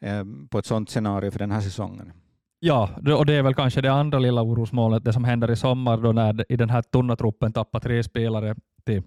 eh, 0.00 0.24
på 0.50 0.58
ett 0.58 0.66
sådant 0.66 0.90
scenario 0.90 1.30
för 1.30 1.38
den 1.38 1.50
här 1.50 1.60
säsongen. 1.60 2.12
Ja, 2.60 2.90
och 3.16 3.26
det 3.26 3.34
är 3.34 3.42
väl 3.42 3.54
kanske 3.54 3.80
det 3.80 3.92
andra 3.92 4.18
lilla 4.18 4.42
orosmålet, 4.42 5.04
det 5.04 5.12
som 5.12 5.24
händer 5.24 5.50
i 5.50 5.56
sommar 5.56 5.96
då 5.96 6.12
när 6.12 6.52
i 6.52 6.56
den 6.56 6.70
här 6.70 6.82
tunna 6.82 7.16
truppen 7.16 7.52
tappar 7.52 7.80
tre 7.80 8.02
spelare 8.02 8.54
till 8.84 9.02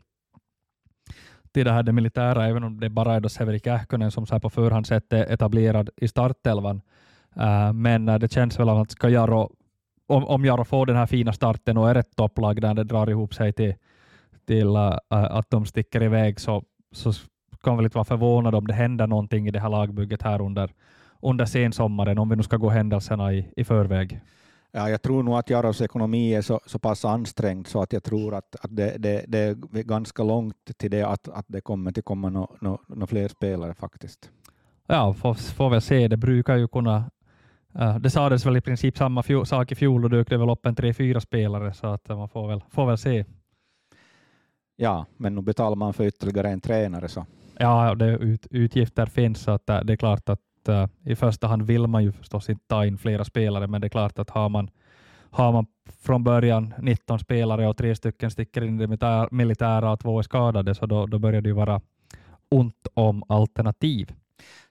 till 1.54 1.66
det 1.66 1.72
här 1.72 1.84
det 1.84 1.92
militära, 1.92 2.48
även 2.48 2.64
om 2.64 2.80
det 2.80 2.90
bara 2.90 3.14
är 3.14 3.20
då 3.20 3.30
Severi 3.30 3.60
Kähkönen 3.60 4.12
som 4.12 4.26
så 4.26 4.36
här 4.36 4.40
på 4.40 4.50
förhand 4.50 4.88
sett 4.88 5.14
är 5.14 5.34
etablerad 5.34 5.90
i 5.98 6.08
startelvan. 6.08 6.82
Uh, 7.38 7.74
men 7.74 8.10
eh, 8.10 8.20
det 8.20 8.32
känns 8.32 8.60
väl 8.60 8.70
att 8.70 8.92
ska 8.92 9.10
Jaro, 9.10 9.52
om, 10.08 10.26
om 10.26 10.46
Jaro 10.46 10.64
får 10.64 10.86
den 10.86 10.96
här 10.96 11.06
fina 11.06 11.34
starten 11.34 11.78
och 11.78 11.90
är 11.90 11.96
ett 11.96 12.16
topplag 12.16 12.62
där 12.62 12.74
det 12.74 12.84
drar 12.84 13.10
ihop 13.10 13.34
sig 13.34 13.54
till, 13.54 13.74
till 14.48 14.68
uh, 14.68 14.98
att 15.10 15.50
de 15.50 15.66
sticker 15.66 16.04
iväg 16.04 16.40
så, 16.40 16.64
så 16.92 17.14
kan 17.64 17.78
väl 17.78 17.86
inte 17.86 17.98
vara 17.98 18.06
förvånad 18.06 18.56
om 18.56 18.68
det 18.68 18.74
händer 18.74 19.08
någonting 19.08 19.48
i 19.48 19.52
det 19.52 19.60
här 19.60 19.70
lagbygget 19.70 20.22
här 20.22 20.42
under, 20.42 20.70
under 21.22 21.46
sensommaren, 21.46 22.18
om 22.18 22.30
vi 22.30 22.36
nu 22.36 22.44
ska 22.44 22.58
gå 22.58 22.70
händelserna 22.70 23.34
i, 23.34 23.48
i 23.56 23.64
förväg. 23.64 24.20
Ja, 24.76 24.90
jag 24.90 25.02
tror 25.02 25.24
nog 25.24 25.36
att 25.36 25.50
Jaros 25.50 25.82
ekonomi 25.82 26.34
är 26.34 26.42
så, 26.42 26.60
så 26.66 26.80
pass 26.80 27.06
ansträngd 27.06 27.68
så 27.68 27.82
att 27.82 27.94
jag 27.94 28.04
tror 28.04 28.36
att, 28.36 28.56
att 28.62 28.76
det, 28.76 28.96
det, 28.98 29.26
det 29.28 29.40
är 29.40 29.54
ganska 29.84 30.24
långt 30.24 30.78
till 30.78 30.92
det 30.92 31.04
att, 31.04 31.28
att 31.28 31.46
det 31.48 31.62
kommer 31.62 32.00
att 32.00 32.06
komma 32.06 32.30
några 32.30 32.48
no, 32.62 32.80
no 32.88 33.08
fler 33.08 33.28
spelare 33.28 33.74
faktiskt. 33.74 34.30
Ja, 34.88 35.14
får, 35.14 35.34
får 35.34 35.70
väl 35.70 35.82
se. 35.82 36.08
Det 36.08 36.18
brukar 36.18 36.56
ju 36.56 36.68
kunna 36.68 37.12
Uh, 37.76 37.98
det 38.00 38.10
sades 38.10 38.46
väl 38.46 38.58
i 38.58 38.62
princip 38.62 38.98
samma 38.98 39.24
fjol, 39.24 39.46
sak 39.46 39.72
i 39.72 39.76
fjol 39.76 40.04
och 40.04 40.10
dök 40.10 40.30
det 40.30 40.38
väl 40.38 40.50
upp 40.50 40.66
en 40.66 40.76
tre, 40.76 40.94
fyra 40.94 41.20
spelare 41.20 41.74
så 41.74 41.88
att 41.88 42.10
man 42.10 42.30
får 42.30 42.48
väl, 42.48 42.64
får 42.70 42.86
väl 42.86 42.98
se. 42.98 43.26
Ja, 44.76 45.06
men 45.18 45.36
nu 45.36 45.42
betalar 45.42 45.76
man 45.76 45.94
för 45.94 46.04
ytterligare 46.04 46.50
en 46.50 46.62
tränare 46.62 47.08
så. 47.08 47.26
Ja, 47.58 47.96
det, 47.96 48.06
ut, 48.06 48.48
utgifter 48.52 49.06
finns 49.06 49.42
så 49.42 49.52
att 49.52 49.66
det 49.66 49.94
är 49.94 49.96
klart 49.96 50.30
att 50.30 50.40
uh, 50.70 50.86
i 51.06 51.16
första 51.16 51.48
hand 51.48 51.62
vill 51.62 51.88
man 51.88 52.04
ju 52.04 52.12
förstås 52.12 52.50
inte 52.50 52.64
ta 52.68 52.86
in 52.86 52.98
flera 52.98 53.24
spelare, 53.26 53.68
men 53.68 53.82
det 53.82 53.88
är 53.88 53.90
klart 53.90 54.20
att 54.20 54.30
har 54.30 54.50
man, 54.50 54.70
har 55.30 55.52
man 55.52 55.66
från 56.02 56.24
början 56.24 56.74
19 56.78 57.20
spelare 57.20 57.68
och 57.68 57.78
tre 57.78 57.96
stycken 57.96 58.32
sticker 58.32 58.64
in 58.64 58.82
i 58.82 58.88
det 58.88 59.28
militära 59.32 59.92
och 59.92 60.00
två 60.00 60.20
är 60.20 60.24
skadade, 60.24 60.76
så 60.76 60.86
då, 60.86 61.06
då 61.06 61.20
börjar 61.20 61.42
det 61.42 61.50
ju 61.50 61.56
vara 61.56 61.82
ont 62.50 62.88
om 62.94 63.24
alternativ. 63.28 64.14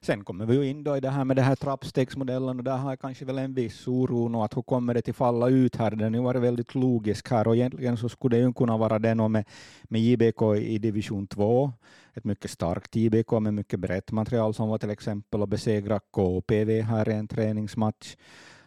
Sen 0.01 0.23
kommer 0.23 0.45
vi 0.45 0.55
ju 0.55 0.69
in 0.69 0.83
då 0.83 0.97
i 0.97 0.99
det 0.99 1.09
här 1.09 1.25
med 1.25 1.35
det 1.35 1.41
här 1.41 1.55
trappstegsmodellen 1.55 2.57
och 2.57 2.63
där 2.63 2.77
har 2.77 2.91
jag 2.91 2.99
kanske 2.99 3.25
väl 3.25 3.37
en 3.37 3.53
viss 3.53 3.87
oro 3.87 4.29
nu 4.29 4.37
att 4.37 4.57
hur 4.57 4.61
kommer 4.61 4.93
det 4.93 5.01
till 5.01 5.13
falla 5.13 5.49
ut 5.49 5.75
här? 5.75 5.91
Den 5.91 6.13
har 6.13 6.19
ju 6.21 6.25
varit 6.25 6.41
väldigt 6.41 6.75
logisk 6.75 7.29
här 7.29 7.47
och 7.47 7.55
egentligen 7.55 7.97
så 7.97 8.09
skulle 8.09 8.37
det 8.37 8.43
ju 8.43 8.53
kunna 8.53 8.77
vara 8.77 8.99
det 8.99 9.15
med, 9.15 9.45
med 9.83 10.01
JBK 10.01 10.41
i 10.57 10.77
division 10.77 11.27
2, 11.27 11.71
ett 12.13 12.23
mycket 12.23 12.51
starkt 12.51 12.95
JBK 12.95 13.31
med 13.31 13.53
mycket 13.53 13.79
brett 13.79 14.11
material 14.11 14.53
som 14.53 14.69
var 14.69 14.77
till 14.77 14.89
exempel 14.89 15.41
att 15.41 15.49
besegra 15.49 15.99
KPV 15.99 16.81
här 16.81 17.09
i 17.09 17.13
en 17.13 17.27
träningsmatch. 17.27 18.15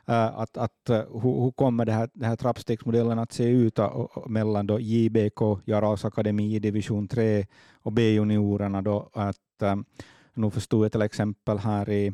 Uh, 0.08 0.14
att, 0.14 0.56
att, 0.56 0.90
uh, 0.90 0.96
hur, 0.96 1.42
hur, 1.42 1.50
kommer 1.50 1.84
det 1.84 1.92
här, 1.92 2.10
det 2.14 2.26
här 2.26 2.36
trappstegsmodellen 2.36 3.18
att 3.18 3.32
se 3.32 3.44
ut 3.44 3.78
uh, 3.78 4.06
mellan 4.26 4.66
då 4.66 4.80
JBK, 4.80 5.40
Jaras 5.64 6.04
Akademi 6.04 6.54
i 6.54 6.58
division 6.58 7.08
3 7.08 7.46
och 7.82 7.92
B-juniorerna 7.92 8.82
då 8.82 9.10
att 9.12 9.36
nu 10.36 10.50
förstod 10.50 10.84
jag 10.84 10.92
till 10.92 11.02
exempel 11.02 11.58
här 11.58 11.90
i, 11.90 12.12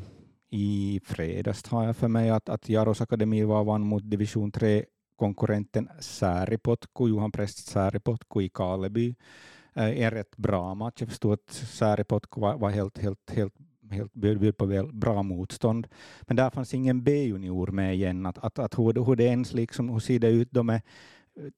i 0.50 1.00
fredags 1.04 1.66
har 1.66 1.84
jag 1.84 1.96
för 1.96 2.08
mig 2.08 2.30
att, 2.30 2.48
att 2.48 2.68
Jaros 2.68 3.00
Akademi 3.00 3.42
var 3.42 3.64
vann 3.64 3.86
mot 3.86 4.10
division 4.10 4.52
3 4.52 4.84
konkurrenten 5.16 5.88
Sääripotku, 6.00 7.08
Johan 7.08 7.32
Präst 7.32 7.66
Sääripotku 7.66 8.42
i 8.42 8.48
Kaleby. 8.48 9.14
Eh, 9.74 10.00
en 10.00 10.10
rätt 10.10 10.36
bra 10.36 10.74
match. 10.74 10.94
Jag 10.98 11.08
förstod 11.08 11.32
att 11.32 11.50
Sääripotku 11.50 12.40
var, 12.40 12.58
var 12.58 12.70
helt, 12.70 12.98
helt, 12.98 13.30
helt 13.30 13.54
helt 13.92 14.12
bjöd 14.12 14.56
på 14.56 14.66
väl 14.66 14.92
bra 14.92 15.22
motstånd. 15.22 15.88
Men 16.20 16.36
där 16.36 16.50
fanns 16.50 16.74
ingen 16.74 17.02
B-junior 17.02 17.66
med 17.66 17.94
igen. 17.94 18.26
Att, 18.26 18.38
att, 18.38 18.58
att 18.58 18.78
hur, 18.78 19.04
hur 19.04 19.16
det 19.16 19.24
ens 19.24 19.52
liksom, 19.52 19.88
hur 19.88 19.98
ser 19.98 20.18
det 20.18 20.28
ut 20.28 20.50
då 20.50 20.62
med 20.62 20.80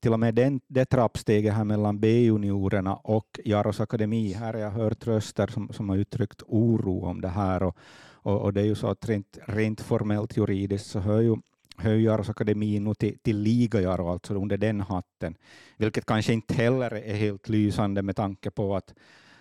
till 0.01 0.13
och 0.13 0.21
med 0.21 0.35
den, 0.35 0.61
det 0.67 0.85
trappsteget 0.85 1.55
här 1.55 1.65
mellan 1.65 2.01
B-juniorerna 2.01 2.95
och 2.95 3.41
Jaros 3.45 3.81
akademi, 3.81 4.33
här 4.33 4.53
har 4.53 4.61
jag 4.61 4.71
hört 4.71 5.07
röster 5.07 5.47
som, 5.47 5.69
som 5.73 5.89
har 5.89 5.97
uttryckt 5.97 6.43
oro 6.47 7.05
om 7.05 7.21
det 7.21 7.29
här. 7.29 7.63
Och, 7.63 7.77
och, 8.13 8.41
och 8.41 8.53
det 8.53 8.61
är 8.61 8.65
ju 8.65 8.75
så 8.75 8.87
att 8.87 9.09
rent, 9.09 9.39
rent 9.47 9.81
formellt 9.81 10.37
juridiskt 10.37 10.87
så 10.87 11.01
hör 11.01 11.21
ju 11.21 11.37
hör 11.77 11.95
Jaros 11.95 12.31
akademi 12.31 12.81
nu 12.81 12.95
till, 12.95 13.19
till 13.19 13.39
Liga-Jaro, 13.39 14.13
alltså 14.13 14.35
under 14.35 14.57
den 14.57 14.81
hatten, 14.81 15.37
vilket 15.77 16.07
kanske 16.07 16.33
inte 16.33 16.55
heller 16.55 16.95
är 16.95 17.15
helt 17.15 17.49
lysande 17.49 18.03
med 18.03 18.17
tanke 18.17 18.51
på 18.51 18.77
att 18.77 18.95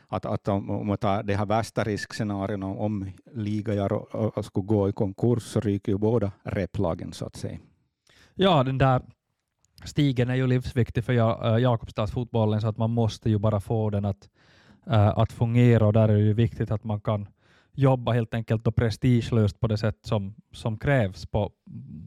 att, 0.08 0.26
att 0.26 0.48
om, 0.48 0.70
om 0.70 0.88
man 0.88 0.98
tar 0.98 1.24
det 1.24 1.36
här 1.36 1.46
värsta 1.46 1.84
riskscenariot, 1.84 2.64
om 2.64 3.12
Liga-Jaro 3.32 4.44
skulle 4.44 4.66
gå 4.66 4.90
i 4.90 4.94
konkurs 4.94 5.44
så 5.44 5.60
ryker 5.60 5.92
ju 5.92 5.98
båda 5.98 6.32
replagen 6.44 7.14
så 7.14 7.26
att 7.26 7.36
säga. 7.36 7.60
Ja, 8.36 8.64
den 8.64 8.78
där 8.78 9.02
stigen 9.86 10.30
är 10.30 10.36
ju 10.36 10.48
livsviktig 10.48 11.04
för 11.04 11.14
eh, 11.14 11.58
Jakobstadsfotbollen 11.58 12.62
så 12.62 12.68
att 12.68 12.78
man 12.78 12.92
måste 12.92 13.30
ju 13.30 13.38
bara 13.38 13.60
få 13.60 13.90
den 13.90 14.06
att, 14.06 14.30
eh, 14.88 15.18
att 15.18 15.32
fungera 15.32 15.86
och 15.86 15.94
där 15.94 16.10
är 16.10 16.14
det 16.14 16.24
ju 16.24 16.34
viktigt 16.34 16.72
att 16.72 16.84
man 16.84 17.02
kan 17.02 17.28
jobba 17.74 18.12
helt 18.12 18.34
enkelt 18.34 18.68
och 18.68 18.76
prestigelöst 18.76 19.60
på 19.60 19.68
det 19.68 19.78
sätt 19.78 19.98
som, 20.02 20.36
som 20.52 20.78
krävs 20.78 21.26
på, 21.26 21.52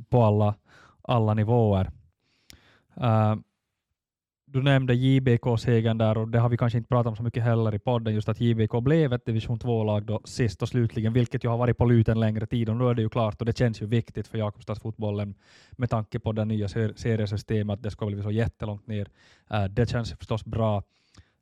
på 0.09 0.23
alla, 0.23 0.55
alla 1.03 1.35
nivåer. 1.35 1.91
Eh, 2.97 3.35
du 4.57 4.63
nämnde 4.63 4.95
JBK-segern 4.95 5.99
där 5.99 6.19
och 6.19 6.29
det 6.29 6.39
har 6.39 6.49
vi 6.49 6.57
kanske 6.57 6.79
inte 6.79 6.89
pratat 6.89 7.11
om 7.11 7.17
så 7.17 7.23
mycket 7.23 7.43
heller 7.43 7.75
i 7.75 7.79
podden, 7.79 8.15
just 8.15 8.29
att 8.29 8.41
JBK 8.41 8.83
blev 8.83 9.13
ett 9.13 9.27
division 9.27 9.59
2-lag 9.59 10.05
då 10.05 10.21
sist 10.25 10.63
och 10.63 10.69
slutligen, 10.69 11.13
vilket 11.13 11.45
ju 11.45 11.49
har 11.49 11.59
varit 11.59 11.79
på 11.79 11.85
lut 11.85 12.09
en 12.09 12.21
längre 12.21 12.47
tid 12.47 12.69
och 12.69 12.77
nu 12.77 12.89
är 12.89 12.95
det 12.95 13.03
ju 13.03 13.09
klart 13.09 13.41
och 13.41 13.47
det 13.47 13.59
känns 13.59 13.83
ju 13.83 13.87
viktigt 13.87 14.29
för 14.29 14.39
Jakobstadsfotbollen 14.39 15.35
med 15.71 15.91
tanke 15.91 16.19
på 16.19 16.33
det 16.33 16.45
nya 16.45 16.69
seriesystemet, 16.69 17.75
att 17.75 17.83
det 17.83 17.91
ska 17.91 18.07
bli 18.07 18.23
så 18.23 18.31
jättelångt 18.31 18.87
ner. 18.87 19.09
Uh, 19.55 19.65
det 19.65 19.91
känns 19.91 20.13
förstås 20.13 20.45
bra. 20.45 20.83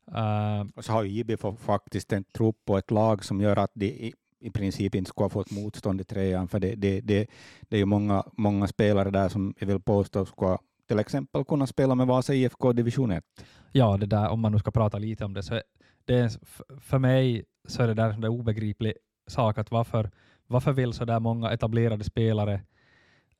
Uh, 0.09 0.67
och 0.77 0.85
så 0.85 0.93
har 0.93 1.03
ju 1.03 1.11
JBK 1.11 1.61
faktiskt 1.61 2.13
en 2.13 2.25
trupp 2.25 2.57
på 2.65 2.79
ett 2.79 2.91
lag 2.91 3.25
som 3.25 3.41
gör 3.41 3.57
att 3.57 3.71
de 3.75 3.87
i, 3.87 4.13
i 4.41 4.51
princip 4.51 4.95
inte 4.95 5.09
skulle 5.09 5.25
ha 5.25 5.31
fått 5.31 5.51
motstånd 5.51 6.01
i 6.01 6.05
trean, 6.05 6.49
för 6.49 6.61
det, 6.61 6.75
det, 6.75 7.01
det, 7.01 7.27
det 7.61 7.77
är 7.77 7.81
ju 7.81 7.87
många, 7.87 8.25
många 8.33 8.67
spelare 8.67 9.11
där 9.11 9.29
som 9.29 9.55
jag 9.59 9.67
vill 9.67 9.81
påstå 9.81 10.27
skulle 10.27 10.59
till 10.89 10.99
exempel 10.99 11.45
kunna 11.45 11.67
spela 11.67 11.95
med 11.95 12.07
Vasa 12.07 12.35
IFK 12.35 12.73
division 12.73 13.11
1? 13.11 13.25
Ja, 13.73 13.97
det 13.97 14.07
där, 14.07 14.29
om 14.29 14.41
man 14.41 14.53
nu 14.53 14.59
ska 14.59 14.71
prata 14.71 14.99
lite 14.99 15.25
om 15.25 15.35
det, 15.35 15.43
så 15.43 15.61
det 16.05 16.15
är, 16.15 16.31
för 16.81 16.99
mig 16.99 17.45
så 17.69 17.83
är 17.83 17.87
det 17.87 17.95
där 17.95 18.11
en 18.11 18.25
obegriplig 18.25 18.95
sak 19.27 19.59
att 19.59 19.71
varför, 19.71 20.11
varför 20.47 20.73
vill 20.73 20.93
så 20.93 21.05
där 21.05 21.21
många 21.21 21.51
etablerade 21.51 22.05
spelare 22.05 22.61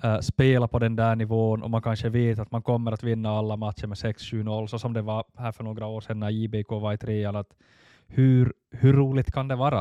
uh, 0.05 0.21
spela 0.21 0.69
på 0.69 0.79
den 0.79 0.97
där 0.97 1.17
nivån 1.17 1.63
och 1.63 1.71
man 1.71 1.83
kanske 1.83 2.09
vet 2.09 2.39
att 2.39 2.51
man 2.51 2.63
kommer 2.63 2.93
att 2.93 3.03
vinna 3.03 3.31
alla 3.31 3.57
matcher 3.57 3.87
med 3.87 3.97
6-7-0, 3.97 4.67
så 4.67 4.79
som 4.79 4.93
det 4.93 5.03
var 5.03 5.25
här 5.37 5.53
för 5.53 5.65
några 5.65 5.87
år 5.87 6.01
sedan 6.01 6.21
när 6.21 6.31
JBK 6.31 6.71
var 6.71 6.93
i 6.93 6.99
trean. 6.99 7.37
Att 7.37 7.57
hur, 8.07 8.53
hur 8.71 8.93
roligt 8.93 9.33
kan 9.33 9.49
det 9.49 9.57
vara 9.57 9.81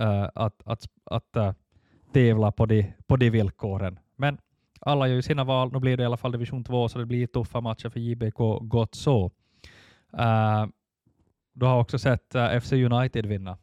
uh, 0.00 0.28
att, 0.34 0.62
att, 0.64 0.86
att 1.04 1.36
uh, 1.36 1.52
tävla 2.12 2.52
på 2.52 2.66
de, 2.66 2.92
på 3.06 3.16
de 3.16 3.30
villkoren? 3.30 3.98
Men 4.16 4.38
alla 4.80 5.08
gör 5.08 5.14
ju 5.14 5.22
sina 5.22 5.44
val. 5.44 5.72
Nu 5.72 5.78
blir 5.78 5.96
det 5.96 6.02
i 6.02 6.06
alla 6.06 6.16
fall 6.16 6.32
division 6.32 6.64
2, 6.64 6.88
så 6.88 6.98
det 6.98 7.06
blir 7.06 7.26
tuffa 7.26 7.60
matcher 7.60 7.88
för 7.88 8.00
JBK. 8.00 8.38
Gott 8.60 8.94
så. 8.94 9.30
Uh, 10.14 10.66
du 11.52 11.66
har 11.66 11.80
också 11.80 11.98
sett 11.98 12.34
eh, 12.34 12.42
uh, 12.42 12.60
FC 12.60 12.72
United 12.72 13.26
vinna. 13.26 13.58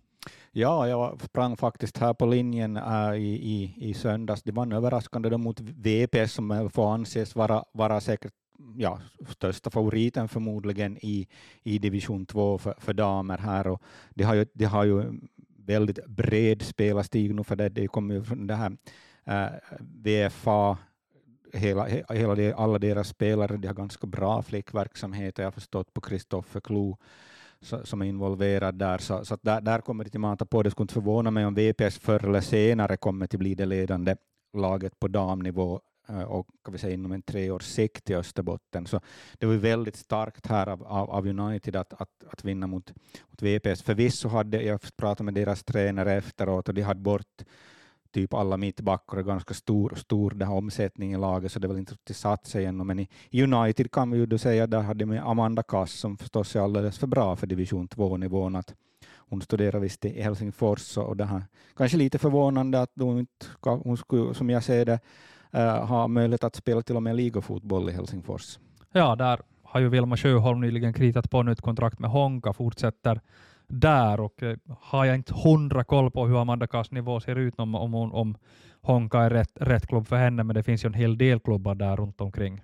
Ja, 0.51 0.88
jag 0.88 1.22
sprang 1.22 1.57
faktiskt 1.57 1.97
här 1.97 2.13
på 2.13 2.26
linjen 2.26 2.78
uh, 2.78 3.16
i, 3.16 3.34
i, 3.34 3.74
i 3.89 3.93
söndags. 3.93 4.43
Det 4.43 4.51
var 4.51 4.74
överraskande 4.74 5.30
då 5.30 5.38
mot 5.38 5.59
VPS 5.59 6.34
som 6.34 6.70
får 6.74 6.93
anses 6.93 7.36
vara, 7.36 7.63
vara 7.72 8.01
säkert 8.01 8.34
ja, 8.78 8.99
största 9.30 9.70
favoriten 9.70 10.28
förmodligen 10.28 10.97
i, 11.01 11.28
i 11.63 11.80
division 11.80 12.26
2 12.26 12.57
för, 12.57 12.76
för 12.78 12.93
damer 12.93 13.38
här. 13.38 13.68
Och 13.68 13.82
de, 14.09 14.24
har 14.24 14.36
ju, 14.36 14.45
de 14.53 14.66
har 14.66 14.84
ju 14.84 15.20
väldigt 15.57 16.05
bred 16.05 16.61
spelarstig 16.61 17.36
nu 17.36 17.43
för 17.43 17.55
det, 17.55 17.70
det 17.70 17.88
kommer 17.88 18.16
ju 18.16 18.24
från 18.24 18.47
det 18.47 18.55
här 18.55 18.78
uh, 19.30 19.57
VFA 19.80 20.78
hela, 21.56 21.86
hela 22.10 22.36
de, 22.36 22.53
alla 22.53 22.80
deras 22.80 23.08
spelare 23.08 23.58
de 23.58 23.68
har 23.68 23.76
ganska 23.76 24.08
bra 24.08 24.41
flickverksamhet, 24.41 25.38
jag 25.38 25.45
har 25.45 25.51
förstått 25.51 25.93
på 25.93 26.01
Kristoffer 26.01 26.60
Klo 26.60 26.97
som 27.84 28.01
är 28.01 28.06
involverad 28.06 28.76
där, 28.76 28.97
så, 28.97 29.26
så 29.26 29.38
där, 29.41 29.62
där 29.62 29.82
kommer 29.82 30.03
det 30.03 30.10
till 30.10 30.20
mata 30.20 30.45
på. 30.45 30.64
Det 30.64 30.72
skulle 30.72 30.84
inte 30.84 30.93
förvåna 30.93 31.32
mig 31.32 31.45
om 31.45 31.53
VPS 31.53 31.99
förr 31.99 32.26
eller 32.26 32.41
senare 32.41 32.97
kommer 32.97 33.26
att 33.26 33.34
bli 33.34 33.56
det 33.56 33.66
ledande 33.66 34.16
laget 34.53 34.99
på 34.99 35.08
damnivå 35.08 35.82
eh, 36.10 36.22
och 36.22 36.47
kan 36.64 36.72
vi 36.72 36.78
säga 36.78 36.93
inom 36.93 37.12
en 37.12 37.22
tre 37.22 37.51
års 37.51 37.64
sikt 37.64 38.10
i 38.10 38.16
Österbotten. 38.16 38.88
Så 38.88 39.01
det 39.39 39.45
var 39.45 39.53
väldigt 39.53 39.95
starkt 39.95 40.47
här 40.47 40.70
av, 40.70 40.84
av, 40.84 41.10
av 41.10 41.28
United 41.28 41.76
att, 41.76 41.93
att, 41.93 42.10
att 42.28 42.43
vinna 42.43 42.68
mot, 42.68 42.93
mot 43.30 43.41
VPS. 43.41 43.82
Förvisso 43.82 44.28
hade 44.28 44.62
jag 44.62 44.80
pratat 44.97 45.26
med 45.26 45.34
deras 45.34 45.64
tränare 45.64 46.14
efteråt 46.14 46.68
och 46.68 46.74
de 46.74 46.82
hade 46.82 47.01
bort 47.01 47.43
typ 48.16 48.34
alla 48.34 48.57
mittbackar 48.57 49.18
är 49.18 49.24
ganska 49.24 49.53
stor, 49.53 49.93
stor 49.95 50.32
den 50.32 50.47
här 50.47 50.55
omsättningen 50.55 51.20
i 51.20 51.22
laget, 51.22 51.51
så 51.51 51.59
det 51.59 51.66
är 51.66 51.70
väl 51.70 51.78
inte 51.78 51.93
riktigt 51.93 52.18
satt 52.18 52.47
sig 52.47 52.66
ännu. 52.66 52.84
Men 52.84 52.99
i 53.30 53.43
United 53.43 53.91
kan 53.91 54.11
vi 54.11 54.18
ju 54.18 54.26
då 54.26 54.38
säga, 54.38 54.68
där 54.68 54.82
hade 54.82 55.05
vi 55.05 55.18
Amanda 55.18 55.63
Kass 55.63 55.91
som 55.91 56.18
förstås 56.18 56.55
är 56.55 56.59
alldeles 56.59 56.97
för 56.97 57.07
bra 57.07 57.36
för 57.36 57.47
division 57.47 57.88
2-nivån. 57.88 58.55
Att 58.55 58.74
hon 59.30 59.41
studerar 59.41 59.80
visst 59.80 60.05
i 60.05 60.22
Helsingfors 60.22 60.97
och 60.97 61.18
det 61.18 61.26
här. 61.26 61.43
Kanske 61.78 61.97
lite 61.97 62.18
förvånande 62.18 62.82
att 62.82 62.91
hon 62.99 63.20
inte, 63.20 63.45
hon 63.61 63.97
skulle, 63.97 64.34
som 64.34 64.49
jag 64.49 64.63
ser 64.63 64.86
det, 64.86 64.99
uh, 65.55 65.86
ha 65.86 66.07
möjlighet 66.07 66.43
att 66.43 66.55
spela 66.55 66.82
till 66.82 66.95
och 66.95 67.03
med 67.03 67.16
ligafotboll 67.16 67.89
i 67.89 67.91
Helsingfors. 67.91 68.59
Ja, 68.91 69.16
där 69.16 69.39
har 69.63 69.80
ju 69.80 69.89
Vilma 69.89 70.18
Sjöholm 70.18 70.61
nyligen 70.61 70.93
kritat 70.93 71.30
på 71.30 71.43
nytt 71.43 71.61
kontrakt 71.61 71.99
med 71.99 72.09
Honka, 72.09 72.53
fortsätter 72.53 73.22
där 73.68 74.20
och 74.20 74.43
eh, 74.43 74.57
har 74.80 75.05
jag 75.05 75.16
inte 75.16 75.34
hundra 75.34 75.84
koll 75.84 76.11
på 76.11 76.28
hur 76.28 76.41
Amanda 76.41 76.68
Kass 76.68 76.91
nivå 76.91 77.20
ser 77.20 77.36
ut 77.36 77.59
om, 77.59 77.76
om, 77.76 77.95
om 77.95 78.38
Honka 78.82 79.20
är 79.20 79.30
rätt, 79.30 79.51
rätt 79.55 79.88
klubb 79.88 80.07
för 80.07 80.16
henne, 80.16 80.43
men 80.43 80.53
det 80.53 80.63
finns 80.63 80.86
ju 80.86 80.88
en 80.88 80.93
hel 80.93 81.18
del 81.18 81.39
klubbar 81.39 81.76
där 81.76 81.95
runt 81.95 82.22
omkring. 82.22 82.61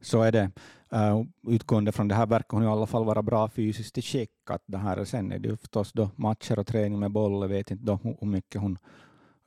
Så 0.00 0.22
är 0.22 0.32
det. 0.32 0.50
Uh, 0.94 1.24
utgående 1.48 1.92
från 1.92 2.08
det 2.08 2.14
här 2.14 2.26
verkar 2.26 2.56
hon 2.56 2.64
i 2.64 2.66
alla 2.66 2.86
fall 2.86 3.04
vara 3.04 3.22
bra 3.22 3.48
fysiskt 3.48 3.98
i 3.98 4.02
skick. 4.02 4.30
Att 4.50 4.62
det 4.66 4.78
här, 4.78 5.04
sen 5.04 5.32
är 5.32 5.38
det 5.38 5.48
ju 5.48 5.56
förstås 5.56 5.92
då 5.92 6.10
matcher 6.16 6.58
och 6.58 6.66
träning 6.66 6.98
med 6.98 7.10
boll. 7.10 7.42
Jag 7.42 7.48
vet 7.48 7.70
inte 7.70 7.84
då 7.84 7.98
hur 8.20 8.26
mycket 8.26 8.60
hon, 8.60 8.78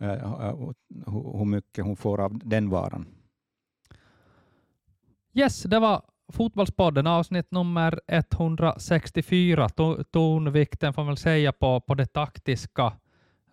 uh, 0.02 0.72
hur 1.38 1.46
mycket 1.46 1.86
hon 1.86 1.96
får 1.96 2.22
av 2.22 2.40
den 2.44 2.70
varan. 2.70 3.06
Yes, 5.34 5.64
det 5.64 5.80
var 5.80 6.02
Fotbollspodden 6.32 7.08
avsnitt 7.08 7.52
nummer 7.52 8.00
164. 8.08 9.70
Tonvikten 10.12 10.94
får 10.94 11.02
man 11.02 11.08
väl 11.08 11.18
säga 11.18 11.52
på, 11.52 11.82
på 11.82 11.96
det 11.96 12.06
taktiska 12.06 12.94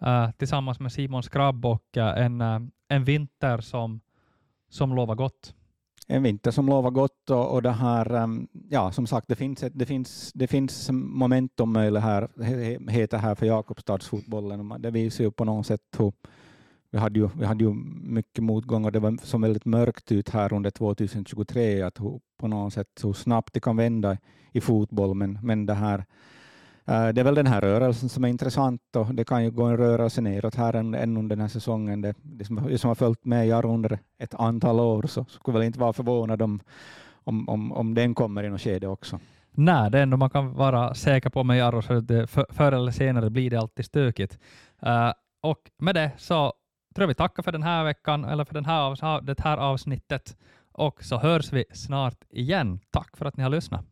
uh, 0.03 0.31
tillsammans 0.39 0.81
med 0.81 0.93
Simon 0.93 1.22
Skrabb 1.22 1.66
och 1.66 1.97
uh, 1.97 2.03
en, 2.03 2.41
uh, 2.41 2.61
en 2.89 3.05
vinter 3.05 3.59
som, 3.59 4.01
som 4.68 4.95
lovar 4.95 5.14
gott. 5.14 5.55
En 6.07 6.22
vinter 6.22 6.51
som 6.51 6.66
lovar 6.66 6.91
gott 6.91 7.31
och, 7.31 7.53
och 7.55 7.62
det 7.62 7.70
här, 7.70 8.12
um, 8.12 8.49
ja 8.70 8.93
som 8.93 9.07
sagt, 9.07 9.29
det 9.29 9.37
finns, 9.37 9.64
det 9.72 9.87
finns, 9.87 10.33
det 10.35 10.47
finns 10.47 10.91
momentum 10.93 11.76
här, 11.76 12.91
heter 12.91 13.18
här 13.18 13.35
för 13.35 13.47
Jakobstadsfotbollen. 13.47 14.74
Det 14.79 14.91
visar 14.91 15.24
ju 15.24 15.31
på 15.31 15.45
något 15.45 15.66
sätt 15.66 15.83
hur 15.99 16.12
vi 16.91 16.99
hade 16.99 17.20
ju, 17.20 17.28
vi 17.39 17.45
hade 17.47 17.64
ju 17.64 17.74
mycket 18.03 18.45
motgång 18.45 18.84
och 18.84 18.93
det 18.93 18.99
var 18.99 19.26
som 19.26 19.41
väldigt 19.41 19.64
mörkt 19.64 20.12
ut 20.12 20.28
här 20.28 20.53
under 20.53 20.70
2023, 20.70 21.82
att 21.82 22.01
hur, 22.01 22.20
på 22.39 22.49
något 22.49 22.72
sätt 22.72 23.01
hur 23.03 23.12
snabbt 23.12 23.55
det 23.55 23.61
kan 23.61 23.76
vända 23.76 24.18
i 24.53 24.61
fotboll, 24.61 25.14
men, 25.14 25.39
men 25.43 25.66
det 25.66 25.74
här 25.74 25.99
eh, 26.84 27.09
det 27.09 27.20
är 27.20 27.24
väl 27.24 27.34
den 27.34 27.47
här 27.47 27.61
rörelsen 27.61 28.09
som 28.09 28.24
är 28.24 28.28
intressant 28.28 28.97
och 28.97 29.14
det 29.14 29.24
kan 29.24 29.45
ju 29.45 29.51
gå 29.51 29.64
en 29.64 29.76
rörelse 29.76 30.20
neråt 30.20 30.55
här 30.55 30.74
än, 30.74 31.16
under 31.16 31.36
den 31.36 31.41
här 31.41 31.49
säsongen. 31.49 32.01
Det, 32.01 32.14
det 32.22 32.45
som, 32.45 32.78
som 32.78 32.89
har 32.89 32.95
följt 32.95 33.24
med 33.24 33.49
Jarro 33.49 33.74
under 33.74 33.99
ett 34.18 34.34
antal 34.34 34.80
år 34.80 35.03
så 35.03 35.24
skulle 35.24 35.59
väl 35.59 35.66
inte 35.66 35.80
vara 35.80 35.93
förvånad 35.93 36.43
om, 36.43 36.61
om, 37.24 37.49
om, 37.49 37.72
om 37.72 37.95
den 37.95 38.14
kommer 38.14 38.45
i 38.45 38.51
något 38.51 38.61
skede 38.61 38.89
också. 38.89 39.20
Nej, 39.51 39.91
det 39.91 40.01
enda 40.01 40.16
man 40.16 40.30
kan 40.30 40.55
vara 40.55 40.95
säker 40.95 41.30
på 41.30 41.45
med 41.45 41.59
Jarro, 41.59 41.82
så 41.82 41.93
att 41.93 42.09
det, 42.09 42.26
förr 42.26 42.72
eller 42.72 42.93
senare 42.93 43.30
blir 43.30 43.51
det 43.51 43.57
alltid 43.57 43.84
stökigt. 43.84 44.39
Uh, 44.86 45.12
och 45.41 45.70
med 45.78 45.95
det 45.95 46.11
så 46.16 46.53
tror 46.99 47.03
jag 47.03 47.09
vi 47.09 47.14
tackar 47.14 47.42
för 47.42 47.53
den 47.53 47.62
här 47.62 47.84
veckan, 47.84 48.24
eller 48.24 48.44
för 48.44 48.55
den 48.55 48.64
här, 48.64 49.20
det 49.20 49.40
här 49.40 49.57
avsnittet, 49.57 50.36
och 50.72 51.05
så 51.05 51.18
hörs 51.18 51.53
vi 51.53 51.64
snart 51.72 52.24
igen. 52.30 52.80
Tack 52.90 53.16
för 53.16 53.26
att 53.26 53.36
ni 53.36 53.42
har 53.42 53.51
lyssnat. 53.51 53.84